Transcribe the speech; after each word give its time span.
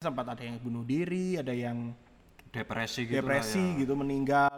sempat 0.00 0.32
ada 0.32 0.40
yang 0.40 0.56
bunuh 0.56 0.80
diri, 0.80 1.36
ada 1.36 1.52
yang 1.52 1.92
depresi 2.48 3.04
gitu 3.04 3.20
depresi 3.20 3.60
ya. 3.60 3.84
gitu 3.84 3.92
meninggal. 3.92 4.48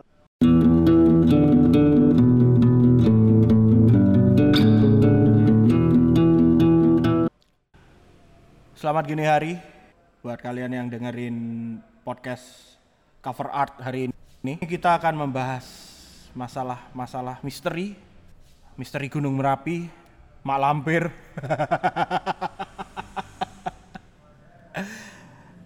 Selamat 8.78 9.02
gini 9.02 9.26
hari 9.26 9.58
buat 10.22 10.38
kalian 10.38 10.78
yang 10.78 10.86
dengerin 10.86 11.34
podcast 12.06 12.78
cover 13.18 13.50
art 13.50 13.82
hari 13.82 14.14
ini. 14.46 14.62
Kita 14.62 14.94
akan 14.94 15.26
membahas 15.26 15.66
masalah-masalah 16.38 17.42
misteri, 17.42 17.98
misteri 18.78 19.10
Gunung 19.10 19.34
Merapi, 19.34 19.90
Mak 20.46 20.58
Lampir. 20.62 21.10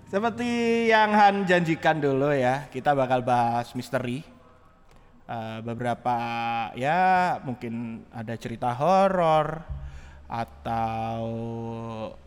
Seperti 0.06 0.86
yang 0.86 1.10
Han 1.18 1.50
janjikan 1.50 1.98
dulu 1.98 2.30
ya, 2.30 2.70
kita 2.70 2.94
bakal 2.94 3.26
bahas 3.26 3.74
misteri. 3.74 4.22
Eh, 5.26 5.58
beberapa 5.66 6.14
ya 6.78 7.34
mungkin 7.42 8.06
ada 8.14 8.38
cerita 8.38 8.70
horor 8.70 9.58
atau 10.30 11.26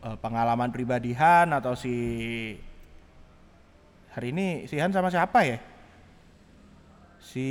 eh, 0.03 0.17
pengalaman 0.20 0.67
pribadi 0.76 1.16
Han 1.16 1.55
atau 1.55 1.80
si 1.80 1.95
hari 4.11 4.36
ini 4.36 4.67
si 4.67 4.75
Han 4.75 4.91
sama 4.91 5.08
siapa 5.08 5.48
ya? 5.48 5.64
Si 7.23 7.48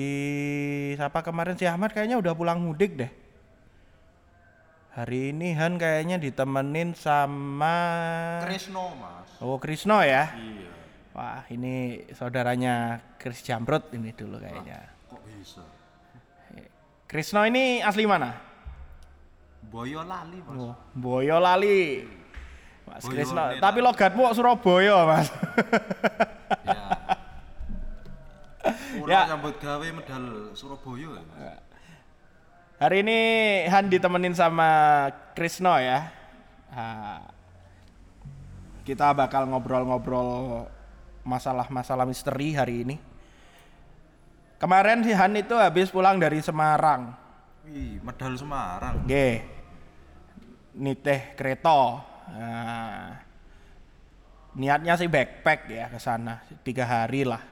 siapa 1.01 1.25
kemarin 1.25 1.57
si 1.57 1.65
Ahmad 1.65 1.97
kayaknya 1.97 2.21
udah 2.21 2.37
pulang 2.37 2.61
mudik 2.61 3.01
deh. 3.01 3.09
Hari 4.91 5.31
ini 5.31 5.53
Han 5.53 5.77
kayaknya 5.77 6.17
ditemenin 6.17 6.93
sama 6.93 7.77
Krisno 8.43 8.95
mas 8.95 9.27
Oh 9.39 9.57
Krisno 9.57 10.01
ya? 10.01 10.33
iya 10.35 10.69
Wah 11.11 11.43
ini 11.49 12.05
saudaranya 12.13 13.01
Kris 13.17 13.43
Jamrut 13.43 13.91
ini 13.91 14.13
dulu 14.13 14.39
kayaknya. 14.39 14.87
kok 15.05 15.19
bisa 15.25 15.65
Krisno 17.05 17.43
ini 17.43 17.81
asli 17.81 18.05
mana? 18.05 18.37
Boyo 19.65 20.03
lali 20.03 20.39
mas 20.41 20.57
Oh, 20.57 20.75
Boyolali. 20.95 22.05
Mas 22.85 23.01
Boyolali 23.01 23.09
Krisno. 23.13 23.37
lah. 23.37 23.49
Tapi 23.59 23.79
logatmu 23.81 24.21
kok 24.25 24.35
Surabaya 24.35 24.97
mas. 25.05 25.27
ya 26.65 26.83
Ya. 29.09 29.25
nyambut 29.27 29.57
gawe 29.57 29.89
medal 29.89 30.53
Surabaya 30.53 31.09
ya 31.09 31.23
mas 31.23 31.39
Hari 32.79 33.03
ini 33.03 33.19
Han 33.67 33.91
ditemenin 33.91 34.39
sama 34.39 34.71
Krisno 35.35 35.75
ya. 35.83 36.15
Kita 38.87 39.11
bakal 39.19 39.51
ngobrol-ngobrol 39.51 40.63
masalah-masalah 41.27 42.07
misteri 42.07 42.55
hari 42.55 42.87
ini. 42.87 42.97
Kemarin 44.63 45.03
si 45.03 45.11
Han 45.11 45.35
itu 45.35 45.59
habis 45.59 45.91
pulang 45.91 46.23
dari 46.23 46.39
Semarang. 46.39 47.19
Wih, 47.67 47.99
medal 47.99 48.39
Semarang 48.39 49.03
Nggih. 49.03 49.43
Niteh 50.79 51.35
kereta. 51.35 52.07
Nah, 52.31 53.19
niatnya 54.55 54.95
sih 54.95 55.11
backpack 55.11 55.67
ya 55.67 55.91
ke 55.91 55.99
sana 55.99 56.47
tiga 56.63 56.87
hari 56.87 57.27
lah. 57.27 57.43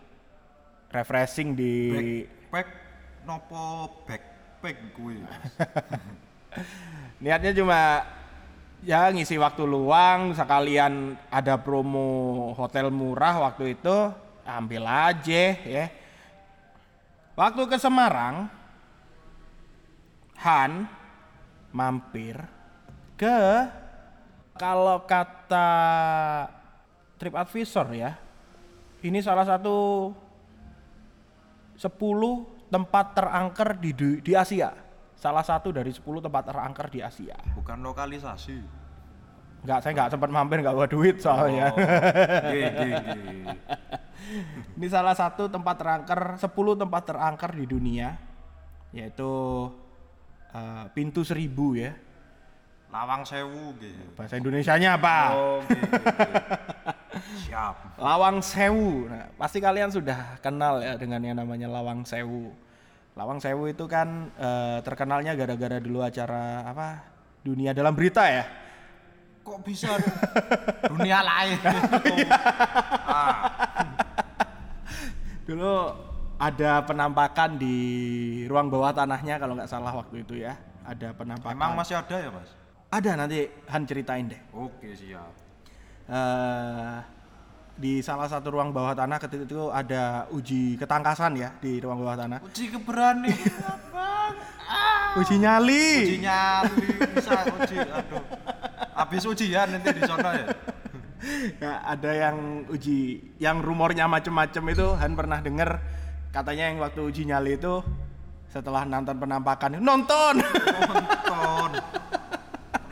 Refreshing 0.94 1.58
di 1.58 1.74
Backpack 2.22 2.68
nopo 3.26 3.90
gue 4.74 5.16
niatnya 7.22 7.52
cuma 7.54 8.02
ya 8.86 9.10
ngisi 9.10 9.38
waktu 9.38 9.66
luang 9.66 10.34
sekalian 10.34 11.18
ada 11.30 11.58
promo 11.58 12.50
hotel 12.54 12.90
murah 12.90 13.50
waktu 13.50 13.78
itu 13.78 13.96
ambil 14.46 14.86
aja 14.86 15.44
ya. 15.58 15.86
Waktu 17.36 17.68
ke 17.68 17.76
Semarang 17.76 18.48
Han 20.40 20.88
mampir 21.74 22.40
ke 23.20 23.68
kalau 24.56 25.04
kata 25.04 25.68
TripAdvisor 27.20 27.92
ya 27.92 28.16
ini 29.04 29.20
salah 29.20 29.44
satu 29.44 30.08
10 31.76 32.55
tempat 32.70 33.14
terangker 33.14 33.78
di 33.78 33.90
di 34.20 34.32
Asia. 34.34 34.74
Salah 35.16 35.42
satu 35.42 35.72
dari 35.72 35.90
10 35.90 36.02
tempat 36.20 36.44
terangker 36.52 36.86
di 36.92 37.00
Asia. 37.00 37.36
bukan 37.56 37.80
lokalisasi 37.80 38.86
Enggak, 39.66 39.82
saya 39.82 39.92
nggak 39.98 40.10
sempat 40.14 40.30
mampir 40.30 40.62
nggak 40.62 40.76
bawa 40.78 40.86
duit 40.86 41.18
soalnya. 41.18 41.74
Nggih, 41.74 42.66
nggih, 42.70 42.94
nggih. 43.02 43.44
Ini 44.78 44.86
salah 44.86 45.10
satu 45.10 45.50
tempat 45.50 45.74
terangker, 45.74 46.38
10 46.38 46.78
tempat 46.78 47.02
terangker 47.02 47.50
di 47.50 47.66
dunia, 47.66 48.14
yaitu 48.94 49.26
eh, 50.54 50.84
pintu 50.94 51.26
seribu 51.26 51.74
ya. 51.74 51.98
Lawang 52.94 53.26
Sewu 53.26 53.74
nggih. 53.74 54.14
Bahasa 54.14 54.38
Indonesianya 54.38 54.94
apa? 54.94 55.34
Oh, 55.34 55.58
nggih, 55.66 55.82
Siap. 57.56 57.96
Lawang 57.96 58.44
Sewu. 58.44 59.08
Nah, 59.08 59.32
pasti 59.40 59.64
kalian 59.64 59.88
sudah 59.88 60.36
kenal 60.44 60.76
ya 60.84 61.00
dengan 61.00 61.24
yang 61.24 61.40
namanya 61.40 61.72
Lawang 61.72 62.04
Sewu. 62.04 62.52
Lawang 63.16 63.40
Sewu 63.40 63.72
itu 63.72 63.88
kan 63.88 64.28
eh, 64.36 64.84
terkenalnya 64.84 65.32
gara-gara 65.32 65.80
dulu 65.80 66.04
acara 66.04 66.68
apa? 66.68 67.00
Dunia 67.40 67.72
dalam 67.72 67.96
berita 67.96 68.28
ya. 68.28 68.44
Kok 69.40 69.64
bisa 69.64 69.88
dunia 70.92 71.24
lain? 71.24 71.56
ah, 73.08 73.48
Dulu 75.48 75.72
ada 76.36 76.84
penampakan 76.84 77.56
di 77.56 77.76
ruang 78.52 78.68
bawah 78.68 78.92
tanahnya 78.92 79.40
kalau 79.40 79.56
nggak 79.56 79.70
salah 79.72 79.96
waktu 79.96 80.28
itu 80.28 80.44
ya. 80.44 80.60
Ada 80.84 81.16
penampakan. 81.16 81.56
emang 81.56 81.72
masih 81.72 81.96
ada 81.96 82.20
ya 82.20 82.28
mas? 82.28 82.52
Ada 82.92 83.16
nanti 83.16 83.48
Han 83.72 83.88
ceritain 83.88 84.28
deh. 84.28 84.40
Oke 84.52 84.92
siap. 84.92 85.32
eh 86.06 87.16
di 87.76 88.00
salah 88.00 88.24
satu 88.24 88.56
ruang 88.56 88.72
bawah 88.72 88.96
tanah 88.96 89.20
ketika 89.20 89.44
itu 89.44 89.68
ada 89.68 90.24
uji 90.32 90.80
ketangkasan 90.80 91.36
ya 91.36 91.52
di 91.60 91.76
ruang 91.78 92.00
bawah 92.00 92.16
tanah. 92.16 92.38
Uji 92.40 92.72
keberanian 92.72 93.36
bang. 93.92 94.34
Ah. 94.64 95.20
Uji 95.20 95.36
nyali. 95.36 95.88
Uji 96.08 96.18
nyali 96.24 96.88
bisa 97.12 97.44
uji. 97.44 97.76
Aduh. 97.76 98.24
Habis 98.96 99.22
ujian 99.28 99.68
nanti 99.76 99.92
di 99.92 100.02
sana 100.08 100.30
ya. 100.32 100.46
Ya, 101.60 101.72
ada 101.84 102.10
yang 102.12 102.68
uji 102.70 103.20
yang 103.40 103.60
rumornya 103.60 104.08
macem-macem 104.08 104.62
itu 104.72 104.86
Han 104.96 105.12
pernah 105.16 105.40
denger 105.40 105.80
katanya 106.30 106.70
yang 106.70 106.78
waktu 106.80 107.00
uji 107.02 107.22
nyali 107.28 107.56
itu 107.56 107.80
setelah 108.52 108.84
nonton 108.88 109.16
penampakan 109.20 109.80
nonton 109.80 110.40
Nonton. 110.40 111.04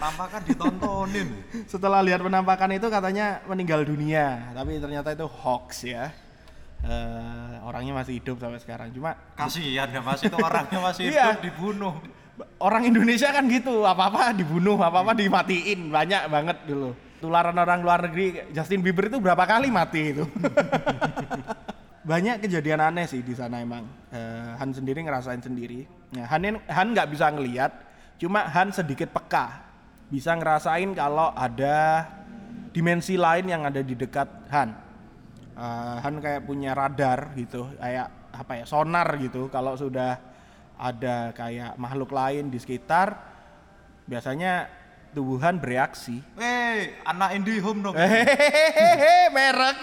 Penampakan 0.05 0.43
ditontonin. 0.45 1.29
setelah 1.73 2.05
lihat 2.05 2.21
penampakan 2.21 2.77
itu 2.77 2.93
katanya 2.93 3.41
meninggal 3.49 3.89
dunia 3.89 4.53
tapi 4.53 4.77
ternyata 4.77 5.17
itu 5.17 5.25
hoax 5.25 5.89
ya. 5.89 6.13
Eh, 6.85 7.55
orangnya 7.65 7.97
masih 7.97 8.21
hidup 8.21 8.37
sampai 8.37 8.61
sekarang. 8.61 8.93
Cuma 8.93 9.17
Kasihan 9.33 9.89
ya 9.89 10.05
mas? 10.05 10.21
Itu 10.21 10.37
orangnya 10.37 10.77
masih 10.85 11.09
Iya. 11.09 11.41
hidup 11.41 11.41
dibunuh. 11.49 11.97
orang 12.61 12.85
Indonesia 12.85 13.33
kan 13.33 13.49
gitu 13.49 13.89
apa 13.89 14.13
apa 14.13 14.37
dibunuh 14.37 14.77
apa 14.77 15.01
apa 15.01 15.17
dimatiin 15.17 15.89
banyak 15.89 16.29
banget 16.29 16.69
dulu. 16.69 16.93
Tularan 17.25 17.57
orang 17.57 17.81
luar 17.81 18.05
negeri 18.05 18.53
Justin 18.53 18.85
Bieber 18.85 19.09
itu 19.09 19.17
berapa 19.17 19.41
kali 19.49 19.73
mati 19.73 20.13
itu? 20.13 20.29
Banyak 22.05 22.45
kejadian 22.45 22.85
aneh 22.85 23.09
sih 23.09 23.25
di 23.25 23.33
sana 23.33 23.65
emang. 23.65 23.89
Eh, 24.13 24.53
Han 24.61 24.69
sendiri 24.69 25.01
ngerasain 25.01 25.41
sendiri. 25.41 25.89
Ya, 26.13 26.29
Han 26.29 26.61
Han 26.69 26.93
nggak 26.93 27.09
bisa 27.09 27.33
ngelihat 27.33 27.73
cuma 28.21 28.45
Han 28.45 28.69
sedikit 28.69 29.09
peka 29.09 29.64
bisa 30.15 30.39
ngerasain 30.39 30.95
kalau 30.95 31.35
ada 31.35 32.07
dimensi 32.71 33.19
lain 33.19 33.51
yang 33.51 33.67
ada 33.67 33.83
di 33.83 33.99
dekat 33.99 34.47
Han. 34.55 34.71
Eh, 35.59 35.97
Han 36.07 36.23
kayak 36.23 36.47
punya 36.47 36.71
radar 36.71 37.35
gitu 37.35 37.67
kayak 37.83 38.31
apa 38.31 38.63
ya 38.63 38.65
sonar 38.65 39.19
gitu. 39.19 39.51
Kalau 39.51 39.75
sudah 39.75 40.23
ada 40.79 41.35
kayak 41.35 41.75
makhluk 41.75 42.15
lain 42.15 42.47
di 42.47 42.63
sekitar 42.63 43.19
biasanya 44.07 44.71
tubuhan 45.11 45.59
bereaksi. 45.59 46.23
Eh, 46.39 46.95
anak 47.03 47.35
IndiHome 47.35 47.83
dong. 47.83 47.95
hehehe 47.99 49.35
merek. 49.35 49.83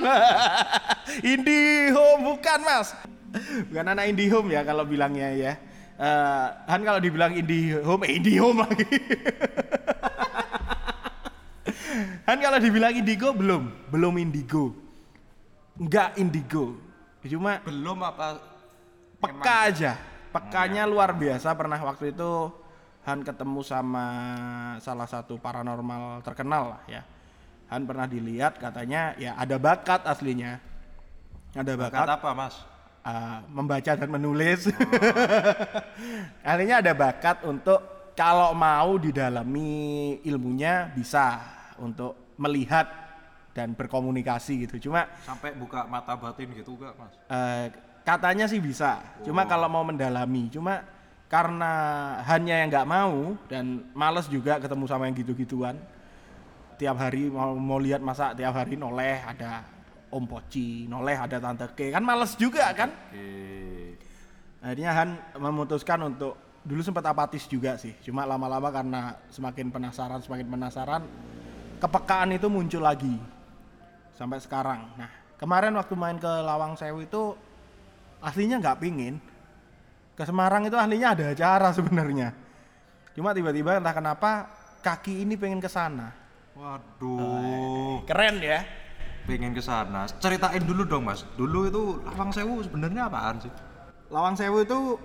IndiHome 1.35 2.23
bukan 2.23 2.59
mas. 2.63 2.95
Bukan 3.67 3.83
anak 3.83 4.07
IndiHome 4.07 4.55
ya 4.55 4.63
kalau 4.63 4.87
bilangnya 4.87 5.35
ya 5.35 5.70
Eh, 6.01 6.47
Han 6.65 6.81
kalau 6.81 6.97
dibilang 6.97 7.29
IndiHome 7.37 8.09
eh 8.09 8.17
IndiHome 8.17 8.65
lagi. 8.65 8.89
Han 12.25 12.39
kalau 12.45 12.57
dibilang 12.57 12.89
Indigo 12.97 13.29
belum. 13.37 13.69
Belum 13.93 14.17
Indigo. 14.17 14.73
Enggak 15.77 16.17
Indigo. 16.17 16.73
Cuma 17.21 17.61
Belum 17.61 18.01
apa? 18.01 18.41
peka 19.21 19.69
aja. 19.69 19.93
pekanya 20.33 20.89
luar 20.89 21.13
biasa. 21.13 21.53
Pernah 21.53 21.77
waktu 21.77 22.17
itu 22.17 22.49
Han 23.05 23.21
ketemu 23.21 23.61
sama 23.61 24.05
salah 24.81 25.05
satu 25.05 25.37
paranormal 25.37 26.25
terkenal 26.25 26.77
lah 26.77 26.81
ya. 26.89 27.05
Han 27.69 27.85
pernah 27.85 28.09
dilihat 28.09 28.57
katanya 28.57 29.13
ya 29.21 29.37
ada 29.37 29.61
bakat 29.61 30.01
aslinya. 30.09 30.57
Ada 31.53 31.77
bakat, 31.77 32.09
Kata 32.09 32.15
apa, 32.17 32.29
Mas? 32.33 32.55
Uh, 33.05 33.39
membaca 33.49 33.93
dan 33.97 34.09
menulis. 34.09 34.69
Aslinya 36.47 36.81
ada 36.81 36.93
bakat 36.93 37.45
untuk 37.45 38.11
kalau 38.17 38.53
mau 38.53 38.97
didalami 38.99 40.19
ilmunya 40.27 40.91
bisa 40.93 41.41
untuk 41.81 42.35
melihat 42.37 42.89
dan 43.51 43.75
berkomunikasi 43.75 44.67
gitu. 44.67 44.89
Cuma 44.89 45.07
Sampai 45.23 45.55
buka 45.55 45.85
mata 45.87 46.15
batin 46.15 46.51
gitu 46.55 46.75
enggak, 46.79 46.95
Mas? 46.95 47.13
Eh, 47.27 47.65
katanya 48.07 48.45
sih 48.47 48.59
bisa. 48.63 49.03
Cuma 49.25 49.43
kalau 49.45 49.67
mau 49.67 49.83
mendalami, 49.83 50.47
cuma 50.47 50.83
karena 51.31 51.71
hanya 52.27 52.59
yang 52.63 52.67
nggak 52.67 52.89
mau 52.89 53.39
dan 53.47 53.87
males 53.95 54.27
juga 54.27 54.59
ketemu 54.59 54.85
sama 54.87 55.07
yang 55.07 55.15
gitu-gituan. 55.15 55.75
Tiap 56.79 56.97
hari 56.97 57.29
mau 57.29 57.53
mau 57.53 57.77
lihat 57.77 58.01
masa 58.01 58.33
tiap 58.33 58.57
hari 58.57 58.73
noleh 58.73 59.21
ada 59.21 59.63
Om 60.11 60.25
Poci, 60.27 60.85
noleh 60.91 61.15
ada 61.15 61.39
Tante 61.39 61.71
Ke, 61.71 61.89
kan 61.89 62.03
males 62.03 62.35
juga 62.35 62.67
kan? 62.75 62.91
Oke. 62.91 63.95
Akhirnya 64.61 64.91
Han 64.93 65.09
memutuskan 65.39 66.05
untuk 66.05 66.37
dulu 66.61 66.85
sempat 66.85 67.01
apatis 67.09 67.49
juga 67.49 67.79
sih. 67.79 67.97
Cuma 68.05 68.27
lama-lama 68.27 68.69
karena 68.69 69.17
semakin 69.33 69.73
penasaran, 69.73 70.21
semakin 70.21 70.47
penasaran, 70.51 71.01
kepekaan 71.81 72.35
itu 72.37 72.45
muncul 72.45 72.85
lagi 72.85 73.17
sampai 74.13 74.37
sekarang. 74.37 74.85
Nah 74.99 75.09
kemarin 75.41 75.73
waktu 75.73 75.97
main 75.97 76.21
ke 76.21 76.29
Lawang 76.29 76.77
Sewu 76.77 77.01
itu 77.01 77.33
aslinya 78.21 78.61
nggak 78.61 78.79
pingin. 78.83 79.17
Ke 80.13 80.27
Semarang 80.27 80.67
itu 80.69 80.77
aslinya 80.77 81.17
ada 81.17 81.33
acara 81.33 81.73
sebenarnya. 81.73 82.29
Cuma 83.17 83.33
tiba-tiba 83.33 83.81
entah 83.81 83.95
kenapa 83.97 84.45
kaki 84.85 85.25
ini 85.25 85.33
pengen 85.39 85.57
ke 85.57 85.71
sana. 85.71 86.13
Waduh. 86.53 88.05
Keren 88.05 88.37
ya. 88.43 88.61
Pengen 89.29 89.53
ke 89.53 89.61
sana. 89.61 90.09
Ceritain 90.19 90.63
dulu 90.63 90.83
dong, 90.85 91.05
Mas. 91.05 91.25
Dulu 91.37 91.69
itu 91.69 91.83
Lawang 92.05 92.31
Sewu 92.33 92.61
sebenarnya 92.65 93.07
apaan 93.07 93.41
sih? 93.41 93.51
Lawang 94.09 94.35
Sewu 94.35 94.65
itu 94.65 94.97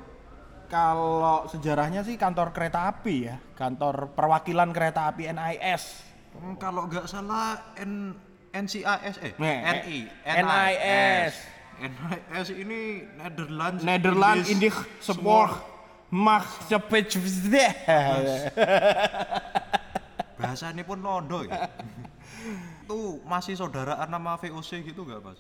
kalau 0.67 1.47
sejarahnya 1.47 2.03
sih 2.03 2.19
kantor 2.19 2.51
kereta 2.51 2.91
api 2.91 3.31
ya, 3.31 3.37
kantor 3.55 4.17
perwakilan 4.19 4.75
kereta 4.75 5.13
api 5.15 5.31
NIS. 5.31 6.03
Hmm, 6.37 6.59
kalau 6.59 6.91
nggak 6.91 7.07
salah 7.07 7.77
N 7.79 8.13
NCIS 8.57 9.17
eh 9.21 9.33
Nih, 9.37 9.57
NI 9.63 9.99
NIS. 10.25 11.35
NIS 11.77 12.49
ini 12.57 13.05
Netherlands 13.85 14.49
Sport 15.05 15.53
Maatschappij 16.09 17.13
bahasa 20.37 20.69
ini 20.69 20.85
pun 20.85 21.01
londo 21.01 21.49
ya 21.49 21.65
itu 22.83 23.21
masih 23.23 23.55
saudaraan 23.55 24.07
nama 24.07 24.35
VOC 24.37 24.85
gitu 24.85 25.03
nggak 25.03 25.21
mas 25.21 25.39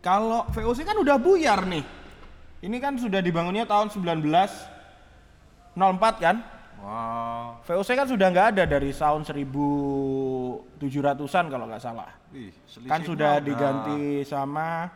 Kalau 0.00 0.42
VOC 0.50 0.82
kan 0.82 0.96
udah 0.96 1.14
buyar 1.14 1.62
nih. 1.62 1.82
Ini 2.60 2.76
kan 2.78 2.94
sudah 2.94 3.18
dibangunnya 3.18 3.64
tahun 3.64 3.88
1904 3.90 6.18
kan? 6.18 6.36
wah 6.82 7.62
VOC 7.62 7.88
kan 7.94 8.06
sudah 8.06 8.26
nggak 8.28 8.46
ada 8.52 8.62
dari 8.66 8.90
tahun 8.90 9.22
1700-an 9.22 11.44
kalau 11.46 11.64
nggak 11.66 11.80
salah. 11.80 12.10
selisihnya 12.66 12.88
Kan 12.88 13.00
sudah 13.02 13.32
udah- 13.32 13.44
diganti 13.44 14.00
sama 14.24 14.88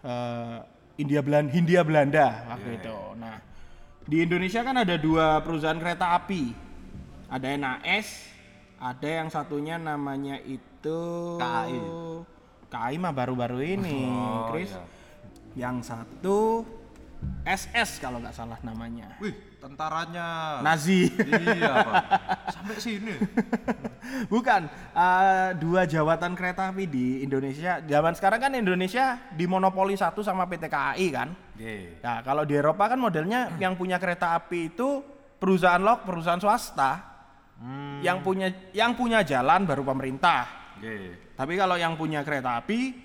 eh, 0.00 0.56
India 0.96 1.20
Belanda, 1.20 1.50
Hindia 1.50 1.80
Belanda 1.80 2.26
waktu 2.48 2.68
Iya, 2.70 2.78
itu. 2.80 2.96
Nah, 3.16 3.36
di 4.02 4.16
Indonesia 4.20 4.60
kan 4.60 4.74
ada 4.74 4.94
dua 4.96 5.40
perusahaan 5.40 5.76
kereta 5.76 6.14
api. 6.14 6.52
Ada 7.28 7.46
NAS, 7.54 8.08
ada 8.80 9.04
yang 9.06 9.28
satunya 9.28 9.76
namanya 9.76 10.40
itu 10.40 10.98
KAI. 11.36 11.78
KAI 12.66 12.96
mah 12.96 13.12
baru-baru 13.12 13.60
ini, 13.60 14.08
Oh, 14.08 14.48
Chris. 14.48 14.72
iya. 14.72 14.82
Yang 15.58 15.76
satu 15.86 16.64
SS 17.42 18.00
kalau 18.00 18.16
nggak 18.16 18.32
salah 18.32 18.56
namanya. 18.62 19.12
wih 19.20 19.36
tentaranya 19.60 20.56
Nazi. 20.64 21.12
iya 21.12 21.84
pak 21.84 22.04
sampai 22.56 22.76
sini 22.80 23.12
Bukan, 24.26 24.64
eh, 24.90 25.50
dua 25.54 25.84
jawatan 25.84 26.32
kereta 26.32 26.72
api 26.72 26.84
di 26.84 27.20
Indonesia. 27.20 27.78
Zaman 27.78 28.16
sekarang 28.16 28.40
kan 28.40 28.52
Indonesia 28.54 29.20
dimonopoli 29.30 29.94
satu 29.94 30.20
sama 30.20 30.44
PT 30.44 30.66
KAI 30.66 31.06
kan. 31.10 31.28
Oke. 31.54 32.00
Nah, 32.00 32.20
kalau 32.20 32.42
di 32.42 32.56
Eropa 32.56 32.88
kan 32.88 32.96
modelnya 32.96 33.52
yang 33.56 33.76
punya 33.76 34.00
kereta 34.00 34.32
api 34.34 34.72
itu 34.72 35.04
perusahaan 35.36 35.78
lok, 35.78 36.08
perusahaan 36.08 36.40
swasta. 36.40 37.09
Hmm, 37.60 38.00
Yang 38.00 38.18
punya 38.24 38.48
yang 38.72 38.96
punya 38.96 39.20
jalan 39.20 39.68
baru 39.68 39.84
pemerintah. 39.84 40.72
oke. 40.80 40.96
Tapi 41.36 41.52
kalau 41.56 41.76
yang 41.76 41.96
punya 41.96 42.24
kereta 42.24 42.56
api 42.60 42.96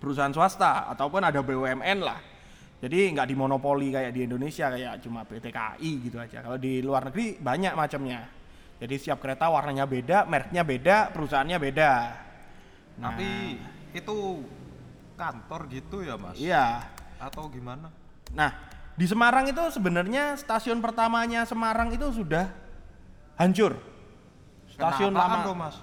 perusahaan 0.00 0.32
swasta 0.32 0.88
ataupun 0.88 1.20
ada 1.28 1.44
BUMN 1.44 1.98
lah. 2.00 2.20
Jadi 2.78 3.12
nggak 3.12 3.28
dimonopoli 3.28 3.90
kayak 3.90 4.14
di 4.14 4.24
Indonesia 4.24 4.70
kayak 4.70 5.02
cuma 5.02 5.26
PT 5.26 5.50
KAI 5.50 5.90
gitu 6.00 6.16
aja. 6.16 6.38
Kalau 6.40 6.56
di 6.56 6.80
luar 6.80 7.10
negeri 7.10 7.36
banyak 7.36 7.74
macamnya. 7.74 8.24
Jadi 8.78 8.94
setiap 8.94 9.18
kereta 9.18 9.50
warnanya 9.50 9.90
beda, 9.90 10.22
mereknya 10.24 10.62
beda, 10.62 11.10
perusahaannya 11.10 11.58
beda. 11.58 11.92
Nah, 13.02 13.10
tapi 13.10 13.58
itu 13.90 14.16
kantor 15.18 15.60
gitu 15.66 16.06
ya 16.06 16.14
mas 16.14 16.38
iya. 16.38 16.86
atau 17.18 17.50
gimana 17.50 17.90
Nah, 18.30 18.54
di 18.94 19.06
Semarang 19.08 19.50
itu 19.50 19.62
sebenarnya 19.72 20.36
stasiun 20.38 20.78
pertamanya 20.78 21.42
Semarang 21.48 21.90
itu 21.90 22.06
sudah 22.12 22.46
hancur. 23.38 23.78
Stasiun 24.68 25.14
Kenapaan 25.14 25.30
lama 25.32 25.46
tuh, 25.46 25.56
mas 25.56 25.76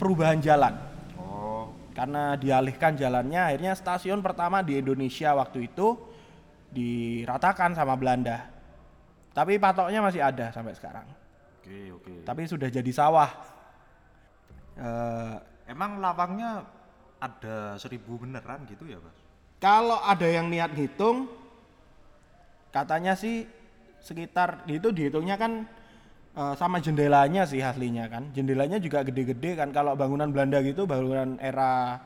perubahan 0.00 0.42
jalan. 0.42 0.74
oh 1.20 1.70
Karena 1.94 2.34
dialihkan 2.34 2.98
jalannya, 2.98 3.52
akhirnya 3.52 3.72
stasiun 3.76 4.18
pertama 4.24 4.64
di 4.64 4.80
Indonesia 4.80 5.36
waktu 5.36 5.70
itu 5.70 5.94
diratakan 6.72 7.76
sama 7.76 7.94
Belanda. 7.94 8.48
Tapi 9.32 9.56
patoknya 9.56 10.00
masih 10.02 10.20
ada 10.24 10.50
sampai 10.50 10.74
sekarang. 10.74 11.06
oke 11.62 11.78
oke 12.00 12.12
Tapi 12.26 12.42
sudah 12.48 12.68
jadi 12.68 12.92
sawah. 12.92 13.30
Eh, 14.76 15.34
emang 15.68 16.00
lawangnya 16.00 16.64
ada 17.20 17.76
seribu 17.78 18.18
beneran 18.18 18.64
gitu 18.66 18.88
ya 18.88 18.98
mas 18.98 19.22
kalau 19.62 20.02
ada 20.02 20.26
yang 20.26 20.50
niat 20.50 20.74
ngitung, 20.74 21.30
katanya 22.74 23.14
sih 23.14 23.46
sekitar 24.02 24.66
itu 24.66 24.90
dihitungnya 24.90 25.38
kan 25.38 25.70
eh, 26.36 26.54
sama 26.56 26.78
jendelanya 26.78 27.44
sih 27.44 27.60
aslinya 27.60 28.08
kan. 28.08 28.32
Jendelanya 28.32 28.78
juga 28.78 29.04
gede-gede 29.04 29.58
kan. 29.58 29.70
Kalau 29.70 29.96
bangunan 29.96 30.28
Belanda 30.32 30.60
gitu, 30.64 30.84
bangunan 30.88 31.36
era 31.40 32.00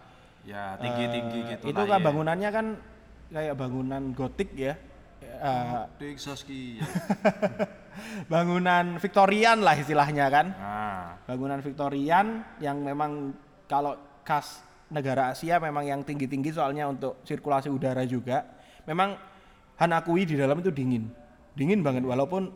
ya 0.46 0.78
tinggi 0.78 1.04
tinggi 1.10 1.38
eh, 1.42 1.46
gitu 1.58 1.64
itu 1.74 1.82
kan 1.90 1.98
ya. 1.98 2.04
bangunannya 2.06 2.50
kan 2.54 2.66
kayak 3.34 3.54
bangunan 3.58 4.02
gotik 4.14 4.54
ya. 4.54 4.78
Dik 6.00 6.16
Saskia 6.16 6.80
bangunan 8.32 8.96
Victorian 9.02 9.60
lah 9.60 9.74
istilahnya 9.76 10.26
kan. 10.30 10.46
nah 10.54 11.18
Bangunan 11.26 11.60
Victorian 11.60 12.46
yang 12.62 12.80
memang 12.80 13.34
kalau 13.66 13.98
khas 14.22 14.62
negara 14.88 15.34
Asia 15.34 15.58
memang 15.58 15.82
yang 15.82 16.00
tinggi-tinggi 16.06 16.54
soalnya 16.54 16.86
untuk 16.86 17.20
sirkulasi 17.26 17.68
udara 17.68 18.06
juga. 18.06 18.46
Memang 18.86 19.18
Han 19.76 19.92
akui 19.92 20.24
di 20.24 20.40
dalam 20.40 20.56
itu 20.64 20.72
dingin. 20.72 21.04
Dingin 21.52 21.84
banget 21.84 22.04
walaupun 22.06 22.48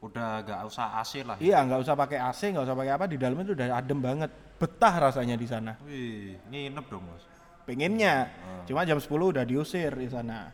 udah 0.00 0.44
gak 0.44 0.60
usah 0.68 1.00
AC 1.00 1.24
lah 1.24 1.36
ya. 1.40 1.42
iya 1.42 1.58
nggak 1.64 1.80
usah 1.82 1.94
pakai 1.96 2.18
AC, 2.20 2.40
nggak 2.52 2.64
usah 2.68 2.76
pakai 2.76 2.92
apa 2.94 3.04
di 3.08 3.16
dalam 3.16 3.36
itu 3.40 3.56
udah 3.56 3.68
adem 3.74 3.98
banget. 3.98 4.30
Betah 4.56 4.94
rasanya 5.08 5.36
di 5.36 5.44
sana. 5.44 5.76
wih 5.84 6.36
nginep 6.48 6.86
dong 6.88 7.04
mas 7.04 7.24
pengennya 7.64 8.30
cuma 8.64 8.86
jam 8.86 8.96
10 8.96 9.10
udah 9.10 9.42
diusir 9.42 9.90
di 9.90 10.06
sana 10.06 10.48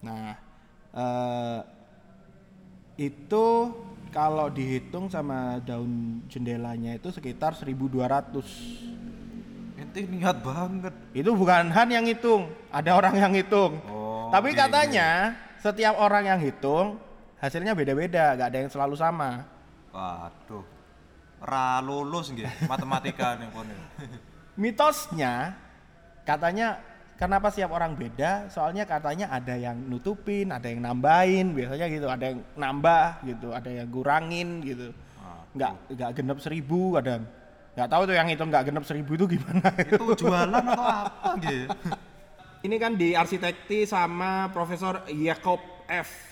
nah 0.00 0.32
eh, 0.94 1.60
itu 2.96 3.46
kalau 4.10 4.46
dihitung 4.48 5.10
sama 5.10 5.58
daun 5.60 6.22
jendelanya 6.26 6.94
itu 6.94 7.10
sekitar 7.10 7.52
1200 7.52 8.40
ente 9.80 10.00
niat 10.06 10.38
banget 10.40 10.94
itu 11.12 11.30
bukan 11.32 11.68
Han 11.72 11.88
yang 11.90 12.06
hitung 12.06 12.46
ada 12.70 12.94
orang 12.94 13.16
yang 13.16 13.32
hitung 13.34 13.80
Oh, 13.90 14.30
tapi 14.30 14.54
oke, 14.54 14.58
katanya 14.62 15.34
setiap 15.58 15.98
orang 15.98 16.30
yang 16.30 16.38
hitung 16.38 17.02
hasilnya 17.40 17.72
beda-beda 17.72 18.36
gak 18.36 18.48
ada 18.52 18.58
yang 18.62 18.70
selalu 18.70 18.94
sama. 18.94 19.48
Waduh. 19.90 20.78
Ra 21.40 21.80
lulus 21.80 22.28
nggih 22.36 22.68
matematika 22.68 23.32
nih 23.40 23.48
pun 23.48 23.64
mitosnya 24.60 25.56
katanya 26.28 26.76
kenapa 27.16 27.48
setiap 27.48 27.72
orang 27.72 27.96
beda? 27.96 28.52
Soalnya 28.52 28.84
katanya 28.84 29.32
ada 29.32 29.56
yang 29.56 29.72
nutupin 29.88 30.52
ada 30.52 30.68
yang 30.68 30.84
nambahin 30.84 31.56
biasanya 31.56 31.88
gitu 31.88 32.12
ada 32.12 32.36
yang 32.36 32.44
nambah 32.60 33.24
gitu 33.24 33.56
ada 33.56 33.72
yang 33.72 33.88
kurangin 33.88 34.60
gitu. 34.60 34.92
Nggak 35.56 35.96
nggak 35.96 36.10
genep 36.12 36.38
seribu 36.44 37.00
kadang 37.00 37.24
nggak 37.72 37.88
tahu 37.88 38.02
tuh 38.04 38.14
yang 38.20 38.28
itu 38.28 38.44
nggak 38.44 38.64
genep 38.68 38.84
seribu 38.84 39.10
itu 39.16 39.40
gimana. 39.40 39.72
Itu 39.80 40.12
jualan 40.20 40.60
atau 40.60 40.86
apa 40.92 41.40
nggih? 41.40 41.64
Ini 42.68 42.76
kan 42.76 43.00
diarsitekti 43.00 43.88
sama 43.88 44.52
Profesor 44.52 45.08
Jacob 45.08 45.64
F 45.88 46.29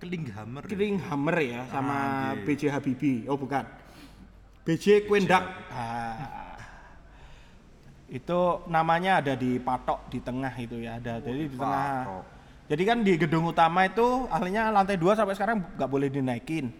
Klinghammer 0.00 0.64
Killinghammer 0.64 1.36
ya 1.38 1.60
sama 1.68 1.92
Ah, 1.92 2.32
iya. 2.32 2.42
B.J. 2.42 2.62
Habibie 2.72 3.28
oh 3.28 3.36
bukan 3.36 3.64
B.J. 4.64 5.04
Quendak 5.04 5.44
ah, 5.70 6.16
Itu 8.10 8.66
namanya 8.66 9.22
ada 9.22 9.38
di 9.38 9.62
patok 9.62 10.10
di 10.10 10.18
tengah 10.18 10.50
itu 10.58 10.82
ya, 10.82 10.98
ada. 10.98 11.22
Jadi 11.22 11.46
di 11.46 11.54
tengah. 11.54 11.94
Patok. 12.02 12.24
Jadi 12.66 12.82
kan 12.82 12.98
di 13.02 13.12
gedung 13.14 13.46
utama 13.46 13.86
itu 13.86 14.26
ahlinya 14.26 14.70
lantai 14.74 14.98
dua 14.98 15.14
sampai 15.14 15.38
sekarang 15.38 15.62
nggak 15.78 15.90
boleh 15.90 16.10
dinaikin. 16.10 16.74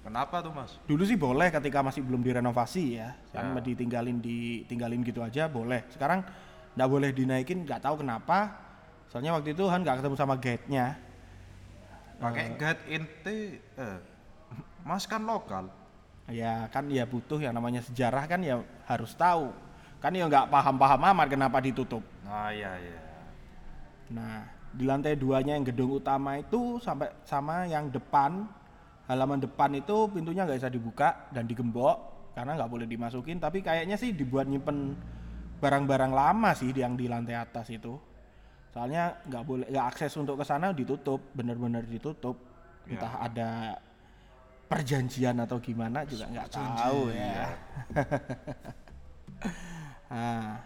Kenapa 0.00 0.40
tuh 0.40 0.50
mas? 0.50 0.80
Dulu 0.88 1.04
sih 1.04 1.14
boleh 1.14 1.52
ketika 1.52 1.84
masih 1.84 2.00
belum 2.00 2.24
direnovasi 2.24 2.96
ya, 2.96 3.12
kan 3.30 3.52
Ya. 3.52 3.60
ditinggalin 3.60 4.16
ditinggalin 4.18 5.04
gitu 5.04 5.20
aja 5.20 5.44
boleh. 5.44 5.84
Sekarang 5.92 6.24
nggak 6.72 6.88
boleh 6.88 7.10
dinaikin, 7.12 7.68
nggak 7.68 7.84
tahu 7.84 8.00
kenapa. 8.00 8.56
Soalnya 9.12 9.36
waktu 9.36 9.52
itu 9.52 9.68
Han 9.68 9.84
nggak 9.84 10.00
ketemu 10.00 10.16
sama 10.16 10.40
guide-nya. 10.40 10.96
Pakai 12.22 12.54
guide 12.54 12.82
inti, 12.86 13.58
eh, 13.58 13.98
mas 14.86 15.10
kan 15.10 15.26
lokal. 15.26 15.66
Ya 16.30 16.70
kan 16.70 16.86
ya 16.86 17.02
butuh 17.02 17.42
yang 17.42 17.50
namanya 17.50 17.82
sejarah 17.82 18.30
kan 18.30 18.38
ya 18.46 18.62
harus 18.86 19.10
tahu. 19.18 19.50
Kan 19.98 20.14
ya 20.14 20.30
nggak 20.30 20.46
paham-paham 20.46 21.02
amat 21.10 21.26
kenapa 21.34 21.58
ditutup. 21.58 22.06
Nah 22.22 22.54
iya 22.54 22.78
iya. 22.78 23.02
Nah 24.14 24.46
di 24.70 24.86
lantai 24.86 25.18
duanya 25.18 25.58
yang 25.58 25.66
gedung 25.66 25.98
utama 25.98 26.38
itu 26.38 26.78
sampai 26.78 27.10
sama 27.26 27.66
yang 27.66 27.90
depan 27.90 28.46
halaman 29.10 29.42
depan 29.42 29.74
itu 29.74 30.06
pintunya 30.14 30.46
nggak 30.46 30.62
bisa 30.62 30.70
dibuka 30.70 31.26
dan 31.34 31.50
digembok 31.50 31.98
karena 32.38 32.54
nggak 32.54 32.70
boleh 32.70 32.86
dimasukin. 32.86 33.42
Tapi 33.42 33.66
kayaknya 33.66 33.98
sih 33.98 34.14
dibuat 34.14 34.46
nyimpen 34.46 34.94
barang-barang 35.58 36.14
lama 36.14 36.54
sih 36.54 36.70
yang 36.70 36.94
di 36.94 37.10
lantai 37.10 37.34
atas 37.34 37.66
itu. 37.74 37.98
Soalnya 38.72 39.20
nggak 39.28 39.44
boleh 39.44 39.66
nggak 39.68 39.86
akses 39.92 40.16
untuk 40.16 40.40
ke 40.40 40.44
sana 40.48 40.72
ditutup, 40.72 41.20
bener-bener 41.36 41.84
ditutup. 41.84 42.40
Ya. 42.88 42.96
Entah 42.96 43.14
ada 43.20 43.50
perjanjian 44.66 45.36
atau 45.44 45.60
gimana 45.60 46.08
juga 46.08 46.24
nggak 46.32 46.48
tahu 46.48 47.12
ya. 47.12 47.46
Nah, 50.12 50.60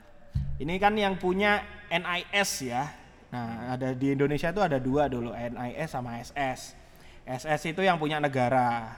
ini 0.58 0.74
kan 0.82 0.90
yang 0.98 1.14
punya 1.22 1.62
NIS 1.86 2.66
ya. 2.66 2.90
Nah, 3.30 3.78
ada 3.78 3.94
di 3.94 4.10
Indonesia 4.10 4.50
itu 4.50 4.58
ada 4.58 4.82
dua 4.82 5.06
dulu, 5.06 5.30
NIS 5.30 5.86
sama 5.86 6.18
SS. 6.18 6.74
SS 7.22 7.62
itu 7.70 7.86
yang 7.86 7.94
punya 7.94 8.18
negara. 8.18 8.90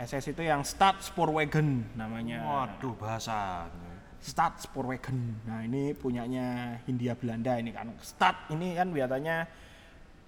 SS 0.00 0.32
itu 0.32 0.40
yang 0.40 0.64
Staatspoorwegen 0.64 1.92
namanya. 1.92 2.40
Waduh 2.40 2.96
bahasanya. 4.20 4.28
Staatspoorwegen. 4.28 5.18
Nah, 5.48 5.64
ini 5.64 5.96
punyanya 5.96 6.76
Hindia 6.84 7.16
Belanda 7.16 7.56
ini 7.56 7.72
kan. 7.72 7.88
Stat 8.04 8.52
ini 8.52 8.76
kan 8.76 8.92
biasanya 8.92 9.48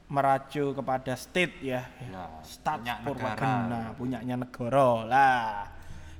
meracu 0.08 0.72
kepada 0.76 1.12
state 1.16 1.56
ya. 1.60 1.84
Ya, 2.00 2.24
punya 2.48 2.94
negara. 3.04 3.52
Nah, 3.68 3.86
punyanya 3.96 4.36
negara 4.40 4.90
lah. 5.04 5.68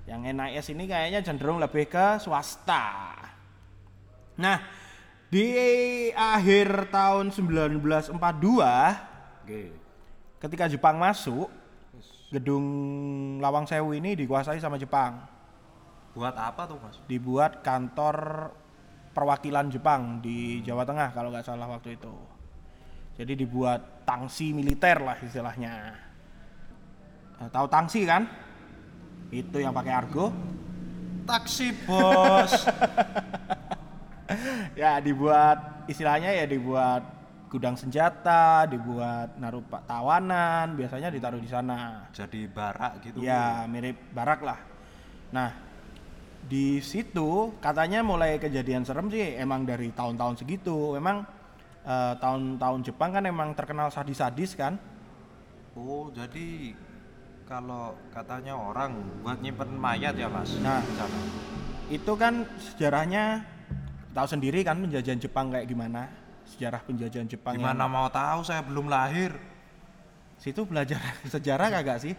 Yang 0.04 0.20
NIS 0.34 0.66
ini 0.76 0.84
kayaknya 0.88 1.20
cenderung 1.24 1.58
lebih 1.60 1.88
ke 1.88 2.20
swasta. 2.20 3.16
Nah, 4.36 4.58
di 5.32 5.48
akhir 6.12 6.92
tahun 6.92 7.32
1942 7.32 8.16
Oke. 9.44 9.62
ketika 10.40 10.64
Jepang 10.68 10.96
masuk, 10.98 11.48
gedung 12.32 12.64
Lawang 13.38 13.68
Sewu 13.68 13.92
ini 13.92 14.16
dikuasai 14.16 14.58
sama 14.58 14.80
Jepang. 14.80 15.31
Buat 16.12 16.36
apa 16.36 16.68
tuh 16.68 16.76
mas? 16.76 16.96
Dibuat 17.08 17.64
kantor 17.64 18.48
perwakilan 19.16 19.68
Jepang 19.72 20.20
di 20.20 20.60
Jawa 20.60 20.84
Tengah 20.84 21.12
kalau 21.16 21.32
nggak 21.32 21.44
salah 21.44 21.68
waktu 21.68 21.96
itu. 21.96 22.12
Jadi 23.16 23.44
dibuat 23.44 24.04
tangsi 24.08 24.56
militer 24.56 25.00
lah 25.00 25.16
istilahnya. 25.20 25.92
Nah, 27.40 27.48
tahu 27.52 27.66
tangsi 27.68 28.08
kan? 28.08 28.24
Itu 29.28 29.60
yang 29.60 29.72
pakai 29.72 29.92
argo. 29.92 30.32
Taksi 31.28 31.72
bos. 31.84 32.52
ya 34.80 34.96
dibuat 35.00 35.88
istilahnya 35.88 36.32
ya 36.32 36.44
dibuat 36.48 37.04
gudang 37.52 37.76
senjata, 37.76 38.64
dibuat 38.64 39.36
naruh 39.36 39.60
pak 39.60 39.84
tawanan, 39.84 40.72
biasanya 40.72 41.12
ditaruh 41.12 41.40
di 41.40 41.48
sana. 41.52 42.08
Jadi 42.16 42.48
barak 42.48 43.00
gitu. 43.04 43.20
Ya 43.20 43.68
mirip 43.68 43.96
barak 44.16 44.40
lah. 44.40 44.56
Nah 45.36 45.71
di 46.42 46.82
situ 46.82 47.54
katanya 47.62 48.02
mulai 48.02 48.36
kejadian 48.36 48.82
serem 48.82 49.08
sih 49.08 49.38
emang 49.38 49.62
dari 49.62 49.90
tahun-tahun 49.90 50.42
segitu. 50.42 50.94
Memang 50.98 51.22
eh, 51.82 52.14
tahun-tahun 52.18 52.80
Jepang 52.82 53.10
kan 53.14 53.24
emang 53.24 53.54
terkenal 53.54 53.88
sadis-sadis 53.88 54.54
kan. 54.54 54.76
Oh 55.72 56.12
jadi 56.12 56.76
kalau 57.48 57.96
katanya 58.12 58.56
orang 58.56 58.96
buat 59.20 59.40
nyimpen 59.40 59.76
mayat 59.76 60.16
ya 60.16 60.28
mas? 60.28 60.56
Nah. 60.60 60.84
Sana. 60.96 61.18
Itu 61.88 62.16
kan 62.16 62.44
sejarahnya 62.56 63.44
tahu 64.12 64.26
sendiri 64.28 64.64
kan 64.64 64.80
penjajahan 64.80 65.20
Jepang 65.20 65.52
kayak 65.52 65.68
gimana. 65.68 66.08
Sejarah 66.48 66.80
penjajahan 66.84 67.28
Jepang 67.28 67.56
yang- 67.56 67.64
Gimana 67.72 67.84
mau 67.88 68.08
tahu 68.08 68.44
saya 68.44 68.60
belum 68.60 68.88
lahir. 68.88 69.32
Situ 70.36 70.66
belajar 70.66 70.98
sejarah 71.32 71.70
kagak 71.70 72.02
sih? 72.02 72.14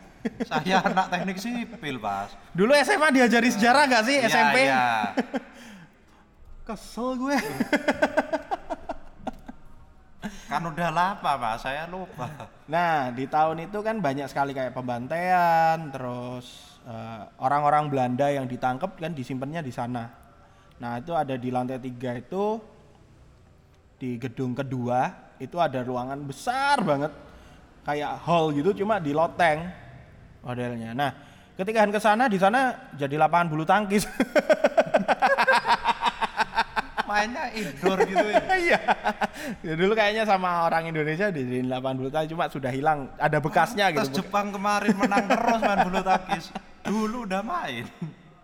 Saya 0.48 0.80
anak 0.84 1.08
teknik 1.12 1.38
sipil 1.40 2.00
mas. 2.00 2.32
Dulu 2.56 2.72
SMA 2.80 3.12
diajari 3.12 3.50
sejarah 3.52 3.84
gak 3.90 4.04
sih 4.08 4.18
SMP? 4.24 4.68
iya. 4.68 5.12
Kesel 6.68 7.20
gue. 7.20 7.38
Kan 10.48 10.64
udah 10.70 10.90
lama 10.94 11.32
mas, 11.36 11.60
saya 11.66 11.90
lupa. 11.90 12.30
Nah, 12.70 13.12
di 13.12 13.28
tahun 13.28 13.68
itu 13.68 13.82
kan 13.84 14.00
banyak 14.00 14.30
sekali 14.30 14.54
kayak 14.54 14.72
pembantaian, 14.72 15.90
terus 15.92 16.78
eh, 16.86 17.22
orang-orang 17.42 17.90
Belanda 17.90 18.30
yang 18.30 18.46
ditangkap 18.46 18.96
kan 18.96 19.12
disimpannya 19.18 19.66
di 19.66 19.74
sana. 19.74 20.08
Nah, 20.78 21.02
itu 21.02 21.12
ada 21.12 21.36
di 21.36 21.50
lantai 21.50 21.82
tiga 21.82 22.16
itu 22.16 22.62
di 23.98 24.20
gedung 24.20 24.52
kedua 24.52 25.16
itu 25.40 25.56
ada 25.60 25.80
ruangan 25.80 26.20
besar 26.28 26.84
banget 26.84 27.12
kayak 27.88 28.20
hall 28.28 28.52
gitu 28.52 28.84
cuma 28.84 29.00
di 29.00 29.16
loteng 29.16 29.64
modelnya. 30.44 30.92
Nah, 30.92 31.10
ketika 31.56 31.80
Han 31.82 31.92
ke 31.96 32.00
sana 32.04 32.28
di 32.28 32.38
sana 32.38 32.92
jadi 32.94 33.16
lapangan 33.16 33.48
bulu 33.50 33.64
tangkis. 33.64 34.04
Mainnya 37.04 37.52
indoor 37.54 38.00
gitu 38.08 38.26
ya. 38.26 38.42
Iya. 38.64 38.80
Ya, 39.60 39.74
dulu 39.76 39.94
kayaknya 39.94 40.24
sama 40.24 40.66
orang 40.68 40.88
Indonesia 40.88 41.32
di 41.32 41.64
lapangan 41.64 41.96
bulu 42.00 42.10
tangkis 42.12 42.32
cuma 42.36 42.46
sudah 42.52 42.72
hilang, 42.72 43.12
ada 43.18 43.38
bekasnya 43.40 43.92
Terus 43.92 44.10
gitu. 44.12 44.24
Jepang 44.24 44.52
kemarin 44.52 44.94
menang 44.96 45.26
terus 45.28 45.62
main 45.64 45.80
bulu 45.88 46.00
tangkis. 46.04 46.46
Dulu 46.84 47.18
udah 47.26 47.42
main. 47.42 47.88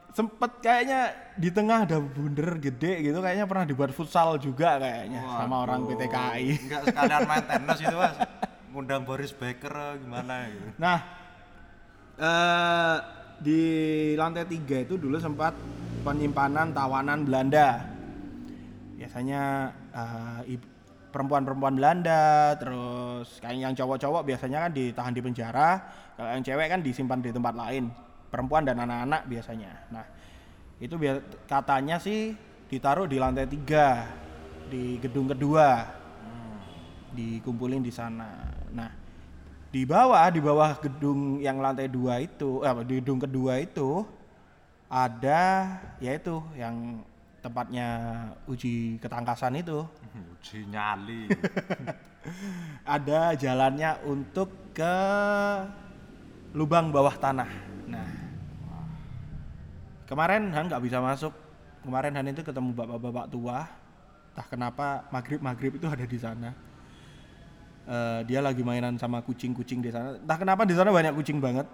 sempet 0.10 0.52
kayaknya 0.60 1.16
di 1.38 1.48
tengah 1.54 1.86
ada 1.86 2.02
bunder 2.02 2.58
gede 2.60 3.08
gitu 3.08 3.22
kayaknya 3.24 3.46
pernah 3.46 3.64
dibuat 3.64 3.94
futsal 3.94 4.36
juga 4.42 4.76
kayaknya 4.76 5.22
sama 5.24 5.64
orang 5.64 5.86
Waduh. 5.86 5.96
PT 5.96 6.02
KAI. 6.12 6.46
Enggak 6.60 6.82
sekalian 6.92 7.22
main 7.30 7.44
tenis 7.46 7.80
itu 7.80 7.96
mas. 7.96 8.16
Ngundang 8.74 9.02
Boris 9.06 9.32
Becker 9.32 9.72
gimana 10.02 10.50
gitu. 10.50 10.76
Nah, 10.76 10.98
eh 12.20 12.98
di 13.40 13.62
lantai 14.20 14.44
tiga 14.44 14.84
itu 14.84 15.00
dulu 15.00 15.16
sempat 15.16 15.56
penyimpanan 16.04 16.76
tawanan 16.76 17.24
Belanda. 17.24 17.88
Biasanya 19.00 19.72
ib- 20.44 20.68
perempuan-perempuan 21.10 21.74
Belanda, 21.74 22.54
terus 22.60 23.42
kayak 23.42 23.58
yang 23.58 23.74
cowok-cowok 23.74 24.28
biasanya 24.28 24.68
kan 24.68 24.72
ditahan 24.76 25.10
di 25.16 25.22
penjara, 25.26 25.82
kalau 26.14 26.30
yang 26.30 26.46
cewek 26.46 26.68
kan 26.70 26.86
disimpan 26.86 27.18
di 27.18 27.34
tempat 27.34 27.56
lain, 27.58 27.90
perempuan 28.30 28.62
dan 28.62 28.78
anak-anak 28.78 29.26
biasanya. 29.26 29.72
Nah, 29.90 30.06
itu 30.78 30.94
katanya 31.50 31.98
sih 31.98 32.38
ditaruh 32.70 33.10
di 33.10 33.18
lantai 33.18 33.50
tiga 33.50 34.06
di 34.70 35.02
gedung 35.02 35.26
kedua, 35.32 35.82
dikumpulin 37.18 37.82
di 37.82 37.90
sana. 37.90 38.30
Nah, 38.70 38.92
di 39.70 39.86
bawah 39.86 40.26
di 40.34 40.42
bawah 40.42 40.78
gedung 40.82 41.38
yang 41.38 41.62
lantai 41.62 41.86
dua 41.86 42.18
itu, 42.22 42.66
eh, 42.66 42.74
di 42.86 42.98
gedung 43.02 43.22
kedua 43.22 43.62
itu 43.62 44.02
ada 44.90 45.78
yaitu 46.02 46.42
yang 46.58 47.06
tempatnya 47.40 47.88
uji 48.50 48.98
ketangkasan 49.00 49.62
itu 49.62 49.86
Uji 50.10 50.66
nyali. 50.68 51.30
ada 52.98 53.38
jalannya 53.38 54.02
untuk 54.04 54.50
ke 54.74 54.96
lubang 56.58 56.90
bawah 56.90 57.14
tanah. 57.16 57.50
Nah, 57.86 58.10
kemarin 60.10 60.50
Han 60.52 60.68
nggak 60.68 60.84
bisa 60.84 60.98
masuk. 61.00 61.32
Kemarin 61.86 62.18
Han 62.18 62.32
itu 62.34 62.42
ketemu 62.42 62.74
bapak-bapak 62.74 63.26
tua. 63.30 63.70
Entah 64.34 64.48
kenapa 64.50 64.88
maghrib 65.14 65.40
maghrib 65.40 65.78
itu 65.78 65.86
ada 65.86 66.04
di 66.04 66.18
sana. 66.18 66.52
Eh, 67.90 68.22
dia 68.24 68.38
lagi 68.38 68.62
mainan 68.62 68.94
sama 68.96 69.18
kucing-kucing 69.20 69.82
di 69.82 69.90
sana. 69.90 70.14
Entah 70.14 70.38
kenapa 70.38 70.62
di 70.62 70.78
sana 70.78 70.90
banyak 70.90 71.10
kucing 71.12 71.42
banget. 71.42 71.66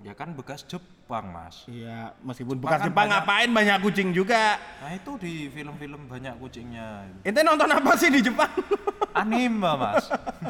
ya 0.00 0.16
kan 0.16 0.32
bekas 0.32 0.64
Jepang 0.64 1.28
mas. 1.28 1.68
Iya, 1.68 2.16
meskipun 2.24 2.56
Jepang 2.56 2.64
bekas 2.64 2.80
kan 2.80 2.86
Jepang 2.88 3.04
banyak- 3.04 3.20
ngapain 3.20 3.50
banyak 3.52 3.76
kucing 3.84 4.08
juga. 4.10 4.56
Nah 4.80 4.96
itu 4.96 5.12
di 5.20 5.32
film-film 5.46 6.08
banyak 6.08 6.40
kucingnya. 6.40 7.04
Ente 7.20 7.44
nonton 7.44 7.68
apa 7.68 7.92
sih 7.94 8.08
di 8.08 8.24
Jepang? 8.24 8.48
Anime 9.20 9.60
mas. 9.60 10.08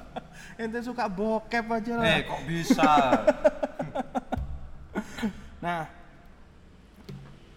Ente 0.63 0.79
suka 0.81 1.11
bokep 1.11 1.67
aja 1.67 1.99
lah. 1.99 2.07
Eh 2.07 2.21
kok 2.23 2.41
bisa? 2.47 2.87
Nah, 5.59 5.85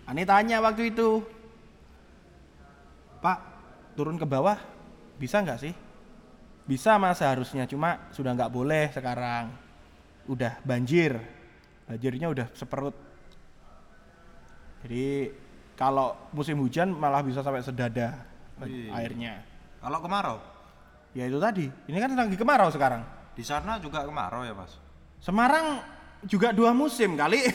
Ani 0.03 0.25
tanya 0.25 0.59
waktu 0.59 0.89
itu, 0.89 1.23
Pak 3.21 3.39
turun 3.93 4.17
ke 4.17 4.25
bawah 4.25 4.59
bisa 5.15 5.39
nggak 5.39 5.61
sih? 5.61 5.73
Bisa 6.63 6.95
mas 6.95 7.19
seharusnya, 7.19 7.67
cuma 7.67 8.07
sudah 8.15 8.31
nggak 8.31 8.51
boleh 8.51 8.87
sekarang. 8.89 9.51
Udah 10.25 10.55
banjir, 10.63 11.19
banjirnya 11.83 12.31
udah 12.31 12.47
seperut. 12.55 12.95
Jadi 14.83 15.31
kalau 15.75 16.15
musim 16.31 16.55
hujan 16.59 16.91
malah 16.91 17.19
bisa 17.19 17.43
sampai 17.43 17.59
sedada 17.59 18.23
Wih. 18.63 18.87
airnya. 18.91 19.43
Kalau 19.83 19.99
kemarau, 19.99 20.37
Ya 21.13 21.29
itu 21.29 21.37
tadi, 21.37 21.69
ini 21.85 21.97
kan 21.99 22.09
lagi 22.15 22.33
kemarau 22.33 22.71
sekarang. 22.73 23.03
di 23.33 23.41
sana 23.41 23.77
juga 23.77 24.01
kemarau 24.01 24.41
ya 24.41 24.53
mas? 24.53 24.77
Semarang 25.19 25.81
juga 26.23 26.49
dua 26.49 26.71
musim 26.71 27.13
kali. 27.13 27.43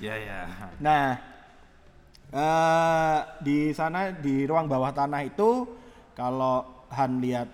Ya 0.00 0.16
ya. 0.16 0.48
Nah, 0.80 1.20
eh 2.30 3.18
di 3.42 3.74
sana 3.74 4.14
di 4.14 4.46
ruang 4.46 4.70
bawah 4.70 4.94
tanah 4.94 5.26
itu 5.26 5.66
kalau 6.14 6.86
Han 6.90 7.22
lihat 7.22 7.48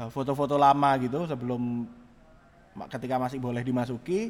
eh, 0.00 0.08
foto-foto 0.12 0.56
lama 0.60 0.96
gitu 1.00 1.24
sebelum 1.24 1.84
ketika 2.92 3.16
masih 3.16 3.40
boleh 3.40 3.64
dimasuki, 3.64 4.28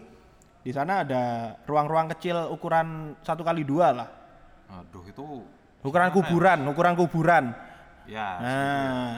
di 0.63 0.71
sana 0.71 1.03
ada 1.03 1.55
ruang-ruang 1.67 2.07
kecil 2.15 2.47
ukuran 2.55 3.19
satu 3.27 3.43
kali 3.43 3.67
dua 3.67 3.91
lah, 3.91 4.09
Aduh 4.71 5.03
itu. 5.03 5.43
ukuran 5.83 6.11
ya? 6.11 6.15
kuburan, 6.15 6.59
ukuran 6.71 6.95
kuburan. 6.95 7.45
Ya. 8.07 8.29
Nah, 8.39 9.11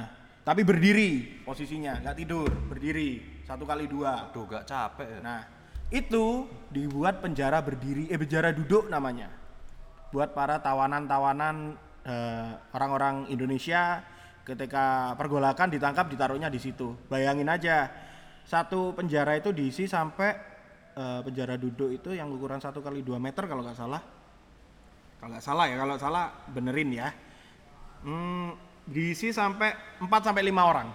tapi 0.48 0.64
berdiri 0.64 1.44
posisinya, 1.44 2.00
nggak 2.00 2.16
tidur, 2.16 2.48
berdiri 2.48 3.44
satu 3.44 3.68
kali 3.68 3.84
dua. 3.84 4.32
Aduh 4.32 4.48
gak 4.48 4.64
capek 4.64 5.08
ya. 5.08 5.20
Nah, 5.20 5.40
itu 5.92 6.48
dibuat 6.72 7.20
penjara 7.20 7.60
berdiri, 7.60 8.08
eh 8.08 8.16
penjara 8.16 8.48
duduk 8.52 8.88
namanya. 8.88 9.28
Buat 10.08 10.32
para 10.32 10.60
tawanan-tawanan 10.64 11.76
eh, 12.04 12.50
orang-orang 12.72 13.28
Indonesia 13.28 14.00
ketika 14.48 15.12
pergolakan 15.20 15.68
ditangkap 15.68 16.08
ditaruhnya 16.08 16.48
di 16.48 16.56
situ. 16.56 16.96
Bayangin 17.12 17.52
aja, 17.52 17.92
satu 18.48 18.96
penjara 18.96 19.36
itu 19.36 19.52
diisi 19.52 19.84
sampai 19.84 20.30
eh, 20.96 21.20
penjara 21.20 21.60
duduk 21.60 21.92
itu 21.92 22.16
yang 22.16 22.32
ukuran 22.32 22.60
satu 22.60 22.80
kali 22.80 23.04
2 23.04 23.20
meter 23.20 23.44
kalau 23.44 23.60
nggak 23.60 23.76
salah. 23.76 24.00
Kalau 25.18 25.30
nggak 25.34 25.44
salah 25.44 25.64
ya, 25.68 25.76
kalau 25.76 25.96
salah 26.00 26.24
benerin 26.48 26.90
ya. 26.94 27.08
Hmm, 28.06 28.54
diisi 28.88 29.34
sampai 29.34 30.00
4 30.00 30.08
sampai 30.24 30.42
5 30.48 30.62
orang. 30.64 30.88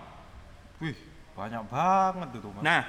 Wih 0.82 1.13
banyak 1.34 1.63
banget 1.70 2.29
itu 2.38 2.50
mas. 2.53 2.62
Nah, 2.62 2.82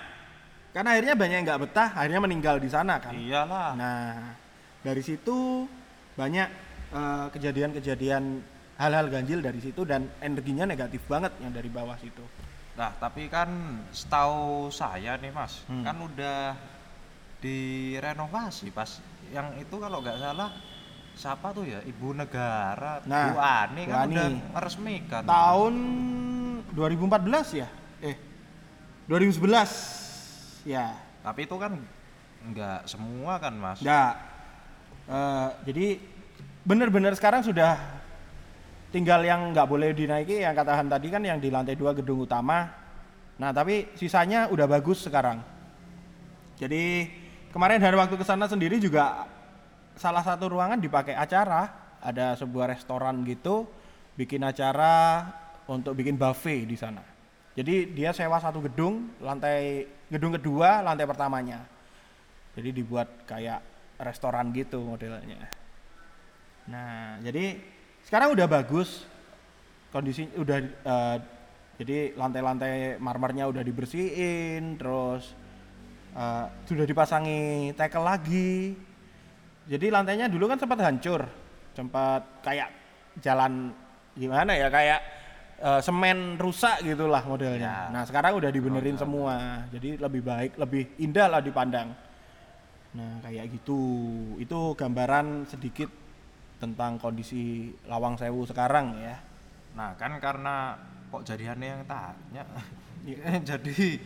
karena 0.77 0.89
akhirnya 0.97 1.15
banyak 1.17 1.37
yang 1.41 1.47
nggak 1.49 1.63
betah, 1.65 1.89
akhirnya 1.97 2.21
meninggal 2.21 2.57
di 2.61 2.69
sana 2.69 3.01
kan. 3.01 3.13
Iyalah. 3.17 3.69
Nah, 3.77 4.37
dari 4.85 5.01
situ 5.01 5.65
banyak 6.15 6.49
eh, 6.91 7.27
kejadian-kejadian 7.31 8.25
hal-hal 8.75 9.07
ganjil 9.07 9.39
dari 9.39 9.59
situ 9.59 9.83
dan 9.83 10.11
energinya 10.19 10.65
negatif 10.65 11.03
banget 11.05 11.31
yang 11.39 11.51
dari 11.51 11.67
bawah 11.69 11.95
situ. 11.97 12.23
Nah 12.75 12.91
tapi 12.93 13.27
kan 13.27 13.47
setahu 13.91 14.67
saya 14.69 15.15
nih 15.17 15.31
mas, 15.31 15.63
Hmm. 15.67 15.83
kan 15.83 15.95
udah 15.97 16.59
direnovasi 17.39 18.71
pas 18.71 18.89
yang 19.31 19.53
itu 19.57 19.75
kalau 19.75 20.01
nggak 20.01 20.17
salah 20.17 20.51
siapa 21.13 21.53
tuh 21.53 21.63
ya 21.65 21.79
ibu 21.85 22.11
negara 22.11 22.99
Nah, 23.05 23.31
Bu 23.31 23.39
Ani 23.39 23.83
Bu 23.85 23.91
kan 23.91 24.01
Ani. 24.01 24.15
udah 24.15 24.29
meresmikan. 24.51 25.23
Tahun 25.23 25.75
2014 26.73 27.55
ya? 27.55 27.69
Eh, 28.01 28.17
2011 29.07 29.71
ya. 30.65 30.99
Tapi 31.23 31.47
itu 31.47 31.55
kan 31.55 31.79
nggak 32.45 32.81
semua 32.85 33.39
kan 33.39 33.55
mas. 33.55 33.79
Nggak. 33.79 34.15
Eh, 35.05 35.49
jadi 35.69 36.01
bener-bener 36.65 37.13
sekarang 37.13 37.45
sudah 37.45 37.77
tinggal 38.89 39.21
yang 39.21 39.53
nggak 39.53 39.69
boleh 39.69 39.93
dinaiki 39.93 40.41
yang 40.41 40.57
katakan 40.57 40.89
tadi 40.89 41.13
kan 41.13 41.21
yang 41.21 41.37
di 41.37 41.53
lantai 41.53 41.77
dua 41.77 41.93
gedung 41.93 42.25
utama. 42.25 42.73
Nah 43.37 43.51
tapi 43.53 43.93
sisanya 44.01 44.49
udah 44.49 44.65
bagus 44.65 45.05
sekarang. 45.05 45.45
Jadi 46.57 47.11
kemarin 47.53 47.83
dari 47.83 47.97
waktu 48.01 48.17
ke 48.17 48.25
sana 48.25 48.49
sendiri 48.49 48.81
juga 48.81 49.29
salah 49.99 50.25
satu 50.25 50.49
ruangan 50.49 50.81
dipakai 50.81 51.13
acara. 51.13 51.85
Ada 52.05 52.37
sebuah 52.37 52.69
restoran 52.69 53.25
gitu 53.25 53.65
bikin 54.17 54.45
acara 54.45 55.25
untuk 55.69 55.97
bikin 55.97 56.17
buffet 56.21 56.69
di 56.69 56.77
sana. 56.77 57.01
Jadi 57.57 57.97
dia 57.97 58.13
sewa 58.13 58.37
satu 58.37 58.61
gedung, 58.61 59.09
lantai 59.25 59.89
gedung 60.13 60.37
kedua, 60.37 60.85
lantai 60.85 61.09
pertamanya. 61.09 61.65
Jadi 62.55 62.71
dibuat 62.77 63.25
kayak 63.25 63.74
restoran 63.99 64.51
gitu 64.51 64.83
modelnya. 64.83 65.47
Nah, 66.69 67.21
jadi 67.21 67.61
sekarang 68.05 68.35
udah 68.35 68.47
bagus. 68.49 69.07
Kondisi 69.95 70.27
udah 70.35 70.59
eh, 70.59 71.17
jadi 71.79 72.19
lantai-lantai 72.19 72.99
marmernya 72.99 73.47
udah 73.47 73.63
dibersihin, 73.63 74.75
terus 74.75 75.31
eh, 76.19 76.47
sudah 76.67 76.83
dipasangi 76.83 77.71
tackle 77.79 78.03
lagi. 78.03 78.75
Jadi 79.65 79.87
lantainya 79.89 80.27
dulu 80.27 80.51
kan 80.51 80.59
sempat 80.59 80.83
hancur, 80.83 81.25
sempat 81.73 82.45
kayak 82.45 82.69
jalan 83.23 83.71
gimana 84.19 84.59
ya 84.59 84.67
kayak 84.67 85.01
eh, 85.63 85.81
semen 85.81 86.43
rusak 86.43 86.83
gitulah 86.83 87.23
modelnya. 87.23 87.87
Ya. 87.87 87.93
Nah 87.95 88.03
sekarang 88.03 88.35
udah 88.35 88.51
dibenerin 88.51 88.99
semua, 88.99 89.63
jadi 89.71 89.95
lebih 90.03 90.27
baik, 90.27 90.59
lebih 90.59 90.83
indah 90.99 91.31
lah 91.31 91.39
dipandang. 91.39 91.95
Nah 92.95 93.19
kayak 93.21 93.51
gitu, 93.51 93.81
itu 94.39 94.59
gambaran 94.75 95.47
sedikit 95.47 95.91
tentang 96.59 96.97
kondisi 96.97 97.75
Lawang 97.85 98.15
Sewu 98.15 98.47
sekarang 98.47 98.95
ya. 99.03 99.19
Nah 99.75 99.99
kan 99.99 100.15
karena 100.23 100.79
kok 101.11 101.27
jadi 101.27 101.53
aneh 101.53 101.69
yang 101.75 101.83
tanya. 101.85 102.43
Iya. 103.05 103.19
jadi 103.55 103.99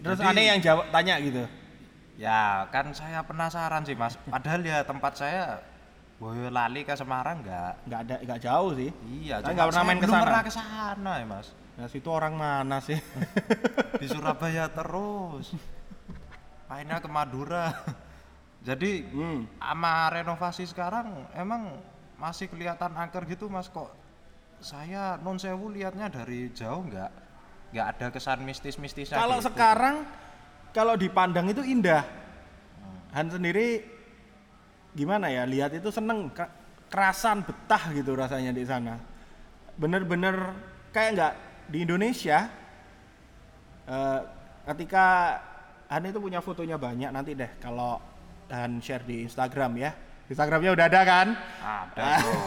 Terus 0.00 0.16
Jadi- 0.16 0.28
aneh 0.32 0.44
yang 0.48 0.60
jawab 0.60 0.88
tanya 0.88 1.20
gitu. 1.20 1.44
ya 2.16 2.68
kan 2.68 2.92
saya 2.92 3.24
penasaran 3.24 3.80
sih 3.80 3.96
mas. 3.96 4.16
Padahal 4.28 4.60
ya 4.60 4.84
tempat 4.84 5.16
saya 5.16 5.60
Boyolali 6.16 6.84
ke 6.84 6.92
Semarang 6.92 7.40
nggak. 7.40 7.72
Nggak 7.88 8.00
ada, 8.04 8.16
nggak 8.20 8.40
jauh 8.40 8.70
sih. 8.76 8.90
Iya, 9.08 9.40
Saya 9.40 9.44
cuma 9.44 9.52
nggak 9.56 9.68
pernah 9.72 9.84
main 9.84 9.96
ke 9.96 10.06
sana. 10.06 10.24
pernah 10.24 10.42
ke 10.44 10.52
sana 10.52 11.12
ya 11.16 11.24
mas. 11.24 11.46
Nah 11.80 11.86
situ 11.88 12.08
orang 12.08 12.34
mana 12.34 12.76
sih? 12.80 12.98
di 14.00 14.06
Surabaya 14.06 14.68
terus 14.68 15.56
mainnya 16.70 17.02
ke 17.02 17.10
Madura 17.10 17.74
jadi 18.68 19.02
Hmm. 19.10 19.50
sama 19.58 19.94
renovasi 20.08 20.64
sekarang 20.64 21.26
emang 21.34 21.74
masih 22.14 22.46
kelihatan 22.46 22.94
angker 22.94 23.26
gitu 23.26 23.50
mas 23.50 23.66
kok 23.66 23.90
saya 24.60 25.18
non 25.18 25.34
sewu 25.34 25.72
liatnya 25.72 26.06
dari 26.06 26.52
jauh 26.52 26.84
nggak 26.84 27.10
nggak 27.70 27.86
ada 27.96 28.06
kesan 28.10 28.44
mistis-mistisnya 28.44 29.16
Kalau 29.16 29.40
gitu. 29.40 29.50
sekarang 29.50 30.04
kalau 30.70 30.94
dipandang 30.94 31.50
itu 31.50 31.62
indah. 31.62 32.06
Han 33.10 33.26
sendiri 33.26 33.82
gimana 34.90 35.26
ya? 35.26 35.42
Lihat 35.42 35.74
itu 35.74 35.90
seneng, 35.90 36.30
ke- 36.30 36.46
kerasan 36.86 37.42
betah 37.42 37.90
gitu 37.90 38.14
rasanya 38.14 38.50
di 38.50 38.62
sana. 38.62 38.98
Bener-bener 39.74 40.54
kayak 40.90 41.10
nggak 41.14 41.34
di 41.66 41.78
Indonesia. 41.82 42.38
eh, 43.86 44.20
ketika 44.62 45.38
Han 45.90 46.06
itu 46.06 46.18
punya 46.22 46.38
fotonya 46.38 46.78
banyak 46.78 47.10
nanti 47.10 47.34
deh 47.34 47.50
kalau 47.58 47.98
Han 48.50 48.78
share 48.78 49.02
di 49.06 49.26
Instagram 49.26 49.74
ya. 49.78 49.90
Instagramnya 50.30 50.70
udah 50.78 50.86
ada 50.86 51.00
kan? 51.02 51.28
ada 51.58 52.06
bro 52.22 52.30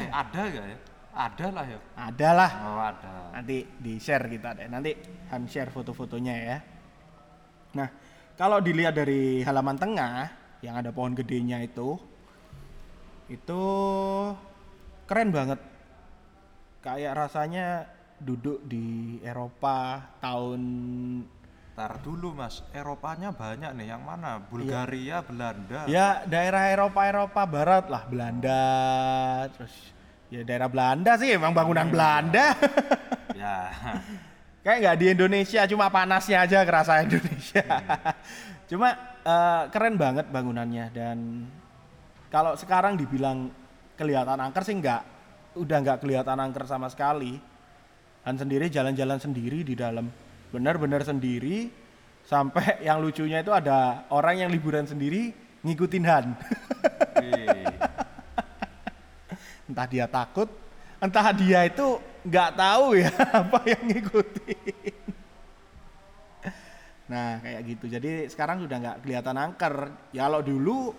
eh, 0.00 0.08
ada 0.08 0.40
gak 0.48 0.64
ya 0.64 0.78
ada 1.12 1.46
lah 1.52 1.64
ya 1.68 1.78
Ada 1.92 2.28
lah. 2.32 2.50
oh 2.64 2.80
ada 2.80 3.12
Nanti 3.36 3.68
di 3.76 4.00
share 4.00 4.24
kita 4.32 4.56
deh. 4.56 4.66
Nanti 4.68 4.96
Han 5.28 5.44
share 5.44 5.68
foto-fotonya 5.68 6.34
ya. 6.40 6.56
Nah, 7.76 7.88
kalau 8.36 8.64
dilihat 8.64 8.96
dari 8.96 9.44
halaman 9.44 9.76
tengah 9.76 10.32
yang 10.64 10.80
ada 10.80 10.88
pohon 10.88 11.12
gedenya 11.12 11.60
itu, 11.60 12.00
itu 13.28 13.62
keren 15.04 15.28
banget. 15.32 15.60
Kayak 16.80 17.12
rasanya 17.28 17.84
duduk 18.22 18.62
di 18.64 19.18
Eropa 19.20 20.00
tahun 20.22 20.62
Ntar 21.72 22.04
dulu 22.04 22.36
mas. 22.36 22.60
Eropanya 22.76 23.32
banyak 23.32 23.72
nih. 23.72 23.96
Yang 23.96 24.02
mana? 24.04 24.36
Bulgaria 24.44 25.24
Belanda. 25.24 25.88
Ya 25.88 26.20
daerah 26.28 26.68
Eropa 26.68 27.00
Eropa 27.08 27.42
Barat 27.48 27.88
lah. 27.88 28.04
Belanda. 28.04 28.62
Terus 29.56 29.72
ya 30.28 30.44
daerah 30.44 30.68
Belanda 30.68 31.16
sih. 31.16 31.32
Emang 31.32 31.56
bangunan 31.56 31.88
Belanda. 31.88 32.46
Ya. 33.32 33.72
Kayak 34.60 34.78
nggak 34.84 34.98
di 35.00 35.06
Indonesia 35.16 35.64
cuma 35.66 35.88
panasnya 35.88 36.44
aja 36.44 36.62
kerasa 36.62 37.00
Indonesia. 37.02 37.64
Cuma 38.70 38.94
eh, 39.24 39.62
keren 39.72 39.96
banget 39.98 40.28
bangunannya. 40.30 40.86
Dan 40.92 41.48
kalau 42.28 42.54
sekarang 42.54 42.94
dibilang 42.94 43.50
kelihatan 43.98 44.38
angker 44.38 44.62
sih 44.62 44.78
nggak 44.78 45.02
udah 45.58 45.78
nggak 45.80 45.98
kelihatan 46.04 46.38
angker 46.38 46.68
sama 46.68 46.86
sekali 46.92 47.40
Han 48.22 48.38
sendiri 48.38 48.70
jalan-jalan 48.70 49.18
sendiri 49.18 49.66
di 49.66 49.74
dalam. 49.74 50.06
Benar-benar 50.54 51.02
sendiri 51.02 51.66
sampai 52.22 52.78
yang 52.86 53.02
lucunya 53.02 53.42
itu 53.42 53.50
ada 53.50 54.06
orang 54.14 54.46
yang 54.46 54.50
liburan 54.50 54.86
sendiri 54.86 55.34
ngikutin 55.62 56.04
Han. 56.06 56.26
Entah 59.70 59.86
dia 59.88 60.06
takut 60.06 60.48
entah 61.02 61.34
dia 61.34 61.66
itu 61.66 61.98
nggak 62.22 62.50
tahu 62.54 62.94
ya 62.94 63.10
apa 63.42 63.58
yang 63.66 63.82
ngikutin. 63.90 64.94
Nah 67.10 67.42
kayak 67.42 67.60
gitu. 67.66 67.90
Jadi 67.90 68.30
sekarang 68.30 68.62
sudah 68.62 68.78
nggak 68.78 68.98
kelihatan 69.02 69.34
angker. 69.34 69.90
Ya 70.14 70.30
kalau 70.30 70.46
dulu 70.46 70.94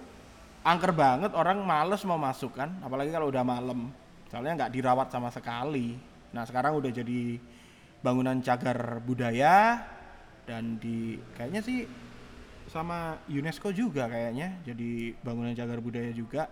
angker 0.68 0.92
banget 0.92 1.32
orang 1.32 1.64
males 1.64 2.04
mau 2.04 2.20
masuk 2.20 2.60
kan. 2.60 2.76
Apalagi 2.84 3.16
kalau 3.16 3.32
udah 3.32 3.48
malam. 3.48 3.96
Soalnya 4.28 4.68
nggak 4.68 4.76
dirawat 4.76 5.08
sama 5.08 5.32
sekali 5.32 6.13
nah 6.34 6.44
sekarang 6.44 6.82
udah 6.82 6.92
jadi 6.92 7.38
bangunan 8.04 8.42
cagar 8.42 9.00
budaya 9.06 9.86
dan 10.44 10.76
di 10.82 11.22
kayaknya 11.38 11.62
sih 11.64 11.88
sama 12.68 13.22
UNESCO 13.30 13.72
juga 13.72 14.10
kayaknya 14.10 14.60
jadi 14.66 15.16
bangunan 15.22 15.56
cagar 15.56 15.80
budaya 15.80 16.12
juga 16.12 16.50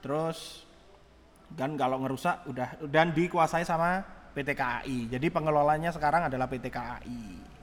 terus 0.00 0.66
kan 1.54 1.76
kalau 1.78 2.00
ngerusak 2.02 2.48
udah 2.48 2.80
dan 2.88 3.14
dikuasai 3.14 3.62
sama 3.62 4.02
PT 4.34 4.56
KAI 4.56 4.98
jadi 5.12 5.26
pengelolanya 5.30 5.94
sekarang 5.94 6.26
adalah 6.26 6.50
PT 6.50 6.66
KAI 6.72 7.54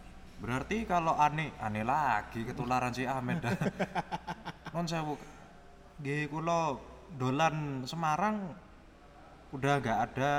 Berarti 0.42 0.90
kalau 0.90 1.14
aneh, 1.22 1.54
aneh 1.62 1.86
lagi 1.86 2.42
ketularan 2.42 2.90
si 2.90 3.06
Ahmed 3.06 3.38
dah. 3.46 3.54
non 4.74 4.90
sewu. 4.90 5.14
Nggih 6.02 6.34
kula 6.34 6.82
dolan 7.14 7.86
Semarang 7.86 8.50
udah 9.54 9.78
nggak 9.78 10.00
ada 10.10 10.34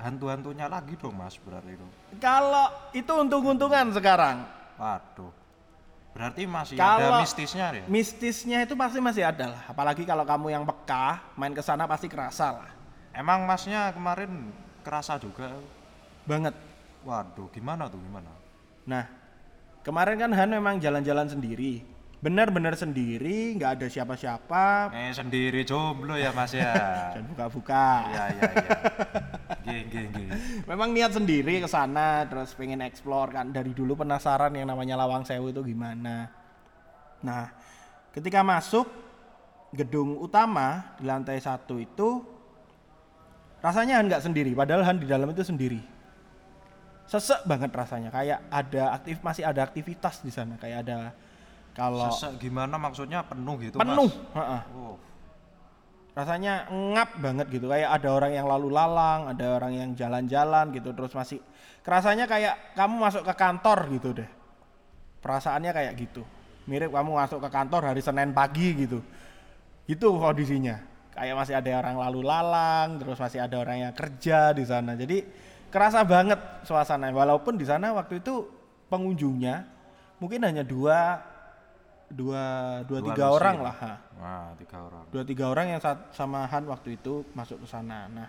hantu-hantunya 0.00 0.66
lagi 0.66 0.96
dong 0.96 1.14
Mas 1.14 1.36
berarti 1.36 1.76
itu. 1.76 1.86
kalau 2.16 2.66
itu 2.90 3.12
untung-untungan 3.12 3.92
sekarang 3.92 4.42
Waduh. 4.74 5.28
Berarti 6.10 6.42
masih 6.42 6.74
Kalau- 6.74 7.12
ada 7.14 7.22
mistisnya 7.22 7.66
ya? 7.70 7.84
mistisnya 7.86 8.58
itu 8.64 8.74
pasti 8.74 8.98
masih 8.98 9.22
ada 9.22 9.54
lah 9.54 9.62
apalagi 9.64 10.02
kalau 10.02 10.24
kamu 10.24 10.50
yang 10.50 10.64
peka 10.64 11.22
main 11.36 11.52
ke 11.52 11.60
sana 11.60 11.86
pasti 11.86 12.08
kerasa 12.08 12.50
lah 12.50 12.70
Emang 13.10 13.42
Masnya 13.42 13.90
kemarin 13.90 14.50
kerasa 14.80 15.14
juga? 15.16 15.50
banget 16.24 16.54
Waduh, 17.00 17.48
gimana 17.48 17.88
tuh 17.88 17.96
gimana? 17.96 18.28
Nah, 18.84 19.08
kemarin 19.80 20.16
kan 20.16 20.30
Han 20.30 20.52
memang 20.52 20.76
jalan-jalan 20.76 21.26
sendiri. 21.26 21.80
Benar-benar 22.20 22.76
sendiri, 22.76 23.56
nggak 23.56 23.80
ada 23.80 23.86
siapa-siapa. 23.88 24.92
Eh 24.92 25.08
sendiri 25.16 25.64
jomblo 25.64 26.20
ya 26.20 26.36
Mas 26.36 26.52
ya. 26.52 26.76
Dan 27.16 27.24
buka-buka. 27.32 28.12
Iya 28.12 28.24
iya 29.64 30.02
iya. 30.12 30.32
Memang 30.68 30.92
niat 30.92 31.16
sendiri 31.16 31.64
ke 31.64 31.68
sana, 31.68 32.28
terus 32.28 32.52
pengen 32.52 32.84
explore 32.84 33.32
kan. 33.32 33.48
Dari 33.48 33.72
dulu 33.72 33.96
penasaran 33.96 34.52
yang 34.52 34.68
namanya 34.68 35.00
Lawang 35.00 35.24
Sewu 35.24 35.48
itu 35.48 35.64
gimana. 35.64 36.28
Nah, 37.24 37.56
ketika 38.12 38.44
masuk 38.44 38.84
gedung 39.72 40.20
utama 40.20 40.92
di 41.00 41.08
lantai 41.08 41.40
satu 41.40 41.80
itu, 41.80 42.20
rasanya 43.64 43.96
Han 43.96 44.12
nggak 44.12 44.24
sendiri. 44.28 44.52
Padahal 44.52 44.84
Han 44.84 45.00
di 45.00 45.08
dalam 45.08 45.32
itu 45.32 45.40
sendiri. 45.40 45.80
Sesek 47.08 47.48
banget 47.48 47.72
rasanya, 47.72 48.12
kayak 48.12 48.44
ada 48.52 48.94
aktif 48.94 49.18
masih 49.24 49.42
ada 49.42 49.64
aktivitas 49.64 50.20
di 50.20 50.30
sana, 50.30 50.54
kayak 50.60 50.84
ada 50.86 51.10
kalau 51.80 52.12
Sesek 52.12 52.36
gimana 52.36 52.76
maksudnya? 52.76 53.24
Penuh 53.24 53.56
gitu 53.56 53.80
penuh, 53.80 54.12
Mas? 54.36 54.68
Oh. 54.76 55.00
rasanya 56.12 56.68
ngap 56.68 57.16
banget 57.16 57.46
gitu. 57.48 57.72
Kayak 57.72 57.96
ada 57.96 58.08
orang 58.12 58.32
yang 58.36 58.44
lalu 58.44 58.68
lalang 58.68 59.32
ada 59.32 59.56
orang 59.56 59.72
yang 59.72 59.90
jalan-jalan 59.96 60.68
gitu 60.76 60.92
terus 60.92 61.16
masih 61.16 61.40
kerasanya 61.80 62.28
kayak 62.28 62.76
kamu 62.76 63.00
masuk 63.00 63.22
ke 63.24 63.32
kantor 63.32 63.78
gitu 63.96 64.08
deh. 64.12 64.28
Perasaannya 65.24 65.72
kayak 65.72 65.92
gitu. 65.96 66.22
Mirip 66.68 66.92
kamu 66.92 67.16
masuk 67.16 67.40
ke 67.40 67.48
kantor 67.48 67.88
hari 67.88 68.04
Senin 68.04 68.36
pagi 68.36 68.76
gitu. 68.76 69.00
Gitu 69.88 70.06
kondisinya. 70.12 70.76
Kayak 71.16 71.34
masih 71.40 71.54
ada 71.56 71.70
orang 71.80 71.96
lalu 71.96 72.20
lalang 72.20 72.88
terus 73.00 73.16
masih 73.16 73.40
ada 73.40 73.56
orang 73.56 73.88
yang 73.88 73.94
kerja 73.96 74.52
di 74.52 74.64
sana. 74.68 74.92
Jadi 74.92 75.24
kerasa 75.70 76.02
banget 76.04 76.38
suasana 76.66 77.08
walaupun 77.14 77.54
di 77.56 77.64
sana 77.64 77.94
waktu 77.94 78.20
itu 78.20 78.44
pengunjungnya 78.90 79.64
mungkin 80.18 80.42
hanya 80.42 80.66
dua 80.66 81.22
dua 82.10 82.44
dua, 82.84 82.98
Dua 83.00 83.08
tiga 83.14 83.26
orang 83.30 83.56
lah 83.62 83.76
ha 83.78 83.94
Wah, 84.18 84.48
tiga 84.58 84.76
orang. 84.82 85.04
dua 85.08 85.22
tiga 85.22 85.44
orang 85.46 85.66
yang 85.70 85.80
saat 85.80 86.10
sama 86.10 86.42
Han 86.44 86.66
waktu 86.66 86.98
itu 86.98 87.22
masuk 87.32 87.62
ke 87.62 87.66
sana. 87.70 88.10
Nah, 88.10 88.28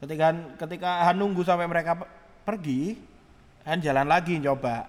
ketika 0.00 0.32
Han, 0.32 0.38
ketika 0.56 1.04
Han 1.06 1.16
nunggu 1.20 1.44
sampai 1.44 1.68
mereka 1.68 1.92
pe- 1.94 2.10
pergi, 2.42 2.96
Han 3.68 3.78
jalan 3.78 4.08
lagi 4.08 4.40
coba. 4.40 4.88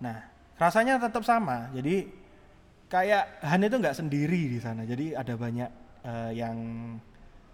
Nah, 0.00 0.18
rasanya 0.56 0.98
tetap 0.98 1.22
sama. 1.22 1.70
Jadi 1.70 2.08
kayak 2.90 3.40
Han 3.46 3.62
itu 3.62 3.76
nggak 3.78 3.96
sendiri 3.96 4.50
di 4.50 4.58
sana. 4.58 4.82
Jadi 4.82 5.14
ada 5.14 5.38
banyak 5.38 5.70
eh, 6.02 6.32
yang 6.34 6.56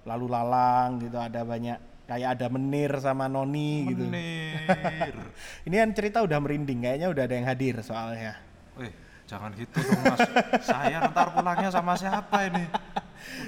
lalu 0.06 0.26
lalang 0.30 1.02
gitu, 1.02 1.18
ada 1.18 1.42
banyak 1.42 1.78
kayak 2.06 2.38
ada 2.38 2.46
menir 2.46 2.94
sama 3.02 3.26
noni 3.26 3.90
gitu. 3.90 4.06
Menir. 4.06 5.14
Ini 5.66 5.74
kan 5.74 5.90
cerita 5.90 6.22
udah 6.22 6.38
merinding, 6.38 6.78
kayaknya 6.80 7.10
udah 7.10 7.22
ada 7.26 7.34
yang 7.34 7.46
hadir 7.50 7.82
soalnya. 7.82 8.38
Wih, 8.76 8.92
jangan 9.24 9.50
gitu 9.52 9.76
dong 9.80 10.02
Mas. 10.04 10.20
Saya 10.62 11.08
ntar 11.08 11.32
pulangnya 11.32 11.68
sama 11.68 11.96
siapa 11.96 12.46
ini? 12.46 12.64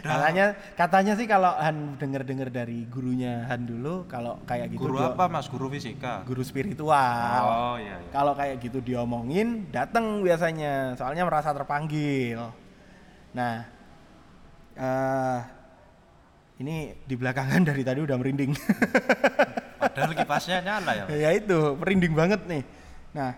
Udah. 0.01 0.11
Katanya 0.11 0.45
katanya 0.75 1.13
sih 1.15 1.27
kalau 1.29 1.53
Han 1.55 2.01
denger-denger 2.01 2.49
dari 2.51 2.89
gurunya 2.89 3.45
Han 3.47 3.63
dulu 3.63 4.09
kalau 4.09 4.41
kayak 4.43 4.73
gitu 4.75 4.89
Guru 4.89 4.97
dia- 4.99 5.13
apa 5.13 5.25
Mas? 5.29 5.47
Guru 5.47 5.69
fisika. 5.69 6.25
Guru 6.25 6.41
spiritual. 6.41 7.43
Oh 7.45 7.77
iya 7.77 8.01
iya. 8.01 8.11
Kalau 8.11 8.33
kayak 8.33 8.59
gitu 8.59 8.81
diomongin 8.81 9.69
datang 9.69 10.25
biasanya, 10.25 10.97
soalnya 10.97 11.23
merasa 11.23 11.53
terpanggil. 11.53 12.41
Nah, 13.37 13.69
eh 14.75 15.41
ini 16.59 16.91
di 17.07 17.15
belakangan 17.15 17.63
dari 17.63 17.87
tadi 17.87 18.01
udah 18.03 18.17
merinding. 18.19 18.51
Padahal 19.79 20.11
kipasnya 20.11 20.59
nyala 20.59 20.91
ya. 20.91 21.03
Mas? 21.07 21.15
ya 21.15 21.31
itu 21.37 21.59
merinding 21.79 22.15
banget 22.19 22.41
nih. 22.51 22.63
Nah, 23.15 23.31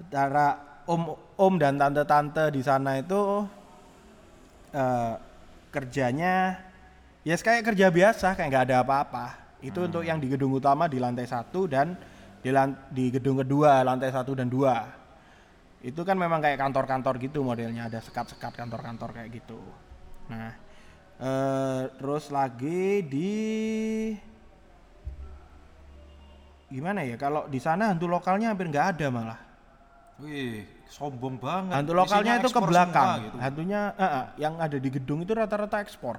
antara 0.00 0.46
om 0.90 1.14
om 1.38 1.54
dan 1.54 1.78
tante-tante 1.78 2.50
di 2.50 2.62
sana 2.66 2.98
itu 2.98 3.46
eh, 4.74 5.14
kerjanya 5.70 6.58
ya 7.22 7.34
kayak 7.38 7.70
kerja 7.70 7.86
biasa 7.94 8.34
kayak 8.34 8.48
nggak 8.50 8.64
ada 8.70 8.76
apa-apa. 8.82 9.26
Itu 9.62 9.86
untuk 9.86 10.02
yang 10.02 10.18
di 10.18 10.26
gedung 10.32 10.56
utama 10.56 10.90
di 10.90 10.98
lantai 10.98 11.28
satu 11.30 11.70
dan 11.70 11.94
di 12.40 12.50
lan- 12.50 12.90
di 12.90 13.12
gedung 13.12 13.38
kedua 13.38 13.86
lantai 13.86 14.10
satu 14.10 14.34
dan 14.34 14.50
dua. 14.50 14.88
Itu 15.80 16.02
kan 16.04 16.18
memang 16.18 16.42
kayak 16.44 16.58
kantor-kantor 16.60 17.14
gitu 17.22 17.40
modelnya 17.40 17.88
ada 17.88 18.00
sekat-sekat 18.02 18.52
kantor-kantor 18.52 19.16
kayak 19.16 19.30
gitu. 19.36 19.60
Nah, 20.32 20.52
eh, 21.20 21.82
terus 22.00 22.32
lagi 22.32 23.04
di 23.04 23.32
gimana 26.70 27.02
ya 27.02 27.18
kalau 27.18 27.50
di 27.50 27.58
sana 27.58 27.90
hantu 27.90 28.06
lokalnya 28.06 28.54
hampir 28.54 28.70
nggak 28.70 28.94
ada 28.94 29.06
malah 29.10 29.40
Wih, 30.22 30.62
sombong 30.90 31.38
banget. 31.38 31.72
hantu 31.72 31.92
lokalnya 31.94 32.34
Isinya 32.34 32.42
itu 32.42 32.50
ke 32.50 32.60
belakang 32.60 33.06
semua 33.06 33.22
gitu. 33.22 33.36
hantunya 33.38 33.80
eh, 33.94 34.04
eh, 34.04 34.24
yang 34.36 34.54
ada 34.58 34.76
di 34.76 34.90
gedung 34.90 35.18
itu 35.20 35.32
rata-rata 35.32 35.78
ekspor 35.78 36.18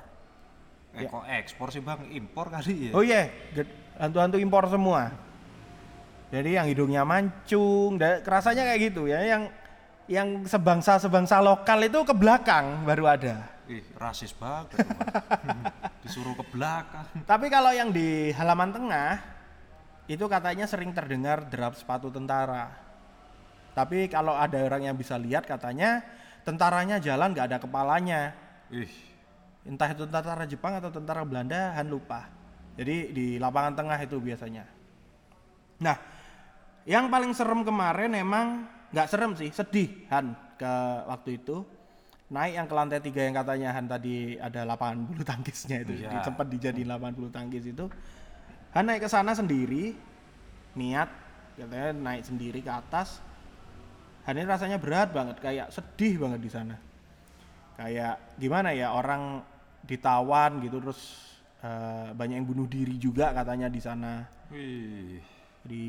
Eh, 0.91 1.05
kok 1.05 1.23
ekspor 1.25 1.67
sih 1.69 1.79
Bang? 1.79 2.03
Impor 2.09 2.47
kali 2.49 2.87
ya? 2.87 2.91
oh 2.91 2.99
iya 2.99 3.27
ged- 3.51 3.71
hantu-hantu 3.95 4.35
impor 4.37 4.65
semua 4.65 5.11
jadi 6.27 6.57
yang 6.57 6.65
hidungnya 6.65 7.03
mancung 7.03 7.95
dan 7.95 8.19
kerasanya 8.19 8.63
kayak 8.65 8.81
gitu 8.89 9.05
ya 9.05 9.19
yang 9.21 9.51
yang 10.05 10.27
sebangsa 10.43 10.95
sebangsa 10.97 11.39
lokal 11.39 11.79
itu 11.81 11.99
ke 12.01 12.11
belakang 12.11 12.83
baru 12.83 13.07
ada 13.09 13.35
Ih, 13.63 13.87
rasis 13.93 14.31
banget. 14.33 14.83
Disuruh 16.03 16.33
ke 16.33 16.43
belakang. 16.45 17.07
tapi 17.23 17.47
kalau 17.47 17.71
yang 17.71 17.87
di 17.87 18.31
halaman 18.31 18.67
tengah 18.69 19.23
itu 20.05 20.25
katanya 20.25 20.65
sering 20.65 20.91
terdengar 20.91 21.43
derap 21.45 21.71
sepatu 21.73 22.07
tentara 22.09 22.67
tapi 23.71 24.11
kalau 24.11 24.35
ada 24.35 24.59
orang 24.59 24.91
yang 24.91 24.95
bisa 24.99 25.15
lihat 25.15 25.47
katanya 25.47 26.03
tentaranya 26.43 26.99
jalan 26.99 27.31
nggak 27.31 27.47
ada 27.47 27.57
kepalanya. 27.61 28.21
Ih, 28.71 28.91
entah 29.67 29.91
itu 29.91 30.03
tentara 30.07 30.43
Jepang 30.47 30.75
atau 30.79 30.91
tentara 30.91 31.23
Belanda 31.23 31.75
Han 31.79 31.87
lupa. 31.87 32.27
Jadi 32.75 33.11
di 33.11 33.25
lapangan 33.39 33.75
tengah 33.75 33.99
itu 33.99 34.17
biasanya. 34.19 34.63
Nah 35.83 35.97
yang 36.87 37.07
paling 37.13 37.31
serem 37.37 37.61
kemarin 37.61 38.11
emang 38.17 38.65
nggak 38.91 39.07
serem 39.07 39.31
sih 39.37 39.51
sedih 39.53 40.07
Han 40.11 40.35
ke 40.59 40.73
waktu 41.07 41.39
itu. 41.39 41.63
Naik 42.31 42.53
yang 42.55 42.67
ke 42.71 42.75
lantai 42.79 42.99
tiga 43.03 43.27
yang 43.27 43.35
katanya 43.35 43.75
Han 43.75 43.91
tadi 43.91 44.39
ada 44.39 44.63
lapangan 44.63 45.03
bulu 45.03 45.19
tangkisnya 45.19 45.83
itu 45.83 45.99
Iya. 45.99 46.23
sempat 46.23 46.47
dijadiin 46.47 46.87
lapangan 46.87 47.13
bulu 47.19 47.27
tangkis 47.27 47.67
itu. 47.67 47.91
Han 48.71 48.87
naik 48.87 49.03
ke 49.03 49.09
sana 49.11 49.35
sendiri 49.35 49.91
niat 50.79 51.11
katanya 51.59 51.91
naik 51.91 52.23
sendiri 52.23 52.63
ke 52.63 52.71
atas 52.71 53.19
Han 54.25 54.37
ini 54.37 54.45
rasanya 54.45 54.77
berat 54.77 55.09
banget 55.09 55.41
kayak 55.41 55.73
sedih 55.73 56.21
banget 56.21 56.39
di 56.41 56.51
sana. 56.51 56.75
Kayak 57.73 58.37
gimana 58.37 58.69
ya 58.69 58.93
orang 58.93 59.41
ditawan 59.81 60.61
gitu 60.61 60.77
terus 60.77 61.01
eh, 61.65 62.13
banyak 62.13 62.37
yang 62.37 62.47
bunuh 62.47 62.69
diri 62.69 63.01
juga 63.01 63.33
katanya 63.33 63.67
di 63.71 63.81
sana. 63.81 64.25
Wih. 64.51 65.21
di 65.61 65.85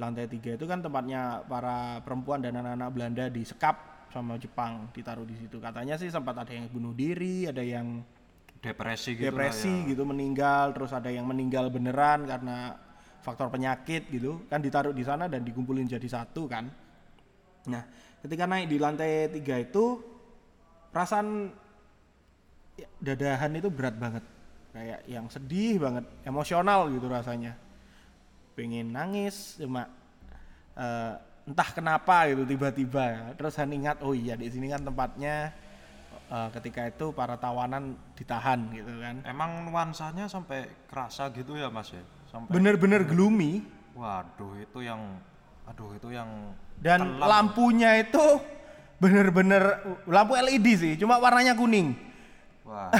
lantai 0.00 0.24
tiga 0.32 0.56
itu 0.56 0.64
kan 0.64 0.80
tempatnya 0.80 1.44
para 1.44 2.00
perempuan 2.00 2.40
dan 2.40 2.56
anak-anak 2.56 2.88
Belanda 2.88 3.24
disekap 3.28 4.08
sama 4.08 4.40
Jepang 4.40 4.88
ditaruh 4.96 5.28
di 5.28 5.36
situ. 5.36 5.60
Katanya 5.60 6.00
sih 6.00 6.08
sempat 6.08 6.40
ada 6.40 6.48
yang 6.48 6.72
bunuh 6.72 6.96
diri 6.96 7.44
ada 7.44 7.60
yang 7.60 8.00
depresi 8.64 9.20
gitu 9.20 9.28
depresi 9.28 9.84
ya. 9.84 9.88
gitu 9.92 10.08
meninggal 10.08 10.72
terus 10.72 10.96
ada 10.96 11.12
yang 11.12 11.28
meninggal 11.28 11.68
beneran 11.68 12.24
karena 12.24 12.80
faktor 13.20 13.52
penyakit 13.52 14.08
gitu. 14.08 14.40
Kan 14.48 14.64
ditaruh 14.64 14.96
di 14.96 15.04
sana 15.04 15.28
dan 15.28 15.44
dikumpulin 15.44 15.84
jadi 15.84 16.08
satu 16.08 16.48
kan 16.48 16.72
nah 17.68 17.84
ketika 18.24 18.44
naik 18.44 18.68
di 18.68 18.76
lantai 18.76 19.28
tiga 19.32 19.56
itu 19.60 20.00
perasaan 20.92 21.48
ya, 22.76 22.88
dadahan 23.00 23.50
itu 23.56 23.68
berat 23.70 23.96
banget. 23.96 24.24
Kayak 24.70 25.00
yang 25.10 25.26
sedih 25.26 25.82
banget 25.82 26.04
emosional 26.22 26.86
gitu 26.94 27.06
rasanya. 27.10 27.58
Pengen 28.54 28.94
nangis 28.94 29.58
cuma 29.58 29.88
eh, 30.78 31.14
entah 31.48 31.70
kenapa 31.74 32.30
gitu 32.30 32.46
tiba-tiba. 32.46 33.34
Terus 33.34 33.58
Han 33.58 33.74
ingat 33.74 34.02
oh 34.04 34.14
iya 34.14 34.38
di 34.38 34.46
sini 34.46 34.70
kan 34.70 34.84
tempatnya 34.86 35.50
eh, 36.30 36.48
ketika 36.54 36.86
itu 36.86 37.10
para 37.10 37.34
tawanan 37.40 37.98
ditahan 38.14 38.70
gitu 38.70 38.92
kan. 39.02 39.26
Emang 39.26 39.66
nuansanya 39.66 40.30
sampai 40.30 40.70
kerasa 40.86 41.32
gitu 41.34 41.58
ya 41.58 41.72
Mas 41.72 41.90
ya? 41.90 42.04
Sampai 42.30 42.52
bener-bener 42.54 43.02
gloomy. 43.02 43.66
Waduh 43.90 44.54
itu 44.62 44.86
yang 44.86 45.18
aduh 45.66 45.98
itu 45.98 46.14
yang 46.14 46.54
dan 46.80 47.00
kelam. 47.04 47.28
lampunya 47.28 48.00
itu 48.00 48.40
bener-bener 49.00 49.80
lampu 50.04 50.36
LED 50.36 50.66
sih 50.76 50.92
cuma 51.00 51.20
warnanya 51.20 51.56
kuning. 51.56 51.96
Wah, 52.64 52.92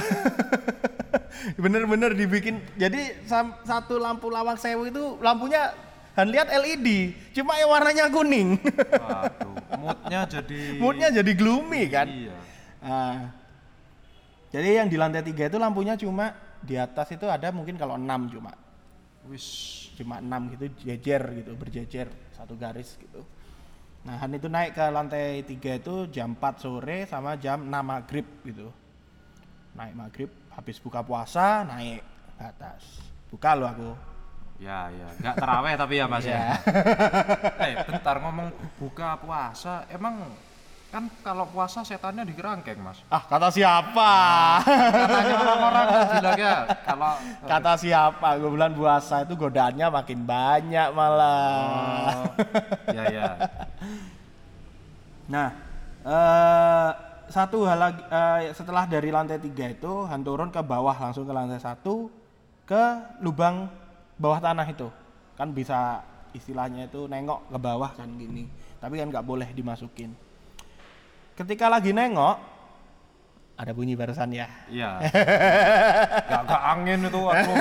bener-bener 1.63 2.13
dibikin 2.13 2.61
jadi 2.77 3.21
satu 3.65 3.97
lampu 3.97 4.29
lawang 4.29 4.57
sewu 4.57 4.89
itu 4.89 5.17
lampunya 5.21 5.73
Han 6.11 6.27
lihat 6.27 6.51
LED 6.51 7.15
cuma 7.31 7.55
yang 7.55 7.71
warnanya 7.71 8.11
kuning. 8.11 8.59
Waduh, 8.59 9.55
moodnya 9.79 10.27
jadi 10.27 10.59
moodnya 10.83 11.07
jadi 11.07 11.31
gloomy 11.39 11.87
kan? 11.87 12.07
Iya. 12.11 12.37
Ah. 12.81 13.29
jadi 14.51 14.83
yang 14.83 14.91
di 14.91 14.97
lantai 14.99 15.23
tiga 15.23 15.47
itu 15.47 15.55
lampunya 15.55 15.95
cuma 15.95 16.35
di 16.59 16.75
atas 16.75 17.15
itu 17.15 17.23
ada 17.31 17.47
mungkin 17.55 17.79
kalau 17.79 17.95
enam 17.95 18.27
cuma. 18.27 18.51
Wis, 19.31 19.87
cuma 19.95 20.19
enam 20.19 20.51
gitu 20.51 20.67
jejer 20.83 21.21
gitu 21.31 21.55
berjejer 21.55 22.11
satu 22.35 22.57
garis 22.57 22.97
gitu 22.99 23.21
nah 24.01 24.17
Han 24.17 24.33
itu 24.33 24.49
naik 24.49 24.73
ke 24.73 24.85
lantai 24.89 25.45
tiga 25.45 25.77
itu 25.77 26.09
jam 26.09 26.33
4 26.33 26.57
sore 26.57 27.05
sama 27.05 27.37
jam 27.37 27.61
6 27.61 27.69
maghrib 27.85 28.25
gitu 28.41 28.73
naik 29.77 29.93
maghrib 29.93 30.29
habis 30.49 30.81
buka 30.81 31.05
puasa 31.05 31.61
naik 31.63 32.01
ke 32.37 32.43
atas 32.43 32.81
buka 33.29 33.53
lo 33.53 33.69
aku 33.69 33.91
ya 34.61 34.93
ya, 34.93 35.07
nggak 35.17 35.35
teraweh 35.41 35.73
tapi 35.73 35.93
ya 35.97 36.05
Mas 36.05 36.21
ya. 36.21 36.37
Ya. 36.37 36.53
Eh, 37.65 37.73
bentar 37.81 38.21
ngomong 38.21 38.53
buka 38.77 39.17
puasa, 39.17 39.89
emang 39.89 40.21
kan 40.91 41.07
kalau 41.23 41.47
puasa 41.47 41.87
setannya 41.87 42.27
di 42.27 42.35
kerangkeng 42.35 42.75
Mas. 42.83 42.99
ah 43.07 43.23
kata 43.23 43.47
siapa? 43.47 44.11
Katanya 44.67 45.35
orang-orang 45.39 45.87
bilang 46.19 46.35
ya 46.35 46.57
kalau 46.83 47.11
kata 47.55 47.73
siapa? 47.79 48.27
Gue 48.35 48.51
bulan 48.51 48.75
puasa 48.75 49.23
itu 49.23 49.39
godaannya 49.39 49.87
makin 49.87 50.19
banyak 50.27 50.87
malah. 50.91 52.27
Oh, 52.27 52.35
ya 52.91 53.03
ya. 53.07 53.27
Nah, 55.31 55.47
eh, 56.03 56.89
satu 57.31 57.63
hal 57.63 57.79
lagi 57.79 58.03
eh, 58.03 58.51
setelah 58.51 58.83
dari 58.83 59.15
lantai 59.15 59.39
tiga 59.39 59.71
itu 59.71 60.03
Han 60.11 60.27
turun 60.27 60.51
ke 60.51 60.59
bawah 60.59 60.91
langsung 60.91 61.23
ke 61.23 61.31
lantai 61.31 61.55
satu 61.55 62.11
ke 62.67 62.83
lubang 63.23 63.71
bawah 64.19 64.43
tanah 64.43 64.67
itu. 64.67 64.91
Kan 65.39 65.55
bisa 65.55 66.03
istilahnya 66.35 66.91
itu 66.91 67.07
nengok 67.07 67.47
ke 67.47 67.57
bawah 67.63 67.95
kan 67.95 68.11
gini. 68.19 68.43
Tapi 68.83 68.99
kan 68.99 69.07
nggak 69.07 69.23
boleh 69.23 69.47
dimasukin 69.55 70.11
ketika 71.41 71.65
lagi 71.67 71.91
nengok 71.91 72.37
ada 73.57 73.71
bunyi 73.73 73.97
barusan 73.97 74.29
ya 74.33 74.47
Iya. 74.69 74.89
Gak, 76.31 76.41
gak 76.49 76.63
angin 76.65 77.05
itu 77.05 77.21
aku. 77.21 77.53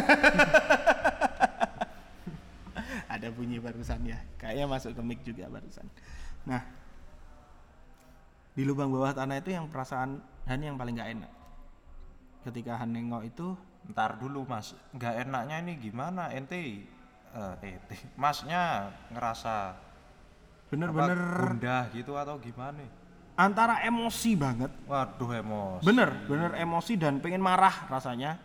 ada 3.14 3.29
bunyi 3.35 3.59
barusan 3.61 4.01
ya 4.07 4.19
kayaknya 4.40 4.64
masuk 4.71 4.97
ke 4.97 5.03
mic 5.03 5.21
juga 5.27 5.51
barusan 5.51 5.85
nah 6.47 6.62
di 8.57 8.62
lubang 8.64 8.88
bawah 8.88 9.12
tanah 9.12 9.40
itu 9.40 9.53
yang 9.53 9.69
perasaan 9.69 10.21
Han 10.49 10.61
yang 10.64 10.81
paling 10.81 10.97
nggak 10.97 11.11
enak 11.21 11.33
ketika 12.49 12.81
Han 12.81 12.97
nengok 12.97 13.29
itu 13.29 13.53
Ntar 13.88 14.21
dulu 14.21 14.45
Mas, 14.45 14.77
nggak 14.93 15.25
enaknya 15.25 15.57
ini 15.64 15.73
gimana? 15.81 16.29
Ente, 16.29 16.85
eh, 17.33 17.55
ente, 17.64 17.97
Masnya 18.12 18.93
ngerasa 19.09 19.73
bener-bener 20.69 21.16
gundah 21.16 21.88
gitu 21.90 22.12
atau 22.14 22.37
gimana? 22.37 22.85
Antara 23.40 23.81
emosi 23.81 24.37
banget 24.37 24.68
Waduh 24.85 25.31
emosi. 25.40 25.85
bener 25.88 26.11
bener 26.29 26.50
emosi 26.61 26.92
dan 27.00 27.24
pengen 27.24 27.40
marah 27.40 27.88
rasanya 27.88 28.37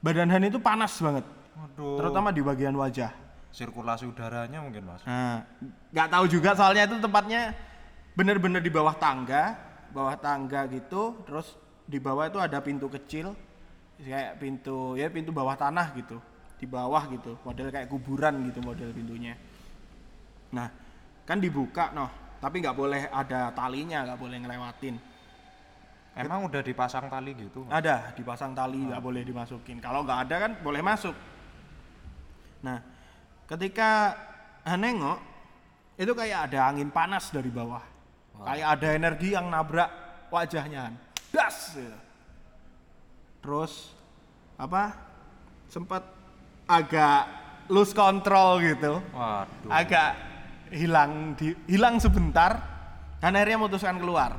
badan 0.00 0.32
Han 0.32 0.48
itu 0.48 0.56
panas 0.56 0.96
banget 0.96 1.28
Waduh. 1.60 2.00
terutama 2.00 2.32
di 2.32 2.40
bagian 2.40 2.72
wajah 2.72 3.12
Sirkulasi 3.50 4.06
udaranya 4.06 4.62
mungkin 4.62 4.86
Mas. 4.86 5.02
Nah, 5.02 5.42
nggak 5.90 6.08
tahu 6.14 6.24
juga 6.30 6.54
soalnya 6.54 6.86
itu 6.86 7.02
tempatnya 7.02 7.50
bener-bener 8.14 8.62
di 8.62 8.70
bawah 8.70 8.94
tangga, 8.94 9.58
bawah 9.90 10.14
tangga 10.14 10.70
gitu, 10.70 11.18
terus 11.26 11.58
di 11.82 11.98
bawah 11.98 12.30
itu 12.30 12.38
ada 12.38 12.62
pintu 12.62 12.86
kecil, 12.86 13.34
kayak 13.98 14.38
pintu 14.38 14.94
ya 14.94 15.10
pintu 15.10 15.34
bawah 15.34 15.58
tanah 15.58 15.90
gitu, 15.98 16.22
di 16.62 16.66
bawah 16.70 17.10
gitu, 17.10 17.42
model 17.42 17.74
kayak 17.74 17.90
kuburan 17.90 18.38
gitu 18.46 18.62
model 18.62 18.94
pintunya. 18.94 19.34
Nah, 20.54 20.70
kan 21.26 21.42
dibuka 21.42 21.90
noh, 21.90 22.06
tapi 22.40 22.64
nggak 22.64 22.76
boleh 22.76 23.06
ada 23.12 23.52
talinya, 23.52 24.02
nggak 24.08 24.18
boleh 24.18 24.36
ngelewatin. 24.40 24.96
Emang 26.16 26.48
udah 26.48 26.60
dipasang 26.64 27.06
tali 27.06 27.36
gitu? 27.38 27.68
Ada 27.70 28.16
dipasang 28.18 28.56
tali 28.56 28.82
nggak 28.82 28.98
boleh 28.98 29.22
dimasukin. 29.22 29.78
Kalau 29.78 30.02
nggak 30.02 30.26
ada 30.26 30.36
kan 30.48 30.52
boleh 30.58 30.82
masuk. 30.82 31.14
Nah, 32.66 32.82
ketika 33.46 34.16
nengok 34.66 35.20
itu 36.00 36.12
kayak 36.16 36.50
ada 36.50 36.72
angin 36.72 36.88
panas 36.88 37.28
dari 37.30 37.52
bawah. 37.52 37.84
Kayak 38.40 38.68
ada 38.80 38.88
energi 38.96 39.36
yang 39.36 39.52
nabrak 39.52 39.92
wajahnya. 40.32 40.88
Han. 40.88 40.94
Das. 41.28 41.76
Terus 43.44 43.92
apa? 44.56 44.96
Sempat 45.68 46.02
agak 46.64 47.28
lose 47.68 47.92
control 47.92 48.64
gitu. 48.64 48.98
Waduh. 49.12 49.70
Agak 49.70 50.29
hilang 50.70 51.34
di, 51.34 51.54
hilang 51.66 51.98
sebentar 51.98 52.56
dan 53.18 53.36
akhirnya 53.36 53.60
memutuskan 53.60 53.98
keluar. 54.00 54.38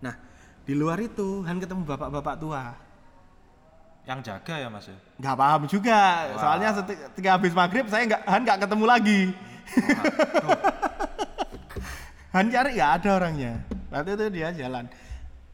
Nah, 0.00 0.14
di 0.62 0.72
luar 0.76 1.00
itu 1.02 1.42
Han 1.42 1.58
ketemu 1.58 1.82
bapak-bapak 1.84 2.36
tua. 2.38 2.62
Yang 4.02 4.34
jaga 4.34 4.54
ya 4.58 4.66
Mas 4.66 4.90
ya? 4.90 4.98
nggak 5.22 5.36
paham 5.38 5.62
juga 5.70 6.00
Wah. 6.34 6.40
soalnya 6.42 6.68
seti- 6.74 6.98
ketika 6.98 7.38
habis 7.38 7.54
maghrib 7.54 7.86
saya 7.86 8.02
nggak 8.10 8.22
Han 8.26 8.42
nggak 8.42 8.58
ketemu 8.66 8.84
lagi 8.90 9.20
Han 12.34 12.50
cari 12.50 12.70
nggak 12.74 12.92
ada 12.98 13.10
orangnya 13.14 13.52
waktu 13.94 14.10
itu 14.18 14.26
dia 14.34 14.48
jalan 14.50 14.90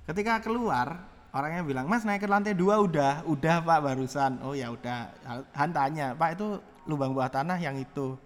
ketika 0.08 0.40
keluar 0.40 1.04
orangnya 1.28 1.60
bilang 1.60 1.84
mas 1.92 2.08
naik 2.08 2.24
ke 2.24 2.28
lantai 2.30 2.56
dua 2.56 2.80
udah 2.80 3.28
udah 3.28 3.60
pak 3.60 3.78
barusan 3.84 4.40
oh 4.40 4.56
ya 4.56 4.72
udah 4.72 5.12
Han 5.52 5.70
tanya 5.76 6.16
pak 6.16 6.40
itu 6.40 6.56
lubang 6.88 7.12
bawah 7.12 7.28
tanah 7.28 7.60
yang 7.60 7.76
itu 7.76 8.16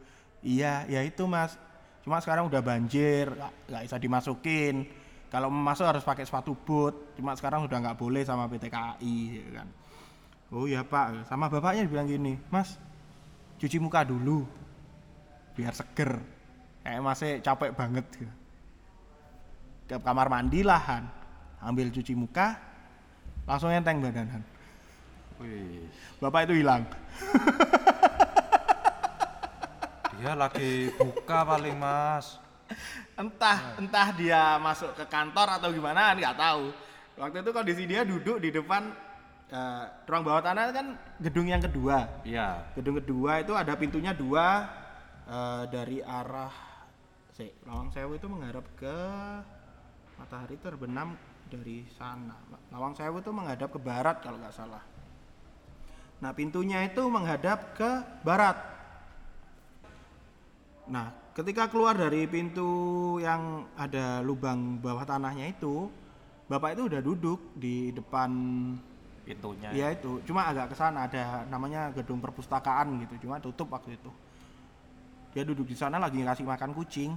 iya 0.43 0.85
ya 0.91 1.01
itu 1.07 1.25
mas 1.25 1.55
cuma 2.03 2.19
sekarang 2.19 2.51
udah 2.51 2.61
banjir 2.61 3.31
nggak 3.71 3.83
bisa 3.87 3.97
dimasukin 3.97 4.87
kalau 5.31 5.49
masuk 5.49 5.87
harus 5.89 6.05
pakai 6.05 6.27
sepatu 6.27 6.53
boot 6.53 7.15
cuma 7.17 7.33
sekarang 7.39 7.65
udah 7.65 7.79
nggak 7.79 7.99
boleh 7.99 8.27
sama 8.27 8.51
PT 8.51 8.69
KAI 8.69 9.17
gitu 9.39 9.51
kan 9.55 9.69
Oh 10.53 10.69
iya 10.69 10.85
pak, 10.85 11.25
sama 11.33 11.49
bapaknya 11.49 11.89
bilang 11.89 12.05
gini, 12.05 12.37
mas 12.53 12.77
cuci 13.57 13.81
muka 13.81 14.05
dulu, 14.05 14.45
biar 15.57 15.73
seger. 15.73 16.21
Kayak 16.85 17.01
masih 17.01 17.31
capek 17.41 17.73
banget. 17.73 18.05
gitu. 18.21 18.35
Ke 19.89 19.97
kamar 19.97 20.29
mandi 20.29 20.61
lah 20.61 20.77
Han, 20.93 21.09
ambil 21.65 21.89
cuci 21.89 22.13
muka, 22.13 22.61
langsung 23.49 23.73
enteng 23.73 24.05
badan 24.05 24.29
Han. 24.29 24.45
Wih, 25.41 25.89
Bapak 26.21 26.45
itu 26.45 26.61
hilang. 26.61 26.85
dia 30.23 30.39
lagi 30.39 30.87
buka 30.95 31.43
paling 31.43 31.75
Mas. 31.75 32.39
Entah, 33.19 33.75
entah 33.75 34.15
dia 34.15 34.55
masuk 34.63 34.95
ke 34.95 35.03
kantor 35.11 35.59
atau 35.59 35.75
gimana, 35.75 36.15
nggak 36.15 36.39
tahu. 36.39 36.71
Waktu 37.19 37.43
itu 37.43 37.51
kondisi 37.51 37.83
dia 37.91 38.07
duduk 38.07 38.39
di 38.39 38.55
depan 38.55 38.87
eh, 39.51 39.85
ruang 40.07 40.23
bawah 40.23 40.39
tanah 40.47 40.71
kan 40.71 40.87
gedung 41.19 41.51
yang 41.51 41.59
kedua. 41.59 42.23
Iya. 42.23 42.71
Gedung 42.79 43.03
kedua 43.03 43.43
itu 43.43 43.51
ada 43.59 43.75
pintunya 43.75 44.15
dua 44.15 44.71
eh, 45.27 45.63
dari 45.75 45.99
arah 45.99 46.55
si 47.35 47.51
Lawang 47.67 47.91
Sewu 47.91 48.15
itu 48.15 48.31
menghadap 48.31 48.63
ke 48.79 48.97
matahari 50.23 50.55
terbenam 50.63 51.19
dari 51.51 51.83
sana. 51.99 52.39
Lawang 52.71 52.95
Sewu 52.95 53.19
itu 53.19 53.35
menghadap 53.35 53.75
ke 53.75 53.81
barat 53.83 54.23
kalau 54.23 54.39
nggak 54.39 54.55
salah. 54.55 54.87
Nah 56.23 56.31
pintunya 56.31 56.87
itu 56.87 57.03
menghadap 57.11 57.75
ke 57.75 57.91
barat. 58.23 58.72
Nah 60.91 61.13
ketika 61.37 61.71
keluar 61.71 61.95
dari 61.95 62.27
pintu 62.27 63.17
yang 63.23 63.67
ada 63.79 64.21
lubang 64.21 64.83
bawah 64.83 65.07
tanahnya 65.07 65.49
itu, 65.53 65.89
bapak 66.51 66.75
itu 66.77 66.83
udah 66.91 67.01
duduk 67.01 67.41
di 67.57 67.95
depan 67.95 68.31
pintunya. 69.23 69.71
Iya 69.71 69.87
itu, 69.95 70.19
cuma 70.27 70.51
agak 70.51 70.75
ke 70.75 70.77
sana 70.77 71.07
ada 71.07 71.47
namanya 71.47 71.95
gedung 71.95 72.19
perpustakaan 72.19 72.99
gitu, 73.07 73.27
cuma 73.29 73.39
tutup 73.39 73.71
waktu 73.71 73.95
itu. 73.95 74.11
Dia 75.33 75.47
duduk 75.47 75.65
di 75.65 75.77
sana 75.79 75.97
lagi 75.97 76.21
ngasih 76.21 76.45
makan 76.45 76.75
kucing. 76.77 77.15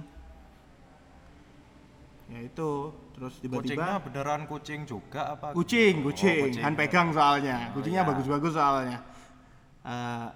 Ya 2.26 2.42
itu, 2.42 2.90
terus 3.14 3.38
Kucingnya 3.38 3.62
tiba-tiba 3.62 4.02
beneran 4.02 4.42
kucing 4.50 4.82
juga 4.82 5.38
apa? 5.38 5.54
kucing, 5.54 6.02
Oh, 6.02 6.10
kucing, 6.10 6.42
kucing. 6.50 6.62
Han 6.64 6.74
pegang 6.74 7.14
soalnya, 7.14 7.70
Oh, 7.70 7.78
kucingnya 7.78 8.02
iya. 8.02 8.08
bagus-bagus 8.10 8.52
soalnya. 8.54 8.98
Eh, 9.86 10.28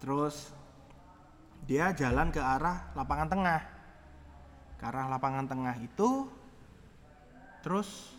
terus 0.00 0.56
dia 1.64 1.96
jalan 1.96 2.28
ke 2.28 2.40
arah 2.40 2.92
lapangan 2.92 3.28
tengah, 3.32 3.60
ke 4.76 4.84
arah 4.84 5.08
lapangan 5.08 5.48
tengah 5.48 5.74
itu, 5.80 6.28
terus 7.64 8.12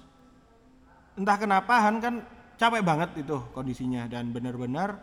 entah 1.14 1.38
kenapa 1.38 1.78
Han 1.86 2.02
kan 2.02 2.26
capek 2.58 2.82
banget 2.82 3.22
itu 3.22 3.38
kondisinya 3.54 4.10
dan 4.10 4.34
benar-benar 4.34 4.98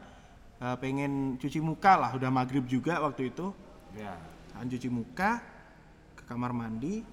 eh, 0.59 0.77
pengen 0.83 1.39
cuci 1.39 1.63
muka 1.63 1.95
lah, 1.95 2.11
udah 2.19 2.31
maghrib 2.35 2.67
juga 2.67 2.99
waktu 2.99 3.31
itu. 3.31 3.55
Ya. 3.95 4.19
Han 4.59 4.67
cuci 4.69 4.89
muka 4.91 5.41
ke 6.19 6.23
kamar 6.27 6.51
mandi. 6.51 7.07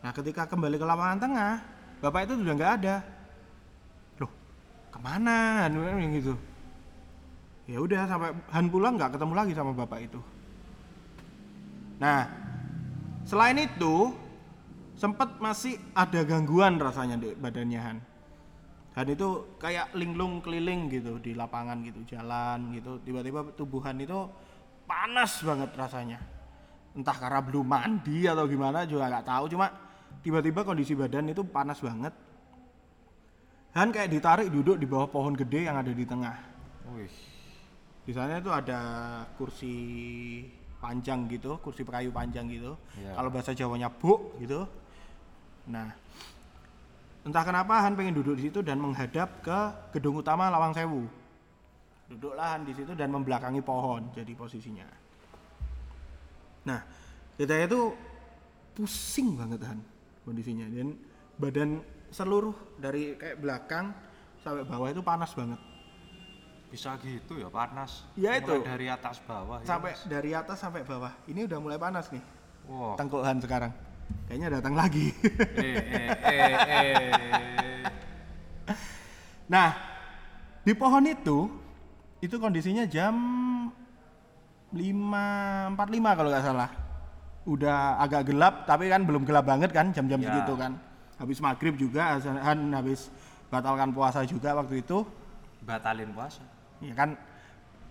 Nah, 0.00 0.14
ketika 0.14 0.46
kembali 0.46 0.78
ke 0.78 0.86
lapangan 0.86 1.18
tengah, 1.18 1.52
bapak 1.98 2.30
itu 2.30 2.34
sudah 2.38 2.54
nggak 2.54 2.74
ada. 2.80 2.96
Loh, 4.22 4.30
ke 4.94 4.98
mana? 5.02 5.66
Han 5.66 5.74
gitu. 6.14 6.38
Ya 7.66 7.82
udah 7.82 8.06
sampai 8.06 8.30
Han 8.54 8.70
pulang 8.70 8.94
nggak 8.94 9.18
ketemu 9.18 9.34
lagi 9.34 9.52
sama 9.58 9.74
bapak 9.74 10.06
itu. 10.06 10.20
Nah, 11.96 12.28
selain 13.24 13.56
itu 13.56 14.12
sempat 14.96 15.36
masih 15.40 15.76
ada 15.92 16.24
gangguan 16.24 16.80
rasanya 16.80 17.16
di 17.20 17.32
badannya 17.36 17.80
Han. 17.80 17.98
Han 18.96 19.08
itu 19.12 19.60
kayak 19.60 19.92
linglung 19.92 20.40
keliling 20.40 20.88
gitu 20.88 21.20
di 21.20 21.36
lapangan 21.36 21.84
gitu, 21.84 22.00
jalan 22.08 22.72
gitu. 22.72 22.96
Tiba-tiba 23.04 23.52
tubuhan 23.52 24.00
itu 24.00 24.28
panas 24.88 25.44
banget 25.44 25.70
rasanya. 25.76 26.18
Entah 26.96 27.12
karena 27.12 27.44
belum 27.44 27.66
mandi 27.68 28.24
atau 28.24 28.48
gimana 28.48 28.88
juga 28.88 29.12
nggak 29.12 29.28
tahu. 29.28 29.44
Cuma 29.52 29.68
tiba-tiba 30.24 30.64
kondisi 30.64 30.96
badan 30.96 31.28
itu 31.28 31.44
panas 31.44 31.76
banget. 31.84 32.12
Han 33.76 33.92
kayak 33.92 34.08
ditarik 34.08 34.48
duduk 34.48 34.80
di 34.80 34.88
bawah 34.88 35.12
pohon 35.12 35.36
gede 35.36 35.68
yang 35.68 35.76
ada 35.76 35.92
di 35.92 36.04
tengah. 36.08 36.36
Wih. 36.96 37.12
Di 38.08 38.12
sana 38.16 38.40
itu 38.40 38.48
ada 38.48 38.80
kursi 39.36 39.76
panjang 40.86 41.26
gitu, 41.26 41.58
kursi 41.58 41.82
kayu 41.82 42.14
panjang 42.14 42.46
gitu. 42.46 42.78
Iya. 42.94 43.18
Kalau 43.18 43.30
bahasa 43.34 43.50
Jawanya 43.50 43.90
buk 43.90 44.38
gitu. 44.38 44.62
Nah, 45.66 45.90
entah 47.26 47.42
kenapa 47.42 47.82
Han 47.82 47.98
pengen 47.98 48.14
duduk 48.14 48.38
di 48.38 48.46
situ 48.46 48.62
dan 48.62 48.78
menghadap 48.78 49.42
ke 49.42 49.58
gedung 49.98 50.22
utama 50.22 50.46
Lawang 50.46 50.70
Sewu. 50.70 51.10
Duduklah 52.06 52.54
Han 52.54 52.62
di 52.62 52.70
situ 52.70 52.94
dan 52.94 53.10
membelakangi 53.10 53.58
pohon 53.66 54.14
jadi 54.14 54.30
posisinya. 54.38 54.86
Nah, 56.70 56.80
kita 57.34 57.66
itu 57.66 57.90
pusing 58.78 59.34
banget 59.34 59.66
Han 59.66 59.82
kondisinya 60.22 60.70
dan 60.70 60.94
badan 61.38 61.82
seluruh 62.14 62.54
dari 62.78 63.18
kayak 63.18 63.42
belakang 63.42 63.90
sampai 64.46 64.62
bawah 64.62 64.88
itu 64.94 65.02
panas 65.02 65.34
banget. 65.34 65.58
Bisa 66.66 66.98
gitu 66.98 67.38
ya 67.38 67.48
panas. 67.48 68.02
Ya, 68.14 68.36
Mulai 68.36 68.42
itu. 68.42 68.54
dari 68.66 68.86
atas 68.86 69.16
bawah. 69.22 69.62
ya, 69.62 69.66
sampai 69.66 69.92
Mas. 69.94 70.02
dari 70.04 70.30
atas 70.32 70.58
sampai 70.58 70.82
bawah. 70.82 71.12
Ini 71.24 71.46
udah 71.46 71.58
mulai 71.58 71.78
panas 71.78 72.10
nih. 72.10 72.22
Wah. 72.66 72.98
Tengkuhan 72.98 73.38
sekarang. 73.38 73.72
Kayaknya 74.26 74.48
datang 74.58 74.74
lagi. 74.74 75.10
eh, 75.58 75.78
eh, 75.78 76.10
eh, 76.26 76.54
eh. 77.22 77.82
nah, 79.46 79.70
di 80.62 80.74
pohon 80.74 81.06
itu 81.06 81.46
itu 82.18 82.34
kondisinya 82.36 82.82
jam 82.86 83.14
5.45 84.74 86.18
kalau 86.18 86.28
nggak 86.28 86.44
salah. 86.44 86.70
Udah 87.46 88.02
agak 88.02 88.26
gelap, 88.26 88.66
tapi 88.66 88.90
kan 88.90 89.06
belum 89.06 89.22
gelap 89.22 89.46
banget 89.46 89.70
kan 89.70 89.94
jam-jam 89.94 90.18
Ya. 90.18 90.34
segitu 90.34 90.58
kan. 90.58 90.74
Habis 91.16 91.38
maghrib 91.38 91.78
juga, 91.78 92.18
habis 92.74 93.08
batalkan 93.46 93.94
puasa 93.94 94.26
juga 94.26 94.52
waktu 94.52 94.82
itu. 94.82 95.06
Batalin 95.62 96.10
puasa. 96.10 96.42
Ya 96.80 96.92
kan 96.92 97.16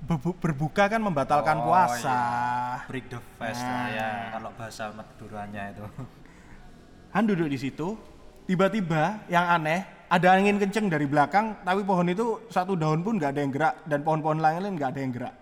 berbu- 0.06 0.38
berbuka 0.38 0.86
kan 0.86 1.02
membatalkan 1.02 1.58
Oh, 1.62 1.72
puasa. 1.72 2.18
Break 2.86 3.10
the 3.10 3.20
fast 3.38 3.62
lah 3.62 3.88
ya 3.90 4.10
kalau 4.34 4.50
bahasa 4.54 4.84
Maduranya 4.94 5.74
itu. 5.74 5.86
Han 7.16 7.24
duduk 7.26 7.48
di 7.48 7.58
situ, 7.58 7.96
tiba-tiba 8.44 9.24
yang 9.32 9.48
aneh 9.48 9.82
ada 10.06 10.36
angin 10.36 10.60
kenceng 10.60 10.92
dari 10.92 11.08
belakang, 11.08 11.64
tapi 11.64 11.82
pohon 11.82 12.06
itu 12.06 12.44
satu 12.52 12.76
daun 12.76 13.02
pun 13.02 13.18
nggak 13.18 13.32
ada 13.34 13.42
yang 13.42 13.52
gerak 13.56 13.74
dan 13.88 14.04
pohon-pohon 14.04 14.38
lain 14.38 14.76
nggak 14.76 14.90
ada 14.94 15.00
yang 15.00 15.14
gerak. 15.16 15.36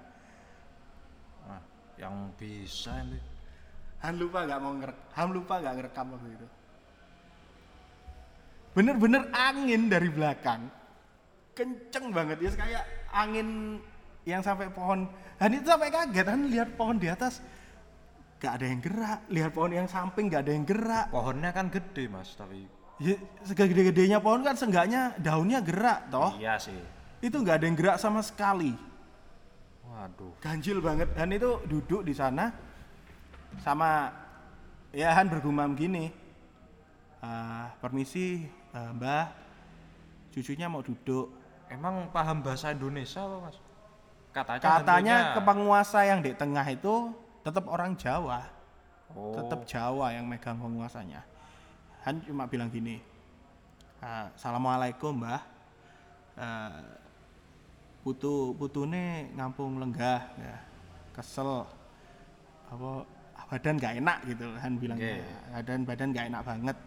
Nah, 1.44 1.62
yang 2.00 2.16
bisa 2.38 2.94
ini. 3.02 3.20
Han 4.00 4.20
lupa 4.20 4.44
nggak 4.44 4.60
mau 4.60 4.74
ngerek, 4.78 4.98
Han 5.16 5.28
lupa 5.32 5.54
nggak 5.60 5.74
ngerekam 5.76 6.06
waktu 6.14 6.30
itu. 6.32 6.48
Bener-bener 8.74 9.22
angin 9.30 9.82
dari 9.86 10.10
belakang, 10.10 10.62
kenceng 11.54 12.10
banget 12.10 12.38
ya 12.42 12.52
kayak 12.54 12.84
angin 13.14 13.78
yang 14.26 14.42
sampai 14.42 14.68
pohon. 14.74 15.06
Han 15.38 15.52
itu 15.54 15.66
sampai 15.70 15.94
kaget, 15.94 16.26
Han 16.28 16.42
lihat 16.50 16.70
pohon 16.74 16.98
di 16.98 17.08
atas 17.08 17.40
nggak 18.42 18.54
ada 18.60 18.66
yang 18.68 18.82
gerak, 18.84 19.20
lihat 19.32 19.52
pohon 19.56 19.72
yang 19.72 19.88
samping 19.88 20.28
nggak 20.28 20.42
ada 20.44 20.52
yang 20.52 20.66
gerak. 20.68 21.06
Pohonnya 21.14 21.52
kan 21.56 21.72
gede 21.72 22.12
mas, 22.12 22.34
tapi 22.36 22.68
Ya, 23.02 23.18
segede-gedenya 23.42 24.22
pohon 24.22 24.46
kan 24.46 24.54
seenggaknya 24.54 25.18
daunnya 25.18 25.60
gerak 25.66 26.08
toh. 26.14 26.38
iya 26.38 26.56
sih. 26.62 26.78
Itu 27.20 27.42
nggak 27.42 27.56
ada 27.60 27.66
yang 27.66 27.78
gerak 27.80 27.98
sama 27.98 28.22
sekali. 28.22 28.76
Waduh. 29.84 30.34
Ganjil 30.40 30.78
banget. 30.80 31.10
Han 31.18 31.32
itu 31.34 31.58
duduk 31.66 32.06
di 32.06 32.14
sana 32.14 32.54
sama 33.60 34.14
ya 34.94 35.10
Han 35.14 35.28
bergumam 35.28 35.74
gini. 35.74 36.14
"Ah, 37.20 37.72
permisi 37.82 38.46
eh, 38.74 38.90
Mbah, 38.94 39.26
cucunya 40.32 40.68
mau 40.70 40.84
duduk. 40.86 41.43
Emang 41.74 42.06
paham 42.14 42.46
bahasa 42.46 42.70
Indonesia 42.70 43.26
apa 43.26 43.50
mas? 43.50 43.58
Katanya. 44.30 44.62
Katanya 44.62 44.78
hantunya- 45.18 45.34
ke 45.34 45.40
penguasa 45.42 46.00
yang 46.06 46.20
di 46.22 46.32
tengah 46.38 46.66
itu 46.70 47.10
tetap 47.42 47.66
orang 47.66 47.98
Jawa, 47.98 48.46
Oh. 49.14 49.34
tetap 49.34 49.66
Jawa 49.66 50.14
yang 50.14 50.30
megang 50.30 50.62
penguasanya. 50.62 51.26
Han 52.06 52.22
cuma 52.22 52.46
bilang 52.46 52.70
gini, 52.70 53.02
"Ah, 54.00 54.30
Assalamualaikum 54.38 55.18
Mbah, 55.18 55.42
Eh, 56.34 56.82
putu 58.02 58.58
putune 58.58 59.30
ngampung 59.38 59.78
lenggah 59.78 60.34
ya 60.34 60.58
kesel 61.14 61.62
apa 62.74 63.06
badan 63.54 63.78
gak 63.78 64.02
enak 64.02 64.18
gitu 64.26 64.50
Han 64.58 64.82
bilangnya 64.82 65.22
Oke. 65.22 65.54
badan 65.54 65.80
badan 65.86 66.10
gak 66.10 66.26
enak 66.34 66.42
banget 66.42 66.78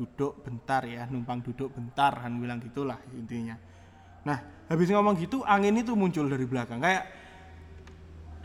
duduk 0.00 0.40
bentar 0.40 0.80
ya 0.88 1.04
numpang 1.12 1.44
duduk 1.44 1.76
bentar 1.76 2.24
Han 2.24 2.40
bilang 2.40 2.64
gitulah 2.64 2.96
intinya 3.12 3.60
nah 4.24 4.40
habis 4.72 4.88
ngomong 4.88 5.20
gitu 5.20 5.44
angin 5.44 5.76
itu 5.76 5.92
muncul 5.92 6.24
dari 6.24 6.48
belakang 6.48 6.80
kayak 6.80 7.04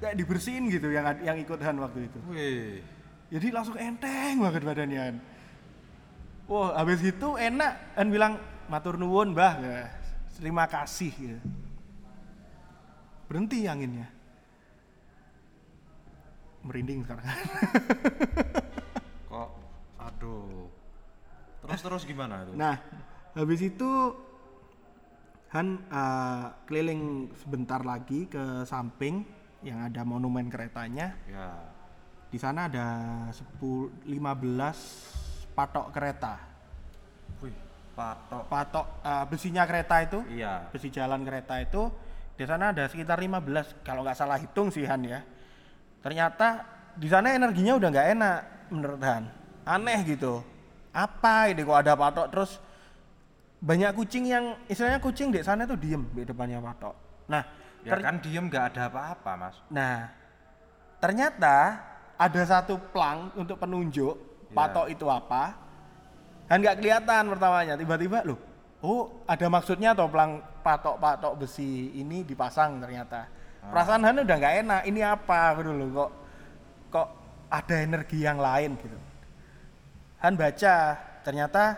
kayak 0.03 0.19
dibersihin 0.19 0.67
gitu 0.67 0.91
yang 0.91 1.07
yang 1.23 1.39
ikut 1.39 1.63
Han 1.63 1.79
waktu 1.79 2.11
itu 2.11 2.19
Wih. 2.27 2.83
jadi 3.31 3.55
langsung 3.55 3.79
enteng 3.79 4.43
banget 4.43 4.67
badannya 4.67 4.99
Han. 4.99 5.17
Wah, 6.45 6.77
habis 6.77 7.01
itu 7.01 7.27
enak 7.41 7.97
Han 7.97 8.13
bilang 8.13 8.37
matur 8.69 9.01
nuwun, 9.01 9.33
Mbah. 9.33 9.53
Ya, 9.61 9.89
Terima 10.35 10.69
kasih 10.69 11.11
gitu. 11.15 11.39
Berhenti 13.25 13.65
anginnya. 13.65 14.05
Merinding 16.61 17.01
sekarang. 17.07 17.25
Kok. 19.31 19.49
Aduh. 19.95 20.69
Terus 21.65 21.81
terus 21.81 22.03
gimana 22.05 22.45
itu? 22.45 22.51
nah, 22.53 22.75
habis 23.33 23.61
itu 23.61 23.89
Han 25.53 25.79
eh, 25.87 26.45
keliling 26.67 27.31
sebentar 27.39 27.79
lagi 27.79 28.27
ke 28.27 28.67
samping 28.67 29.23
yang 29.63 29.87
ada 29.87 30.03
monumen 30.03 30.51
keretanya. 30.51 31.15
Ya. 31.25 31.55
Di 32.27 32.35
sana 32.35 32.67
ada 32.67 32.87
10 33.31 34.03
15 34.03 35.55
patok 35.55 35.95
kereta. 35.95 36.35
Wih. 37.39 37.55
Patok. 37.95 38.43
patok 38.51 38.87
eh, 38.99 39.25
besinya 39.31 39.63
kereta 39.63 39.95
itu 40.03 40.19
Iya. 40.27 40.67
besi 40.67 40.91
jalan 40.91 41.23
kereta 41.23 41.55
itu 41.63 41.87
di 42.35 42.43
sana 42.43 42.75
ada 42.75 42.83
sekitar 42.91 43.15
15 43.15 43.87
kalau 43.87 44.03
nggak 44.03 44.19
salah 44.19 44.35
hitung 44.35 44.67
sih 44.67 44.83
Han 44.83 45.07
ya 45.07 45.23
ternyata 46.03 46.67
di 46.91 47.07
sana 47.07 47.31
energinya 47.31 47.79
udah 47.79 47.87
nggak 47.87 48.07
enak 48.11 48.37
menurut 48.67 48.99
Han 48.99 49.23
aneh 49.63 50.03
gitu 50.03 50.43
apa 50.95 51.51
ini 51.51 51.61
kok 51.67 51.75
ada 51.75 51.93
patok 51.93 52.27
terus 52.31 52.51
banyak 53.59 53.91
kucing 53.91 54.31
yang 54.31 54.55
istilahnya 54.71 55.03
kucing 55.03 55.35
di 55.35 55.43
sana 55.43 55.67
tuh 55.67 55.75
diem 55.75 56.07
di 56.15 56.23
depannya 56.23 56.63
patok 56.63 56.95
nah 57.27 57.43
Ya 57.85 58.01
kan 58.01 58.17
diem 58.17 58.49
nggak 58.49 58.73
ada 58.73 58.89
apa-apa 58.89 59.31
mas. 59.37 59.55
nah 59.69 60.09
ternyata 60.97 61.77
ada 62.17 62.41
satu 62.47 62.79
plang 62.89 63.29
untuk 63.37 63.59
penunjuk 63.61 64.15
Iya. 64.49 64.55
patok 64.55 64.87
itu 64.89 65.05
apa 65.05 65.53
dan 66.47 66.63
nggak 66.63 66.81
kelihatan 66.81 67.23
pertamanya 67.29 67.73
tiba-tiba 67.75 68.25
loh 68.25 68.39
oh 68.81 69.21
ada 69.25 69.45
maksudnya 69.49 69.93
atau 69.93 70.09
pelang 70.09 70.41
patok-patok 70.65 71.45
besi 71.45 71.93
ini 71.93 72.25
dipasang 72.25 72.81
ternyata. 72.81 73.29
Perasaan 73.65 74.01
Han 74.01 74.25
udah 74.25 74.35
nggak 74.37 74.55
enak. 74.65 74.81
Ini 74.89 75.01
apa 75.05 75.53
loh 75.61 75.89
kok 75.93 76.11
kok 76.89 77.07
ada 77.49 77.75
energi 77.81 78.21
yang 78.25 78.37
lain 78.41 78.73
gitu. 78.77 78.97
Han 80.25 80.33
baca. 80.33 80.97
Ternyata 81.21 81.77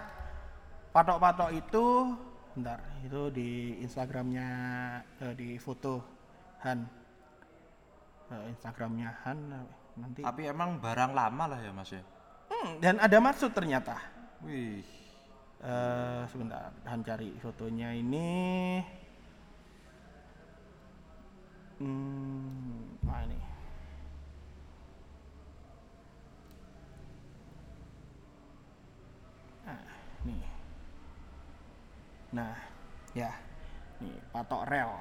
patok-patok 0.95 1.51
itu 1.51 2.15
bentar 2.55 2.79
itu 3.03 3.29
di 3.29 3.77
Instagramnya 3.83 4.49
eh, 5.19 5.33
di 5.35 5.59
foto 5.59 5.99
Han. 6.63 6.79
Eh, 8.31 8.43
Instagramnya 8.55 9.11
Han 9.27 9.37
nanti. 9.99 10.23
Tapi 10.23 10.47
emang 10.47 10.79
barang 10.79 11.11
lama 11.11 11.43
lah 11.51 11.59
ya 11.59 11.71
Mas 11.75 11.91
ya. 11.91 12.03
Hmm, 12.47 12.79
dan 12.79 12.95
ada 13.03 13.19
maksud 13.19 13.51
ternyata. 13.51 13.99
Wih. 14.47 14.79
Eh 15.59 16.21
sebentar 16.31 16.71
Han 16.87 17.03
cari 17.03 17.35
fotonya 17.43 17.91
ini. 17.91 18.27
Hmm, 21.77 22.97
nah 23.05 23.21
ini 23.21 23.37
nah 29.61 29.77
nih. 30.25 30.43
Nah 32.33 32.55
ya. 33.13 33.31
Nih 33.97 34.17
patok 34.29 34.63
rel. 34.69 34.91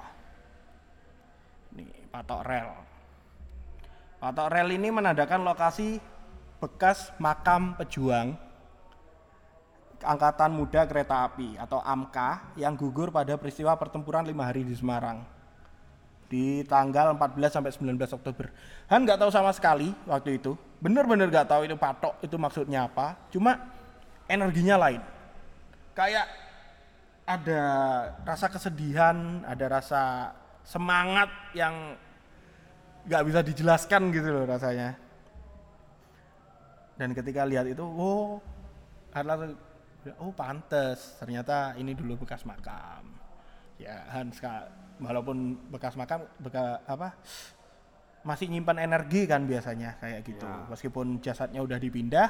Nih 1.77 1.93
patok 2.09 2.43
rel. 2.45 2.71
Patok 4.17 4.49
rel 4.49 4.69
ini 4.73 4.89
menandakan 4.89 5.45
lokasi 5.45 6.01
bekas 6.57 7.13
makam 7.21 7.77
pejuang 7.77 8.33
Angkatan 10.01 10.53
Muda 10.53 10.85
Kereta 10.85 11.25
Api 11.25 11.57
atau 11.57 11.81
AMKA 11.81 12.57
yang 12.61 12.77
gugur 12.77 13.09
pada 13.09 13.33
peristiwa 13.41 13.73
pertempuran 13.81 14.29
lima 14.29 14.45
hari 14.45 14.61
di 14.61 14.77
Semarang. 14.77 15.25
Di 16.27 16.67
tanggal 16.67 17.15
14 17.17 17.55
sampai 17.55 17.73
19 17.73 18.19
Oktober. 18.19 18.51
Han 18.93 19.07
nggak 19.07 19.19
tahu 19.19 19.31
sama 19.33 19.55
sekali 19.55 19.95
waktu 20.05 20.43
itu, 20.43 20.59
bener-bener 20.83 21.31
nggak 21.31 21.49
tahu 21.49 21.65
itu 21.65 21.79
patok 21.79 22.19
itu 22.21 22.37
maksudnya 22.37 22.91
apa. 22.91 23.17
Cuma 23.31 23.57
energinya 24.27 24.77
lain, 24.79 25.03
kayak 25.95 26.27
ada 27.27 27.63
rasa 28.23 28.47
kesedihan, 28.47 29.43
ada 29.43 29.67
rasa 29.67 30.03
semangat 30.63 31.31
yang 31.55 31.99
nggak 33.07 33.23
bisa 33.27 33.41
dijelaskan 33.43 34.11
gitu 34.15 34.29
loh 34.31 34.47
rasanya. 34.47 34.99
Dan 36.97 37.13
ketika 37.13 37.45
lihat 37.45 37.69
itu, 37.69 37.85
oh, 37.85 38.41
Han 39.13 39.25
langsung 39.25 39.57
oh 40.23 40.31
pantes 40.31 41.19
ternyata 41.19 41.75
ini 41.75 41.97
dulu 41.97 42.23
bekas 42.23 42.47
makam 42.47 43.03
ya 43.81 44.07
Hans 44.13 44.39
walaupun 45.03 45.59
bekas 45.73 45.99
makam 45.99 46.23
bekas 46.39 46.79
apa 46.87 47.19
masih 48.23 48.51
nyimpan 48.51 48.87
energi 48.87 49.27
kan 49.27 49.47
biasanya 49.47 49.99
kayak 49.99 50.21
gitu 50.27 50.47
Ya. 50.47 50.67
meskipun 50.71 51.19
jasadnya 51.23 51.63
udah 51.63 51.79
dipindah 51.79 52.29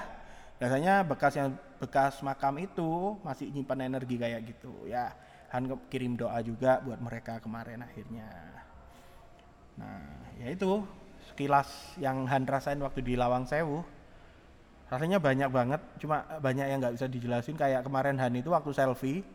biasanya 0.56 1.04
bekas 1.04 1.36
yang 1.36 1.52
bekas 1.76 2.20
makam 2.24 2.56
itu 2.56 3.16
masih 3.20 3.52
nyimpan 3.52 3.88
energi 3.92 4.16
kayak 4.16 4.40
gitu. 4.48 4.72
Ya 4.88 5.12
Han 5.54 5.70
kirim 5.92 6.18
doa 6.18 6.40
juga 6.42 6.82
buat 6.82 6.98
mereka 6.98 7.38
kemarin 7.38 7.84
akhirnya. 7.84 8.28
Nah 9.78 10.32
ya 10.40 10.50
itu. 10.52 10.84
Sekilas 11.26 11.98
yang 11.98 12.22
Han 12.30 12.46
rasain 12.46 12.78
waktu 12.78 13.02
di 13.02 13.18
Lawang 13.18 13.50
Sewu. 13.50 13.82
Rasanya 14.86 15.18
banyak 15.18 15.50
banget. 15.50 15.82
Cuma 15.98 16.22
banyak 16.38 16.66
yang 16.70 16.78
nggak 16.78 16.94
bisa 16.94 17.06
dijelasin. 17.10 17.58
Kayak 17.58 17.82
kemarin 17.82 18.16
Han 18.18 18.38
itu 18.38 18.54
waktu 18.54 18.70
selfie 18.70 19.26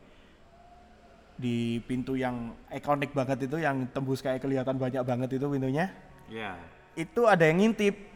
di 1.42 1.82
pintu 1.90 2.14
yang 2.14 2.54
ikonik 2.70 3.18
banget 3.18 3.50
itu 3.50 3.58
yang 3.58 3.90
tembus 3.90 4.22
kayak 4.22 4.46
kelihatan 4.46 4.78
banyak 4.78 5.02
banget 5.02 5.30
itu 5.42 5.46
pintunya. 5.50 5.90
Iya. 6.32 6.56
itu 6.96 7.24
ada 7.28 7.44
yang 7.44 7.60
ngintip 7.60 8.11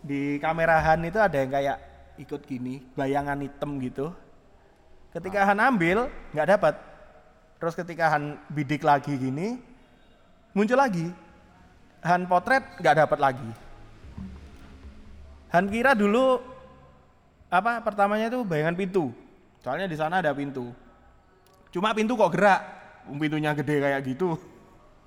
di 0.00 0.40
kamera 0.40 0.80
Han 0.80 1.04
itu 1.04 1.20
ada 1.20 1.36
yang 1.36 1.52
kayak 1.52 1.78
ikut 2.20 2.40
gini 2.44 2.80
bayangan 2.96 3.40
hitam 3.40 3.80
gitu. 3.80 4.12
Ketika 5.12 5.44
Han 5.48 5.60
ambil 5.60 6.08
nggak 6.32 6.48
dapat. 6.56 6.74
Terus 7.60 7.74
ketika 7.76 8.08
Han 8.12 8.40
bidik 8.48 8.80
lagi 8.80 9.12
gini 9.16 9.60
muncul 10.56 10.80
lagi. 10.80 11.12
Han 12.00 12.24
potret 12.24 12.64
nggak 12.80 12.96
dapat 13.06 13.18
lagi. 13.20 13.50
Han 15.52 15.68
kira 15.68 15.92
dulu 15.92 16.40
apa 17.50 17.82
pertamanya 17.82 18.30
itu 18.30 18.40
bayangan 18.46 18.78
pintu. 18.78 19.12
Soalnya 19.60 19.90
di 19.90 19.96
sana 19.98 20.24
ada 20.24 20.32
pintu. 20.32 20.72
Cuma 21.68 21.92
pintu 21.92 22.16
kok 22.16 22.32
gerak. 22.32 22.60
Pintunya 23.10 23.52
gede 23.52 23.76
kayak 23.82 24.00
gitu. 24.06 24.38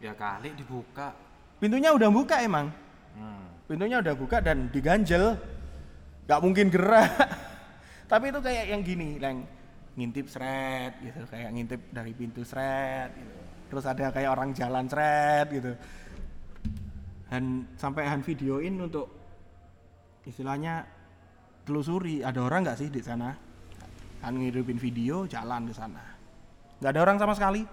Ya 0.04 0.12
kali 0.14 0.52
dibuka. 0.54 1.16
pintunya 1.64 1.96
udah 1.96 2.12
buka 2.12 2.44
emang. 2.44 2.68
Hmm. 3.16 3.53
Pintunya 3.74 3.97
udah 4.05 4.13
buka 4.13 4.38
dan 4.38 4.69
diganjel. 4.69 5.34
Nggak 6.30 6.41
mungkin 6.45 6.69
gerak. 6.69 7.09
Tapi 8.11 8.30
itu 8.30 8.38
kayak 8.38 8.65
yang 8.69 8.86
gini 8.86 9.17
yang 9.17 9.41
ngintip 9.97 10.30
seret 10.30 10.93
gitu 11.01 11.26
kayak 11.26 11.49
ngintip 11.57 11.82
dari 11.89 12.13
pintu 12.13 12.45
seret 12.45 13.17
gitu. 13.17 13.34
Terus 13.74 13.86
ada 13.89 14.13
kayak 14.13 14.30
orang 14.30 14.53
jalan 14.53 14.86
seret 14.86 15.49
gitu. 15.49 15.74
Dan 17.34 17.65
sampai 17.74 18.05
Han 18.05 18.21
videoin 18.21 18.78
untuk 18.78 19.09
istilahnya 20.30 20.86
telusuri 21.65 22.21
ada 22.21 22.45
orang 22.45 22.69
nggak 22.69 22.78
sih 22.78 22.93
di 22.93 23.01
sana? 23.01 23.34
Han 24.21 24.38
ngidupin 24.38 24.78
video 24.78 25.26
jalan 25.26 25.65
ke 25.65 25.74
sana. 25.74 26.05
Nggak 26.78 26.91
ada 26.93 27.01
orang 27.01 27.17
sama 27.17 27.34
sekali. 27.34 27.65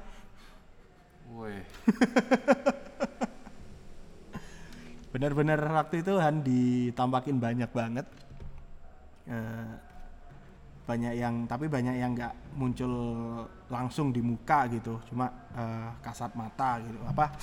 Wih. 1.36 1.61
bener-bener 5.11 5.59
waktu 5.59 6.07
itu 6.07 6.15
Han 6.23 6.43
ditampakin 6.47 7.37
banyak 7.43 7.71
banget. 7.71 8.07
Eh, 9.27 9.71
banyak 10.87 11.15
yang 11.23 11.47
tapi 11.47 11.71
banyak 11.71 12.03
yang 12.03 12.19
nggak 12.19 12.35
muncul 12.59 12.93
langsung 13.71 14.15
di 14.15 14.23
muka 14.23 14.71
gitu. 14.71 15.03
Cuma 15.11 15.27
eh, 15.55 15.91
kasat 16.03 16.35
mata 16.39 16.79
gitu. 16.83 16.99
Apa 17.07 17.35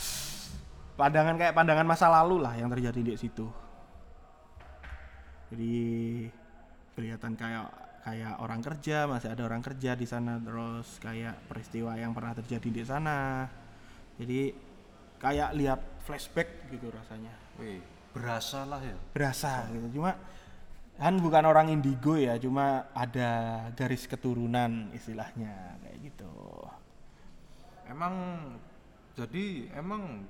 pandangan 0.95 1.35
kayak 1.35 1.53
pandangan 1.55 1.87
masa 1.87 2.07
lalu 2.07 2.43
lah 2.43 2.55
yang 2.55 2.71
terjadi 2.71 2.99
di 3.03 3.13
situ. 3.19 3.47
Jadi 5.51 5.75
kelihatan 6.95 7.35
kayak 7.39 7.67
kayak 8.03 8.33
orang 8.39 8.63
kerja 8.63 9.07
masih 9.07 9.31
ada 9.35 9.43
orang 9.43 9.63
kerja 9.63 9.95
di 9.95 10.07
sana. 10.07 10.39
Terus 10.39 10.87
kayak 11.03 11.51
peristiwa 11.51 11.99
yang 11.99 12.15
pernah 12.15 12.31
terjadi 12.31 12.69
di 12.71 12.83
sana. 12.83 13.47
Jadi 14.15 14.55
kayak 15.19 15.51
lihat 15.55 15.79
flashback 16.07 16.71
gitu 16.71 16.87
rasanya 16.93 17.46
Wih. 17.59 17.81
Berasa 18.17 18.65
lah 18.65 18.81
ya. 18.81 18.97
berasa 19.13 19.69
gitu 19.69 20.01
cuma 20.01 20.17
Han 20.97 21.21
bukan 21.21 21.45
orang 21.45 21.69
indigo 21.69 22.17
ya 22.17 22.33
cuma 22.41 22.89
ada 22.97 23.61
garis 23.77 24.09
keturunan 24.09 24.89
istilahnya 24.97 25.77
kayak 25.85 25.97
gitu 26.09 26.33
Emang 27.85 28.13
jadi 29.13 29.69
emang 29.77 30.25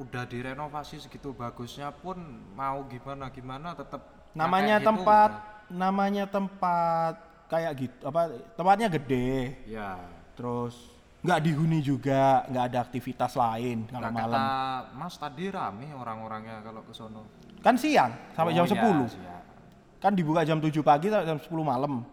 udah 0.00 0.24
direnovasi 0.26 0.98
segitu 1.04 1.36
bagusnya 1.36 1.92
pun 1.92 2.18
mau 2.56 2.82
gimana 2.88 3.30
gimana 3.30 3.76
tetap 3.78 4.02
namanya 4.34 4.82
gitu 4.82 4.88
tempat 4.90 5.30
udah. 5.30 5.70
namanya 5.70 6.24
tempat 6.26 7.14
kayak 7.46 7.72
gitu 7.78 7.96
apa 8.02 8.22
tempatnya 8.58 8.88
gede 8.90 9.54
ya 9.70 10.00
terus 10.34 10.74
nggak 11.24 11.40
dihuni 11.40 11.80
juga 11.80 12.44
nggak 12.46 12.64
ada 12.66 12.78
aktivitas 12.80 13.32
lain 13.32 13.88
kalau 13.88 14.02
Nah, 14.02 14.12
malam 14.12 14.36
kata 14.36 14.46
Mas 14.92 15.14
tadi 15.16 15.48
rame 15.48 15.88
orang-orangnya 15.90 16.60
kalau 16.60 16.84
ke 16.84 16.92
sono. 16.92 17.24
kan 17.58 17.74
siang 17.74 18.12
sampai 18.30 18.52
Oh 18.52 18.56
jam 18.58 18.66
iya, 18.68 18.72
10 18.76 19.08
siap. 19.10 19.42
kan 19.98 20.12
dibuka 20.12 20.44
jam 20.44 20.60
7 20.60 20.68
pagi 20.80 21.08
sampai 21.08 21.24
jam 21.26 21.38
10 21.38 21.48
malam 21.64 22.04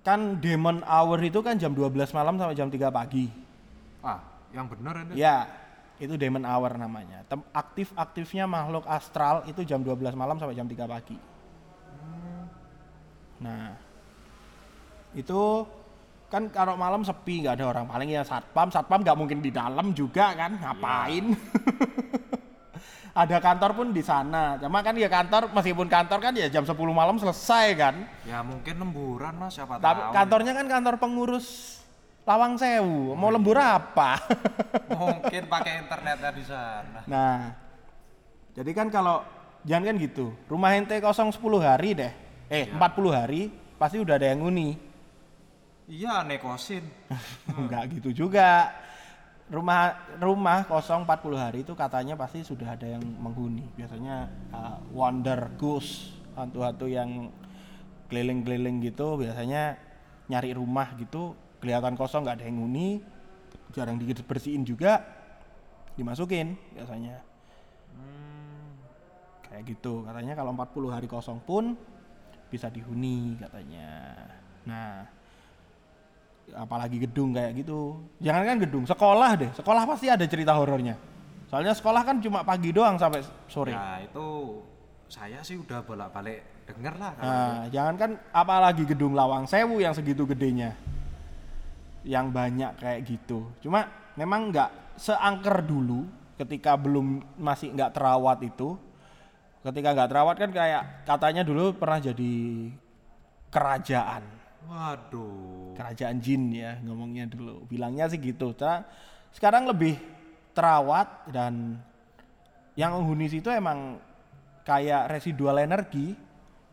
kan 0.00 0.20
demon 0.36 0.84
hour 0.84 1.16
itu 1.18 1.40
kan 1.40 1.56
jam 1.56 1.72
12 1.72 1.88
malam 2.12 2.36
sampai 2.36 2.52
jam 2.54 2.68
3 2.68 2.88
pagi 2.88 3.32
Ah, 3.98 4.22
yang 4.50 4.64
bener 4.64 4.94
ini. 5.02 5.18
Ya, 5.18 5.48
itu 5.98 6.14
demon 6.14 6.44
hour 6.44 6.70
namanya. 6.72 7.26
Aktif-aktifnya 7.50 8.46
makhluk 8.46 8.86
astral 8.86 9.42
itu 9.44 9.60
jam 9.62 9.82
12 9.82 10.14
malam 10.14 10.38
sampai 10.38 10.54
jam 10.54 10.64
3 10.64 10.86
pagi. 10.86 11.18
Nah, 13.38 13.74
itu 15.12 15.66
kan 16.28 16.52
kalau 16.52 16.76
malam 16.76 17.00
sepi 17.02 17.42
nggak 17.42 17.56
ada 17.58 17.64
orang. 17.66 17.84
Paling 17.88 18.08
ya 18.12 18.22
satpam. 18.22 18.68
Satpam 18.68 19.00
nggak 19.00 19.16
mungkin 19.16 19.40
di 19.40 19.48
dalam 19.48 19.92
juga 19.92 20.36
kan. 20.36 20.56
Ngapain? 20.56 21.24
Ada 23.18 23.42
kantor 23.42 23.74
pun 23.74 23.86
di 23.90 23.98
sana. 23.98 24.54
Cuma 24.62 24.78
kan 24.78 24.94
ya 24.94 25.10
kantor 25.10 25.50
meskipun 25.50 25.90
kantor 25.90 26.18
kan 26.22 26.32
ya 26.38 26.46
jam 26.46 26.62
10 26.62 26.70
malam 26.94 27.18
selesai 27.18 27.66
kan. 27.74 27.94
Ya 28.22 28.46
mungkin 28.46 28.78
lemburan 28.78 29.34
Mas 29.34 29.58
siapa 29.58 29.82
tapi 29.82 29.98
tahu. 29.98 30.14
kantornya 30.14 30.52
kan 30.54 30.66
kantor 30.70 30.94
pengurus 31.02 31.46
Lawang 32.22 32.54
Sewu. 32.54 33.16
Mau 33.16 33.32
lembur 33.32 33.56
apa? 33.58 34.20
Mungkin 34.92 35.48
pakai 35.48 35.80
internetnya 35.80 36.30
di 36.30 36.44
sana. 36.44 37.00
Nah, 37.08 37.56
jadi 38.52 38.70
kan 38.70 38.92
kalau 38.92 39.24
jangan 39.64 39.88
kan 39.88 39.96
gitu, 39.96 40.36
rumah 40.44 40.76
ente 40.76 41.00
kosong 41.00 41.32
10 41.32 41.40
hari 41.58 41.96
deh, 41.96 42.12
eh 42.52 42.68
Iya. 42.68 42.76
40 42.76 43.16
hari 43.16 43.48
pasti 43.80 43.96
udah 43.96 44.20
ada 44.20 44.28
yang 44.28 44.44
nguni. 44.44 44.76
Iya 45.88 46.22
nekosin. 46.28 46.84
Enggak 47.58 47.96
gitu 47.96 48.12
juga. 48.12 48.76
Rumah 49.48 49.96
rumah 50.20 50.68
kosong 50.68 51.08
40 51.08 51.40
hari 51.40 51.58
itu 51.64 51.72
katanya 51.72 52.12
pasti 52.20 52.44
sudah 52.44 52.76
ada 52.76 52.84
yang 52.84 53.00
menghuni. 53.00 53.64
Biasanya 53.72 54.28
uh, 54.52 54.76
wonder 54.92 55.48
ghost, 55.56 56.12
hantu-hantu 56.36 56.84
yang 56.84 57.32
keliling-keliling 58.12 58.80
gitu 58.84 59.20
biasanya 59.20 59.76
nyari 60.28 60.56
rumah 60.56 60.96
gitu 60.96 61.36
kelihatan 61.60 61.96
kosong 61.96 62.24
nggak 62.24 62.40
ada 62.40 62.46
yang 62.48 62.60
huni 62.64 63.04
jarang 63.76 64.00
dibersihin 64.00 64.64
juga 64.64 65.04
dimasukin 65.92 66.56
biasanya 66.72 67.20
kayak 69.44 69.64
gitu 69.76 70.04
katanya 70.08 70.32
kalau 70.36 70.56
40 70.56 70.94
hari 70.94 71.08
kosong 71.08 71.40
pun 71.44 71.76
bisa 72.48 72.72
dihuni 72.72 73.36
katanya 73.36 74.16
nah 74.64 75.17
apalagi 76.54 77.02
gedung 77.02 77.34
kayak 77.34 77.64
gitu 77.64 77.98
jangan 78.22 78.42
kan 78.44 78.56
gedung 78.60 78.84
sekolah 78.84 79.30
deh 79.36 79.50
sekolah 79.56 79.82
pasti 79.84 80.06
ada 80.08 80.24
cerita 80.24 80.52
horornya 80.56 80.96
soalnya 81.48 81.72
sekolah 81.72 82.02
kan 82.04 82.20
cuma 82.20 82.44
pagi 82.44 82.70
doang 82.70 83.00
sampai 83.00 83.24
sore 83.48 83.72
Ya 83.72 84.04
itu 84.04 84.26
saya 85.08 85.40
sih 85.40 85.56
udah 85.56 85.80
bolak-balik 85.80 86.44
denger 86.68 86.94
lah 87.00 87.12
Nah, 87.16 87.64
jangan 87.72 87.94
kan 87.96 88.10
apalagi 88.28 88.84
gedung 88.84 89.16
Lawang 89.16 89.48
Sewu 89.48 89.80
yang 89.80 89.96
segitu 89.96 90.28
gedenya. 90.28 90.76
Yang 92.04 92.26
banyak 92.28 92.72
kayak 92.76 93.00
gitu. 93.08 93.48
Cuma 93.64 93.88
memang 94.20 94.52
nggak 94.52 95.00
seangker 95.00 95.64
dulu 95.64 96.04
ketika 96.36 96.76
belum 96.76 97.24
masih 97.40 97.72
nggak 97.72 97.96
terawat 97.96 98.44
itu. 98.44 98.76
Ketika 99.64 99.96
nggak 99.96 100.10
terawat 100.12 100.36
kan 100.36 100.50
kayak 100.52 101.08
katanya 101.08 101.40
dulu 101.40 101.72
pernah 101.72 102.04
jadi 102.04 102.36
kerajaan. 103.48 104.22
Waduh. 104.68 105.67
Kerajaan 105.78 106.18
jin 106.18 106.50
ya 106.50 106.74
ngomongnya 106.82 107.24
dulu. 107.24 107.62
Bilangnya 107.64 108.10
sih 108.10 108.18
gitu. 108.18 108.50
Cuma 108.52 108.82
sekarang 109.30 109.64
lebih 109.64 109.94
terawat 110.50 111.30
dan 111.30 111.78
yang 112.74 112.98
menghuni 112.98 113.30
situ 113.30 113.46
emang 113.48 114.02
kayak 114.62 115.06
residual 115.08 115.54
energi 115.56 116.18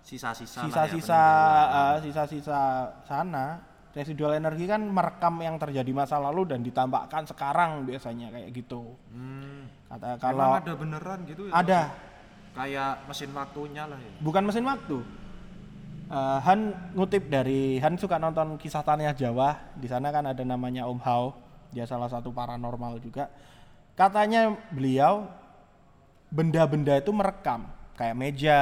Sisa-sisa 0.01 0.61
ya, 0.61 0.65
sisa-sisa 0.69 1.21
eh, 1.65 1.95
sisa-sisa 2.01 2.59
sana 3.05 3.57
residual 3.89 4.35
energi 4.35 4.65
kan 4.65 4.77
merekam 4.81 5.33
yang 5.39 5.57
terjadi 5.57 5.87
masa 5.89 6.21
lalu 6.21 6.45
dan 6.45 6.61
ditambahkan 6.61 7.25
sekarang 7.25 7.85
biasanya 7.85 8.29
kayak 8.29 8.49
gitu 8.53 8.93
Hmm. 9.09 9.65
kata 9.87 10.05
Emang 10.05 10.21
kalau 10.21 10.49
ada 10.59 10.73
beneran 10.75 11.19
gitu 11.25 11.49
ya? 11.49 11.53
ada 11.55 11.81
Kayak 12.53 12.91
mesin 13.05 13.31
waktunya 13.33 13.83
lah 13.83 13.97
ya. 13.97 14.13
bukan 14.21 14.43
mesin 14.45 14.63
waktu 14.63 14.97
Eh, 16.05 16.39
Han 16.45 16.93
ngutip 16.93 17.33
dari 17.33 17.81
Han 17.81 17.97
suka 17.97 18.21
nonton 18.21 18.61
kisah 18.61 18.85
Taniah 18.85 19.17
Jawa 19.17 19.73
di 19.73 19.89
sana 19.89 20.13
kan 20.13 20.29
ada 20.29 20.45
namanya 20.45 20.85
Om 20.85 21.01
Hao 21.01 21.33
dia 21.73 21.89
salah 21.89 22.05
satu 22.05 22.29
paranormal 22.29 23.01
juga 23.01 23.25
katanya 23.97 24.53
beliau 24.69 25.25
benda-benda 26.29 27.01
itu 27.01 27.09
merekam 27.09 27.65
kayak 27.97 28.13
meja 28.13 28.61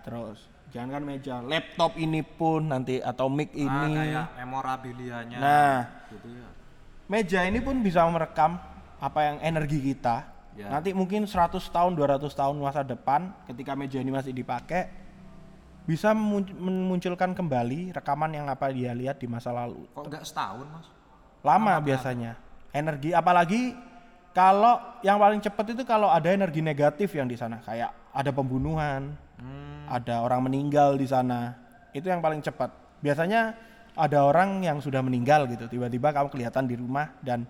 terus 0.00 0.40
jangan 0.72 0.96
kan 0.96 1.02
meja 1.04 1.34
laptop 1.44 2.00
ini 2.00 2.24
pun 2.24 2.72
nanti 2.72 2.96
atau 3.04 3.28
mic 3.28 3.52
Ah, 3.52 3.60
ini 3.60 4.00
kayak 4.00 4.26
memorabilianya. 4.40 5.36
Nah. 5.36 5.78
gitu 6.08 6.28
ya. 6.32 6.48
meja 7.10 7.40
ini 7.44 7.58
pun 7.60 7.76
bisa 7.82 8.06
merekam 8.06 8.54
apa 9.02 9.20
yang 9.26 9.36
energi 9.42 9.82
kita. 9.82 10.30
Ya. 10.54 10.70
Nanti 10.70 10.94
mungkin 10.94 11.26
100 11.26 11.58
tahun, 11.74 11.98
200 11.98 12.30
tahun 12.30 12.54
masa 12.62 12.86
depan 12.86 13.34
ketika 13.50 13.74
meja 13.74 13.98
ini 13.98 14.14
masih 14.14 14.30
dipakai 14.30 14.99
bisa 15.84 16.12
memun- 16.12 16.54
memunculkan 16.54 17.32
kembali 17.32 17.92
rekaman 17.92 18.30
yang 18.32 18.46
apa 18.46 18.70
dia 18.70 18.92
lihat 18.92 19.18
di 19.18 19.26
masa 19.26 19.50
lalu. 19.50 19.84
Kok 19.92 20.06
nggak 20.06 20.24
setahun 20.24 20.66
mas? 20.68 20.86
Lama 21.40 21.74
biasanya. 21.80 22.36
Energi 22.70 23.10
apalagi 23.10 23.74
kalau 24.30 24.78
yang 25.02 25.18
paling 25.18 25.42
cepat 25.42 25.74
itu 25.74 25.82
kalau 25.82 26.06
ada 26.06 26.30
energi 26.30 26.62
negatif 26.62 27.10
yang 27.16 27.26
di 27.26 27.34
sana 27.34 27.58
kayak 27.58 27.90
ada 28.14 28.30
pembunuhan, 28.30 29.14
Hmm. 29.40 29.88
ada 29.88 30.20
orang 30.20 30.46
meninggal 30.46 30.94
di 30.94 31.08
sana. 31.08 31.56
Itu 31.90 32.12
yang 32.12 32.20
paling 32.20 32.44
cepat. 32.44 32.70
Biasanya 33.00 33.56
ada 33.96 34.22
orang 34.22 34.62
yang 34.62 34.78
sudah 34.78 35.02
meninggal 35.02 35.48
gitu, 35.50 35.66
tiba-tiba 35.66 36.12
kamu 36.14 36.28
kelihatan 36.30 36.68
di 36.68 36.76
rumah 36.78 37.16
dan 37.24 37.48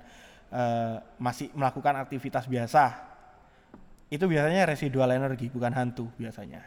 eh, 0.50 0.98
masih 1.22 1.50
melakukan 1.54 1.94
aktivitas 2.00 2.50
biasa. 2.50 2.90
Itu 4.10 4.26
biasanya 4.26 4.66
residual 4.66 5.14
energi, 5.14 5.46
bukan 5.46 5.70
hantu 5.70 6.10
biasanya. 6.18 6.58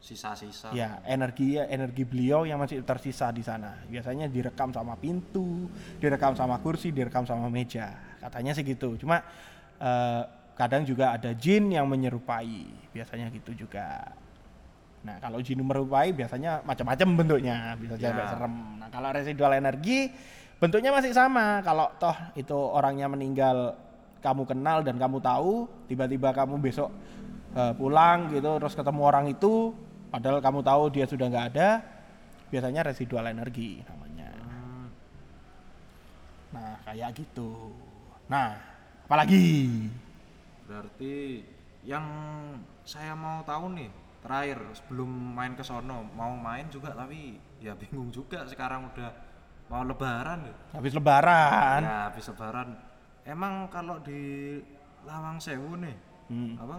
Sisa-sisa. 0.00 0.72
Ya, 0.72 1.04
energi 1.04 1.60
energi 1.60 2.08
beliau 2.08 2.48
yang 2.48 2.56
masih 2.56 2.80
tersisa 2.80 3.28
di 3.28 3.44
sana. 3.44 3.76
Biasanya 3.84 4.32
direkam 4.32 4.72
sama 4.72 4.96
pintu, 4.96 5.68
direkam 6.00 6.32
sama 6.32 6.56
kursi, 6.56 6.88
direkam 6.88 7.28
sama 7.28 7.52
meja. 7.52 7.92
Katanya 8.16 8.56
sih 8.56 8.64
gitu. 8.64 8.96
Cuma 8.96 9.20
eh, 9.76 10.22
kadang 10.56 10.88
juga 10.88 11.12
ada 11.20 11.36
jin 11.36 11.68
yang 11.68 11.84
menyerupai. 11.84 12.64
Biasanya 12.96 13.28
gitu 13.28 13.52
juga. 13.52 14.16
Nah, 15.04 15.20
kalau 15.20 15.36
jin 15.44 15.60
menyerupai 15.60 16.16
biasanya 16.16 16.64
macam-macam 16.64 17.08
bentuknya, 17.20 17.56
bisa 17.76 18.00
Ya. 18.00 18.08
sampai 18.08 18.24
serem. 18.32 18.54
Nah, 18.80 18.88
kalau 18.88 19.08
residual 19.12 19.52
energi 19.52 20.08
bentuknya 20.56 20.96
masih 20.96 21.12
sama. 21.12 21.60
Kalau 21.60 21.92
toh 22.00 22.16
itu 22.40 22.56
orangnya 22.56 23.04
meninggal 23.04 23.76
kamu 24.24 24.48
kenal 24.48 24.80
dan 24.80 24.96
kamu 24.96 25.20
tahu, 25.20 25.68
tiba-tiba 25.92 26.32
kamu 26.32 26.56
besok 26.56 26.88
eh, 27.52 27.72
pulang 27.76 28.32
gitu 28.32 28.56
terus 28.56 28.72
ketemu 28.72 29.00
orang 29.04 29.28
itu 29.28 29.76
padahal 30.10 30.42
kamu 30.42 30.60
tahu 30.60 30.82
dia 30.90 31.06
sudah 31.06 31.26
nggak 31.30 31.46
ada, 31.54 31.68
biasanya 32.50 32.82
residual 32.90 33.24
energi 33.30 33.80
namanya. 33.86 34.28
Hmm. 34.42 34.86
Nah, 36.50 36.74
kayak 36.84 37.14
gitu. 37.14 37.72
Nah, 38.26 38.58
apalagi? 39.06 39.86
Berarti 40.66 41.42
yang 41.86 42.06
saya 42.84 43.14
mau 43.16 43.40
tahu 43.46 43.72
nih 43.78 43.90
terakhir 44.20 44.60
sebelum 44.76 45.08
main 45.08 45.56
ke 45.56 45.64
sono 45.64 46.04
mau 46.12 46.36
main 46.36 46.68
juga 46.68 46.92
tapi 46.92 47.40
ya 47.56 47.72
bingung 47.72 48.12
juga 48.12 48.44
sekarang 48.44 48.92
udah 48.92 49.10
mau 49.72 49.80
lebaran 49.86 50.44
ya. 50.44 50.54
Habis 50.76 50.92
lebaran. 50.92 51.80
Ya 51.80 51.98
habis 52.12 52.28
lebaran. 52.28 52.76
Emang 53.24 53.70
kalau 53.72 53.96
di 54.02 54.20
Lawang 55.06 55.40
Sewu 55.40 55.80
nih 55.80 55.96
Hmm. 56.30 56.54
apa 56.62 56.78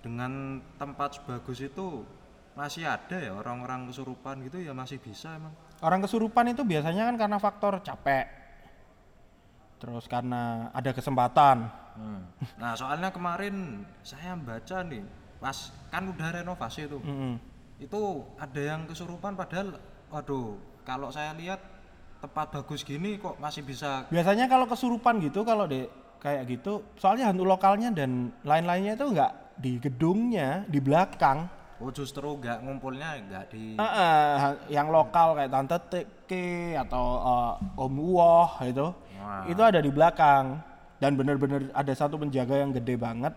dengan 0.00 0.56
tempat 0.80 1.20
sebagus 1.20 1.60
itu 1.60 2.08
masih 2.52 2.84
ada 2.84 3.16
ya 3.16 3.32
orang-orang 3.32 3.88
kesurupan 3.88 4.44
gitu 4.44 4.60
ya 4.60 4.76
masih 4.76 5.00
bisa 5.00 5.36
emang. 5.36 5.52
Orang 5.82 6.04
kesurupan 6.04 6.52
itu 6.52 6.62
biasanya 6.62 7.08
kan 7.08 7.16
karena 7.16 7.38
faktor 7.40 7.80
capek. 7.80 8.26
Terus 9.80 10.04
karena 10.06 10.70
ada 10.70 10.90
kesempatan. 10.94 11.66
Hmm. 11.96 12.22
Nah 12.56 12.72
soalnya 12.78 13.10
kemarin 13.10 13.84
saya 14.06 14.36
baca 14.38 14.80
nih 14.86 15.02
pas 15.42 15.74
kan 15.90 16.06
udah 16.06 16.38
renovasi 16.38 16.86
tuh 16.86 17.02
Mm-mm. 17.02 17.34
itu 17.82 18.00
ada 18.38 18.62
yang 18.62 18.86
kesurupan 18.86 19.34
padahal 19.34 19.74
waduh 20.06 20.54
kalau 20.86 21.10
saya 21.10 21.34
lihat 21.34 21.58
tempat 22.22 22.54
bagus 22.54 22.86
gini 22.86 23.18
kok 23.18 23.34
masih 23.42 23.66
bisa 23.66 24.06
Biasanya 24.06 24.46
kalau 24.46 24.70
kesurupan 24.70 25.18
gitu 25.18 25.42
kalau 25.42 25.66
de 25.66 25.90
kayak 26.22 26.46
gitu, 26.46 26.86
soalnya 26.94 27.34
hantu 27.34 27.42
lokalnya 27.42 27.90
dan 27.90 28.30
lain-lainnya 28.46 28.94
itu 28.94 29.10
nggak 29.10 29.32
di 29.58 29.82
gedungnya, 29.82 30.62
di 30.70 30.78
belakang. 30.78 31.50
Oh 31.82 31.90
justru 31.90 32.38
nggak 32.38 32.62
ngumpulnya 32.62 33.18
nggak 33.26 33.44
di 33.50 33.74
ah, 33.76 33.90
ha- 34.38 34.60
yang 34.70 34.88
lokal 34.88 35.34
kayak 35.34 35.50
Tante 35.50 35.76
Teke 35.90 36.48
atau 36.78 37.04
eh, 37.20 37.52
Om 37.76 37.94
Woh 37.98 38.50
itu, 38.62 38.86
Wah. 39.18 39.44
itu 39.44 39.60
ada 39.60 39.78
di 39.78 39.90
belakang. 39.90 40.62
Dan 40.96 41.18
bener-bener 41.18 41.66
ada 41.74 41.90
satu 41.92 42.14
penjaga 42.14 42.62
yang 42.62 42.70
gede 42.70 42.94
banget, 42.94 43.34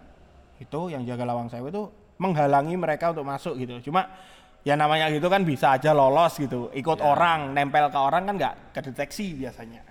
itu 0.61 0.93
yang 0.93 1.01
jaga 1.01 1.25
lawang 1.25 1.49
sewu 1.49 1.73
itu 1.73 1.89
menghalangi 2.21 2.77
mereka 2.77 3.09
untuk 3.09 3.25
masuk 3.25 3.57
gitu. 3.57 3.89
Cuma 3.89 4.05
ya 4.61 4.77
namanya 4.77 5.09
gitu 5.09 5.25
kan 5.25 5.41
bisa 5.41 5.73
aja 5.73 5.89
lolos 5.89 6.37
gitu, 6.37 6.69
ikut 6.77 7.01
Ya. 7.01 7.09
orang, 7.09 7.57
nempel 7.57 7.89
ke 7.89 7.97
orang 7.97 8.29
kan 8.29 8.35
nggak 8.37 8.55
kedeteksi 8.69 9.33
biasanya. 9.33 9.81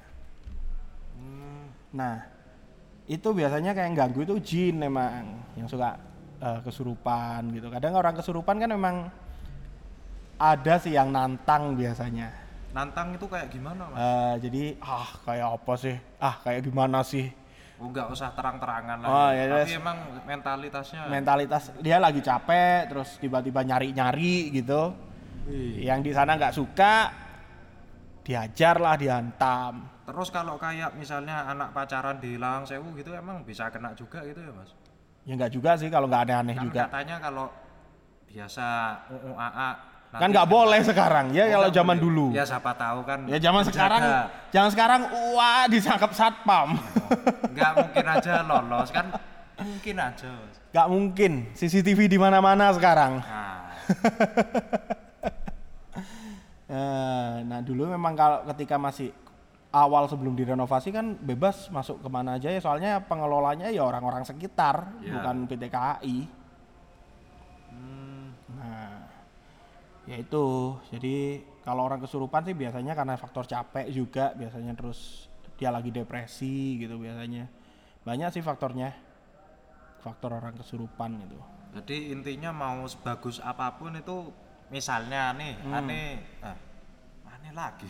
Hmm, 1.18 1.66
Nah, 1.90 2.22
itu 3.04 3.28
biasanya 3.30 3.74
kayak 3.74 3.90
ganggu 3.92 4.22
itu 4.22 4.34
jin 4.38 4.78
memang 4.78 5.34
yang 5.58 5.66
suka 5.66 5.98
eh, 6.44 6.60
kesurupan 6.60 7.48
gitu. 7.56 7.72
Kadang 7.72 7.96
orang 7.96 8.14
kesurupan 8.14 8.60
kan 8.60 8.68
memang 8.68 9.08
ada 10.36 10.74
sih 10.76 10.92
yang 10.92 11.08
nantang 11.08 11.72
biasanya. 11.72 12.44
nantang 12.74 13.14
itu 13.14 13.30
kayak 13.30 13.54
gimana 13.54 13.86
mas? 13.86 13.96
Eh, 14.02 14.34
jadi 14.50 14.62
ah 14.82 15.06
kayak 15.22 15.48
apa 15.62 15.72
sih? 15.78 15.94
Ah 16.18 16.42
kayak 16.42 16.66
gimana 16.66 17.06
sih? 17.06 17.30
Oh 17.78 17.86
nggak 17.86 18.10
usah 18.10 18.34
terang-terangan 18.34 18.98
lah. 19.02 19.06
Oh, 19.06 19.30
ya, 19.30 19.44
Tapi 19.46 19.70
yes. 19.74 19.78
emang 19.78 19.98
mentalitasnya. 20.26 21.02
Mentalitas 21.06 21.62
dia 21.78 22.02
lagi 22.02 22.18
capek, 22.18 22.90
terus 22.90 23.14
tiba-tiba 23.22 23.62
nyari-nyari 23.62 24.50
gitu. 24.50 24.90
Wih. 25.46 25.86
Yang 25.86 26.00
di 26.06 26.12
sana 26.14 26.34
nggak 26.34 26.54
suka, 26.54 26.94
diajar 28.26 28.78
lah, 28.78 28.94
dihantam. 28.98 29.86
Terus 30.06 30.28
kalau 30.34 30.58
kayak 30.58 30.98
misalnya 30.98 31.46
anak 31.46 31.70
pacaran 31.74 32.18
di 32.18 32.38
Lawang 32.38 32.66
Sewu 32.66 32.90
gitu 32.98 33.14
emang 33.14 33.42
bisa 33.46 33.70
kena 33.70 33.94
juga 33.94 34.22
gitu 34.26 34.42
ya 34.42 34.50
mas? 34.50 34.70
Ya 35.24 35.32
nggak 35.34 35.52
juga 35.52 35.70
sih 35.74 35.88
kalau 35.88 36.04
nggak 36.04 36.22
aneh-aneh 36.22 36.54
Kan 36.54 36.64
juga. 36.64 36.80
katanya 36.86 37.16
kalau 37.18 37.46
biasa 38.28 38.66
UUAA 39.08 39.68
kan 40.14 40.28
nggak 40.30 40.46
boleh 40.46 40.78
sekarang 40.78 41.26
ya 41.32 41.48
kalau 41.48 41.66
Bukan 41.66 41.74
zaman 41.74 41.96
boleh. 41.96 42.04
dulu. 42.06 42.26
Ya 42.30 42.44
siapa 42.44 42.70
tahu 42.72 42.98
kan. 43.02 43.18
Ya 43.26 43.38
zaman 43.40 43.60
menjaga. 43.60 43.74
sekarang, 43.74 44.02
zaman 44.48 44.70
sekarang 44.70 45.00
wah 45.32 45.64
disangkap 45.66 46.10
satpam. 46.12 46.68
nggak 47.50 47.72
mungkin 47.74 48.04
aja 48.06 48.32
lolos 48.44 48.88
kan 48.88 49.06
mungkin 49.56 49.96
aja 49.98 50.28
Mas. 50.30 50.56
Gak 50.70 50.86
mungkin 50.90 51.32
CCTV 51.52 52.06
di 52.06 52.18
mana-mana 52.18 52.70
sekarang. 52.70 53.22
nah 53.22 53.70
Eh, 56.66 57.34
nah 57.44 57.60
dulu 57.60 57.86
memang 57.86 58.16
kalau 58.16 58.40
ketika 58.50 58.74
masih 58.74 59.12
awal 59.74 60.06
sebelum 60.06 60.32
direnovasi 60.32 60.88
kan 60.88 61.18
bebas 61.18 61.66
masuk 61.68 61.98
ke 61.98 62.06
mana 62.06 62.38
aja 62.38 62.46
ya 62.46 62.58
soalnya 62.58 63.02
pengelolanya 63.02 63.66
ya 63.68 63.82
orang-orang 63.82 64.22
sekitar 64.22 64.86
Ya. 65.00 65.18
bukan 65.18 65.36
PT 65.44 65.66
KAI. 65.66 66.18
hmm, 67.70 68.24
Nah 68.54 69.02
ya 70.04 70.16
itu 70.16 70.44
jadi 70.88 71.16
kalau 71.60 71.82
orang 71.82 71.98
kesurupan 71.98 72.44
sih 72.44 72.52
biasanya 72.52 72.92
karena 72.92 73.16
faktor 73.16 73.44
capek 73.44 73.88
juga 73.88 74.30
biasanya 74.32 74.72
terus 74.72 75.26
dia 75.56 75.72
lagi 75.72 75.88
depresi 75.88 76.76
gitu 76.76 76.94
biasanya 76.94 77.48
banyak 78.02 78.28
sih 78.30 78.44
faktornya 78.44 78.92
faktor 79.98 80.36
orang 80.36 80.52
kesurupan 80.54 81.16
gitu. 81.18 81.40
jadi 81.72 82.12
intinya 82.12 82.52
mau 82.52 82.84
sebagus 82.84 83.40
apa 83.40 83.72
pun 83.74 83.96
itu 83.96 84.28
misalnya 84.68 85.32
nih 85.32 85.56
Hmm. 85.56 85.72
aneh 85.74 86.08
ah, 86.44 86.56
aneh 87.32 87.52
lagi 87.52 87.88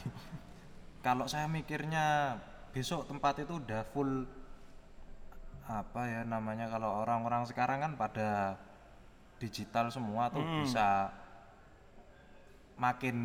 kalau 1.05 1.29
saya 1.29 1.45
mikirnya 1.47 2.41
besok 2.73 3.05
tempat 3.05 3.39
itu 3.39 3.55
udah 3.55 3.85
full 3.87 4.25
apa 5.65 6.03
ya 6.05 6.21
namanya 6.25 6.67
kalau 6.67 7.01
orang-orang 7.01 7.45
sekarang 7.45 7.79
kan 7.79 7.93
pada 7.95 8.57
digital 9.37 9.89
semua 9.89 10.29
tuh 10.29 10.41
Hmm. 10.41 10.61
bisa 10.61 11.13
makin 12.75 13.17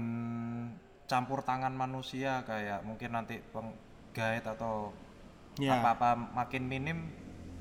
campur 1.09 1.41
tangan 1.41 1.73
manusia 1.73 2.45
kayak 2.45 2.86
mungkin 2.86 3.11
nanti 3.11 3.41
penggait 3.49 4.45
atau 4.45 4.93
Ya. 5.57 5.75
apa-apa 5.75 6.15
makin 6.15 6.63
minim 6.63 7.11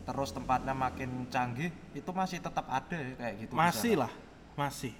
terus 0.04 0.30
tempatnya 0.30 0.70
makin 0.70 1.26
canggih 1.26 1.72
itu 1.90 2.10
masih 2.14 2.38
tetap 2.38 2.62
ada 2.64 2.94
ya, 2.94 3.12
kayak 3.18 3.34
gitu 3.42 3.52
Masih 3.58 3.94
lah, 3.98 4.12
masih. 4.54 4.94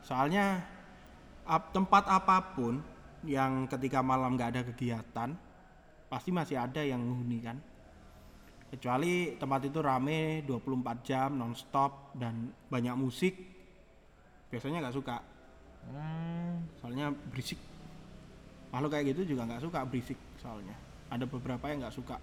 Soalnya 0.00 0.64
ap- 1.44 1.68
tempat 1.70 2.08
apa 2.08 2.56
pun 2.56 2.80
yang 3.26 3.70
ketika 3.70 4.02
malam 4.02 4.34
nggak 4.34 4.50
ada 4.54 4.62
kegiatan, 4.66 5.30
pasti 6.10 6.30
masih 6.34 6.58
ada 6.58 6.82
yang 6.82 7.00
menghuni 7.02 7.38
kan. 7.40 7.56
Kecuali 8.72 9.36
tempat 9.36 9.68
itu 9.68 9.78
rame 9.84 10.42
24 10.48 11.04
jam 11.04 11.28
nonstop 11.36 12.16
dan 12.16 12.48
banyak 12.72 12.96
musik, 12.96 13.34
biasanya 14.48 14.88
nggak 14.88 14.96
suka. 14.96 15.16
Hmm, 15.92 16.64
Soalnya 16.80 17.12
berisik. 17.12 17.60
Makhluk 18.72 18.90
kayak 18.96 19.06
gitu 19.12 19.36
juga 19.36 19.44
nggak 19.44 19.62
suka 19.62 19.84
berisik 19.84 20.16
soalnya. 20.40 20.74
Ada 21.12 21.28
beberapa 21.28 21.68
yang 21.68 21.84
nggak 21.84 21.96
suka. 21.96 22.16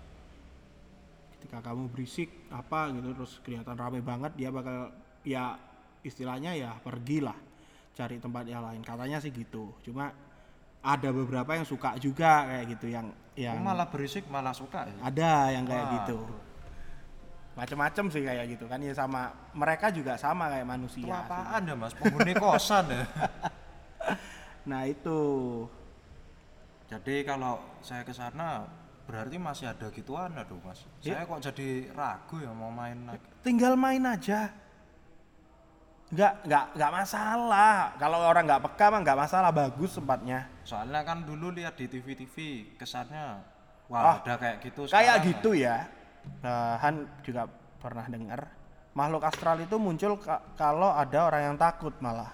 Ketika 1.38 1.62
kamu 1.62 1.94
berisik 1.94 2.50
apa 2.50 2.90
gitu 2.98 3.14
terus 3.14 3.34
kelihatan 3.46 3.78
rame 3.78 4.02
banget 4.02 4.34
dia 4.36 4.50
bakal 4.50 4.92
ya 5.22 5.56
istilahnya 6.02 6.58
ya 6.58 6.74
pergilah 6.82 7.38
cari 7.94 8.18
tempat 8.18 8.50
yang 8.50 8.66
lain. 8.66 8.82
Katanya 8.82 9.22
sih 9.22 9.30
gitu. 9.30 9.78
Cuma 9.86 10.10
ada 10.80 11.10
beberapa 11.12 11.52
yang 11.60 11.68
suka 11.68 12.00
juga 12.00 12.48
kayak 12.48 12.66
gitu 12.76 12.88
yang 12.88 13.12
yang 13.36 13.60
malah 13.60 13.88
berisik 13.88 14.28
malah 14.32 14.56
suka 14.56 14.88
ya. 14.88 14.96
ada 15.04 15.32
yang 15.52 15.64
kayak 15.68 15.86
Wah, 15.86 15.94
gitu. 16.00 16.18
Macem-macem 17.56 18.06
sih 18.08 18.24
kayak 18.24 18.46
gitu 18.56 18.66
kan 18.72 18.80
ya 18.80 18.96
sama 18.96 19.36
mereka 19.52 19.92
juga 19.92 20.16
sama 20.16 20.48
kayak 20.48 20.68
manusia. 20.68 21.04
Itu 21.04 21.12
apaan 21.12 21.62
ya 21.68 21.76
mas? 21.76 21.92
Penghuni 21.96 22.34
kosan 22.36 22.86
ya. 22.88 23.04
Nah 24.70 24.86
itu 24.86 25.20
Jadi 26.90 27.22
kalau 27.26 27.58
saya 27.82 28.02
ke 28.06 28.14
sana 28.14 28.66
berarti 29.06 29.38
masih 29.42 29.66
ada 29.70 29.90
gituan 29.90 30.30
aduh 30.38 30.58
mas. 30.62 30.86
Iya. 31.02 31.22
Saya 31.22 31.30
kok 31.30 31.42
jadi 31.52 31.68
ragu 31.94 32.38
ya 32.40 32.52
mau 32.54 32.70
main 32.70 32.98
lagi. 33.10 33.26
tinggal 33.42 33.74
main 33.74 34.04
aja 34.06 34.52
nggak 36.10 36.34
nggak 36.42 36.66
nggak 36.74 36.92
masalah 36.92 37.94
kalau 38.02 38.18
orang 38.18 38.42
nggak 38.50 38.66
peka 38.66 38.86
mah 38.90 39.00
nggak 39.06 39.20
masalah 39.30 39.54
bagus 39.54 39.94
tempatnya 39.94 40.50
Soalnya 40.70 41.02
kan 41.02 41.26
dulu 41.26 41.50
lihat 41.50 41.74
di 41.74 41.90
TV-TV 41.90 42.36
kesannya 42.78 43.42
Ah, 43.90 43.90
wah 43.90 44.22
ada 44.22 44.38
kayak 44.38 44.62
gitu. 44.62 44.86
kayak 44.86 45.18
gitu 45.26 45.58
ya 45.58 45.90
Eh, 46.46 46.76
Han 46.78 47.10
juga 47.26 47.50
pernah 47.82 48.06
dengar 48.06 48.54
makhluk 48.92 49.26
astral 49.26 49.58
itu 49.58 49.82
muncul 49.82 50.14
ka- 50.16 50.46
kalau 50.54 50.94
ada 50.94 51.26
orang 51.26 51.42
yang 51.44 51.58
takut 51.58 51.96
malah 51.98 52.30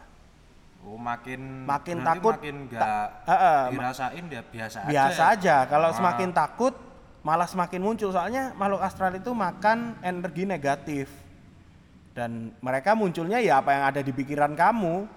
Oh 0.83 0.99
makin 0.99 1.63
Makin 1.63 2.03
takut, 2.03 2.35
makin 2.35 2.67
nggak 2.67 3.07
Eh, 3.23 3.31
eh, 3.31 3.61
ma- 3.63 3.71
dirasain 3.71 4.23
dia 4.25 4.43
biasa, 4.43 4.77
biasa 4.83 5.23
aja. 5.23 5.31
ya? 5.31 5.31
aja 5.31 5.55
kalau 5.65 5.89
Ah. 5.89 5.95
semakin 5.95 6.29
takut 6.29 6.75
malah 7.21 7.47
semakin 7.47 7.79
muncul 7.79 8.11
soalnya 8.11 8.51
makhluk 8.53 8.83
astral 8.83 9.15
itu 9.15 9.31
makan 9.31 9.95
energi 10.01 10.43
negatif 10.43 11.07
dan 12.11 12.51
mereka 12.59 12.91
munculnya 12.93 13.39
ya 13.39 13.63
apa 13.63 13.71
yang 13.71 13.83
ada 13.85 14.01
di 14.01 14.11
pikiran 14.11 14.51
kamu 14.53 15.07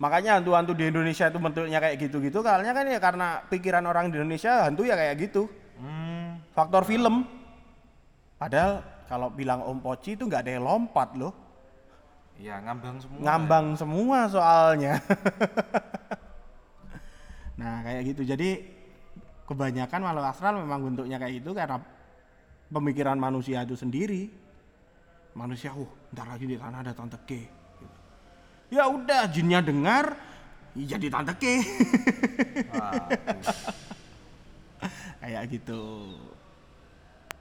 makanya 0.00 0.40
hantu-hantu 0.40 0.72
di 0.72 0.88
Indonesia 0.88 1.28
itu 1.28 1.36
bentuknya 1.36 1.78
kayak 1.78 1.96
gitu-gitu 2.00 2.40
karena 2.40 2.72
kan 2.72 2.84
ya 2.88 2.98
karena 2.98 3.28
pikiran 3.52 3.84
orang 3.84 4.08
di 4.08 4.16
Indonesia 4.16 4.64
hantu 4.66 4.88
ya 4.88 4.96
kayak 4.96 5.16
gitu 5.30 5.44
Hmm, 5.80 6.36
faktor 6.52 6.84
film 6.84 7.24
padahal 8.36 8.84
kalau 9.08 9.32
bilang 9.32 9.64
Om 9.64 9.80
Poci 9.80 10.12
itu 10.12 10.28
nggak 10.28 10.44
ada 10.44 10.52
yang 10.60 10.64
lompat 10.68 11.16
loh 11.16 11.32
iya 12.40 12.60
ngambang 12.64 12.96
semua. 13.00 13.18
ngambang 13.20 13.66
semua 13.76 14.18
soalnya. 14.32 14.92
nah 17.60 17.84
kayak 17.84 18.16
gitu 18.16 18.22
jadi 18.24 18.64
kebanyakan 19.44 20.00
makhluk 20.00 20.24
astral 20.24 20.54
memang 20.56 20.80
bentuknya 20.88 21.20
kayak 21.20 21.44
gitu 21.44 21.52
karena 21.52 21.80
pemikiran 22.72 23.18
manusia 23.20 23.66
itu 23.66 23.76
sendiri. 23.76 24.30
Manusia, 25.30 25.70
uh, 25.70 25.86
ntar 26.10 26.26
lagi 26.26 26.42
di 26.42 26.58
sana 26.58 26.82
ada 26.82 26.90
tante 26.90 27.14
K. 27.22 27.30
Ya 28.70 28.86
udah, 28.86 29.26
jinnya 29.26 29.58
dengar, 29.58 30.14
jadi 30.72 31.10
tante 31.10 31.34
K. 31.34 31.44
Waduh, 32.70 33.42
kayak 35.20 35.42
gitu. 35.50 35.82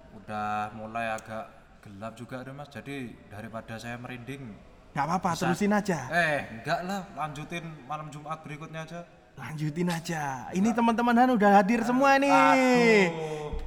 udah 0.09 0.69
mulai 0.73 1.09
agak 1.09 1.45
gelap 1.82 2.13
juga 2.13 2.41
deh 2.41 2.51
mas. 2.51 2.69
Jadi 2.69 3.13
daripada 3.30 3.77
saya 3.77 3.95
merinding, 3.95 4.53
Gak 4.89 5.05
apa-apa, 5.05 5.38
Bisa. 5.38 5.45
terusin 5.45 5.69
aja. 5.69 5.99
eh 6.09 6.49
enggak 6.49 6.82
lah, 6.82 7.05
lanjutin 7.13 7.61
malam 7.86 8.09
Jumat 8.09 8.41
berikutnya 8.41 8.82
aja. 8.84 9.05
Lanjutin 9.38 9.86
aja. 9.88 10.49
Ini 10.49 10.73
teman-teman 10.73 11.13
Han 11.13 11.38
udah 11.38 11.61
hadir 11.61 11.86
semua 11.86 12.17
nih. 12.17 12.34
Aduh, 12.34 13.61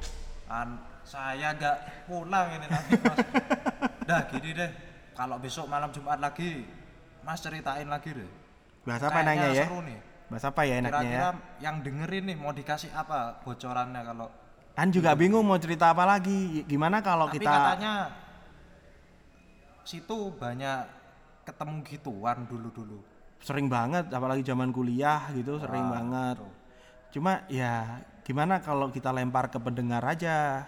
an- 0.51 0.83
saya 1.03 1.55
nggak 1.55 1.77
pulang 2.05 2.47
ini 2.53 2.67
nanti 2.67 2.91
mas. 2.99 3.17
Dah 4.07 4.21
gini 4.27 4.51
deh, 4.51 4.69
kalau 5.15 5.39
besok 5.39 5.65
malam 5.65 5.89
Jumat 5.89 6.19
lagi, 6.19 6.67
mas 7.23 7.39
ceritain 7.39 7.87
lagi 7.87 8.11
deh. 8.11 8.29
Bahasa 8.83 9.07
apa 9.07 9.23
Kayaknya 9.23 9.31
enaknya 9.31 9.49
ya? 9.55 9.65
seru 9.65 9.79
nih. 9.81 9.99
Bahasa 10.27 10.47
apa 10.51 10.61
ya 10.67 10.75
enaknya 10.79 11.09
ya? 11.09 11.29
Yang 11.63 11.75
dengerin 11.87 12.23
nih 12.31 12.37
mau 12.37 12.51
dikasih 12.51 12.91
apa 12.91 13.39
bocorannya 13.43 14.01
kalau 14.03 14.27
Han 14.73 14.89
juga 14.89 15.13
bingung 15.13 15.45
mau 15.45 15.59
cerita 15.61 15.93
apa 15.93 16.03
lagi. 16.03 16.65
Gimana 16.65 16.97
kalau 16.99 17.29
tapi 17.29 17.45
kita 17.45 17.51
katanya 17.53 17.93
situ 19.83 20.17
banyak 20.33 20.79
ketemu 21.43 21.75
gituan 21.83 22.37
dulu-dulu. 22.47 22.99
sering 23.43 23.67
banget 23.67 24.07
apalagi 24.07 24.39
zaman 24.39 24.71
kuliah 24.71 25.27
gitu 25.35 25.59
sering 25.59 25.83
Wah, 25.83 25.99
banget. 25.99 26.35
tuh. 26.39 26.53
Cuma 27.11 27.43
ya 27.51 27.99
gimana 28.23 28.63
kalau 28.63 28.87
kita 28.87 29.11
lempar 29.11 29.51
ke 29.51 29.59
pendengar 29.59 29.99
aja? 30.07 30.63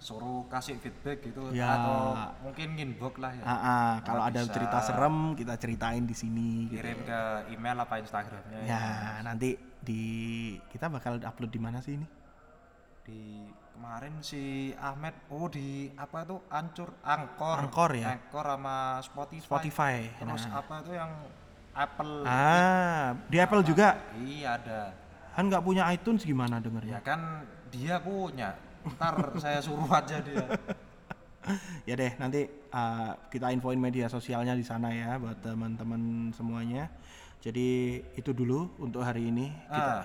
Suruh 0.00 0.48
kasih 0.48 0.74
feedback 0.76 1.20
gitu 1.22 1.52
Ya. 1.52 1.76
atau 1.76 2.16
mungkin 2.40 2.72
inbox 2.74 3.20
lah 3.20 3.30
ya. 3.30 3.44
Ah, 3.44 3.94
kalau 4.00 4.24
ada 4.24 4.40
cerita 4.42 4.80
serem 4.80 5.36
kita 5.36 5.54
ceritain 5.54 6.02
di 6.02 6.12
sini 6.12 6.66
gitu. 6.66 6.80
Kirim 6.80 7.04
ke 7.04 7.20
email 7.52 7.76
apa 7.76 8.00
Instagramnya 8.00 8.64
Ya, 8.64 8.80
nanti 9.20 9.54
di 9.78 10.02
kita 10.68 10.88
bakal 10.88 11.20
upload 11.20 11.48
di 11.48 11.60
mana 11.60 11.78
sih 11.78 11.94
ini? 11.94 12.08
di 13.00 13.42
kemarin 13.72 14.20
si 14.20 14.70
Ahmed 14.76 15.16
oh 15.28 15.48
di 15.48 15.90
apa 15.94 16.22
tuh 16.22 16.44
ancur 16.48 16.94
angkor 17.02 17.58
Anchor 17.58 17.90
ya? 17.92 18.06
angkor 18.14 18.44
sama 18.46 18.76
Spotify 19.00 19.42
Spotify. 19.42 19.96
terus 20.14 20.44
Nah. 20.46 20.60
apa 20.60 20.74
tuh 20.80 20.94
yang 20.94 21.10
Apple 21.72 22.12
Ah, 22.22 23.16
di 23.26 23.36
Apple 23.36 23.64
juga. 23.64 23.98
iya 24.16 24.54
ada 24.54 24.94
Han 25.32 25.48
nggak 25.48 25.60
punya 25.60 25.88
iTunes 25.88 26.22
gimana 26.22 26.56
ya 26.56 26.62
dengernya? 26.62 26.98
kan 27.02 27.42
dia 27.68 27.96
punya 27.98 28.54
ntar 28.96 29.14
saya 29.36 29.60
suruh 29.60 29.88
aja 29.88 30.18
dia 30.20 30.44
Ya 31.88 31.96
deh, 31.96 32.12
nanti 32.20 32.46
uh, 32.70 33.16
kita 33.32 33.48
infoin 33.50 33.80
media 33.80 34.06
sosialnya 34.06 34.52
di 34.52 34.62
sana 34.62 34.92
ya 34.92 35.16
buat 35.16 35.40
teman-teman 35.40 36.30
semuanya. 36.30 36.86
Jadi 37.40 37.96
itu 38.14 38.30
dulu 38.30 38.68
untuk 38.76 39.00
hari 39.00 39.32
ini. 39.32 39.48
Kita 39.66 39.74
ah, 39.74 40.04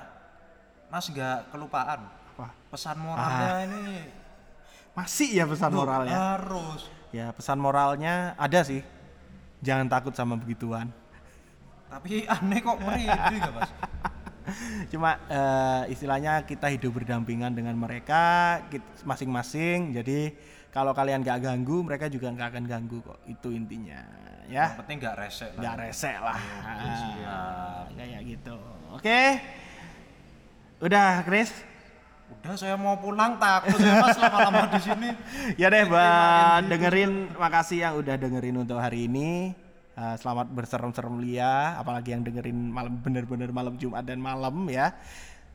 Mas 0.88 1.06
nggak 1.06 1.52
kelupaan 1.52 2.08
apa? 2.08 2.48
pesan 2.72 2.98
moralnya 2.98 3.52
Ah. 3.52 3.66
ini 3.68 3.86
Masih 4.96 5.28
ya 5.36 5.44
pesan 5.46 5.76
Loh, 5.76 5.84
moralnya. 5.84 6.16
harus 6.40 6.88
Ya 7.12 7.30
pesan 7.36 7.60
moralnya 7.60 8.34
ada 8.40 8.64
sih. 8.64 8.80
Jangan 9.60 9.92
takut 9.92 10.16
sama 10.16 10.40
begituan. 10.40 10.88
Tapi 11.92 12.26
aneh 12.26 12.60
kok 12.64 12.80
merinding 12.80 13.44
ya 13.44 13.52
mas. 13.54 13.70
Cuma 14.92 15.18
eh, 15.28 15.94
istilahnya 15.94 16.46
kita 16.46 16.70
hidup 16.70 17.02
berdampingan 17.02 17.54
dengan 17.54 17.76
mereka 17.78 18.62
masing-masing. 19.04 19.94
Jadi 19.96 20.36
kalau 20.76 20.92
kalian 20.92 21.24
gak 21.24 21.40
ganggu, 21.40 21.88
mereka 21.88 22.12
juga 22.12 22.28
nggak 22.36 22.48
akan 22.52 22.64
ganggu 22.68 23.00
kok. 23.00 23.24
Itu 23.32 23.48
intinya, 23.56 24.04
ya. 24.52 24.76
Yang 24.76 24.80
penting 24.84 24.98
nggak 25.00 25.16
resek 25.16 25.52
lah. 25.56 25.62
Nggak 25.64 25.76
resek 25.88 26.18
lah. 26.20 26.40
Oke, 26.44 26.90
siap. 27.00 27.86
Kayak 27.96 28.22
gitu. 28.28 28.58
Oke. 28.92 29.22
Udah, 30.84 31.24
Chris. 31.24 31.52
Udah 32.26 32.54
saya 32.60 32.76
mau 32.76 33.00
pulang 33.00 33.38
takut 33.40 33.78
ya 33.78 34.02
mas 34.02 34.18
lama-lama 34.20 34.68
di 34.76 34.82
sini. 34.84 35.10
ya 35.62 35.72
deh, 35.72 35.88
gitu. 35.88 35.98
dengerin, 36.68 37.12
makasih 37.40 37.78
yang 37.86 37.94
udah 37.96 38.16
dengerin 38.20 38.58
untuk 38.60 38.76
hari 38.76 39.08
ini. 39.08 39.56
Uh, 39.96 40.12
selamat 40.20 40.52
berserem-serem 40.52 41.24
lia, 41.24 41.80
apalagi 41.80 42.12
yang 42.12 42.20
dengerin 42.20 42.68
malam 42.68 43.00
bener-bener 43.00 43.48
malam 43.56 43.80
Jumat 43.80 44.04
dan 44.04 44.20
malam 44.20 44.68
ya. 44.68 44.92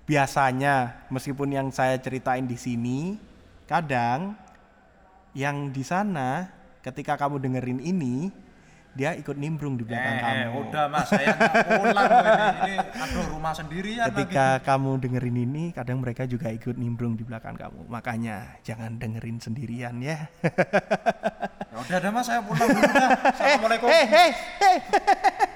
Biasanya 0.09 1.05
meskipun 1.13 1.53
yang 1.53 1.69
saya 1.69 2.01
ceritain 2.01 2.49
di 2.49 2.57
sini, 2.57 3.21
kadang 3.69 4.33
yang 5.37 5.69
di 5.69 5.85
sana 5.85 6.49
ketika 6.81 7.21
kamu 7.21 7.37
dengerin 7.37 7.85
ini, 7.85 8.33
dia 8.93 9.15
ikut 9.15 9.35
nimbrung 9.35 9.75
di 9.75 9.85
belakang 9.85 10.13
Eh, 10.13 10.21
kamu. 10.21 10.59
udah 10.63 10.85
mas 10.87 11.07
saya 11.07 11.31
pulang 11.65 12.07
ini. 12.11 12.31
Ini 12.61 12.75
aduh 12.99 13.25
rumah 13.31 13.53
sendirian 13.53 14.07
Ketika 14.09 14.47
kamu 14.61 14.91
dengerin 14.99 15.37
ini, 15.41 15.65
kadang 15.71 15.99
mereka 15.99 16.25
juga 16.25 16.49
ikut 16.49 16.75
nimbrung 16.75 17.15
di 17.15 17.23
belakang 17.23 17.55
kamu. 17.55 17.87
Makanya 17.87 18.59
jangan 18.61 18.97
dengerin 18.97 19.39
sendirian 19.39 19.95
ya. 19.97 20.27
lagi. 20.37 21.71
Ya 21.71 21.77
udah 21.79 21.99
deh 21.99 22.11
mas 22.11 22.25
saya 22.25 22.43
pulang 22.43 22.67
dulu 22.69 22.83
dah. 22.85 23.11
Assalamualaikum. 23.31 23.87
Hei, 23.87 24.05
hei, 24.05 24.31
hei. 24.59 24.77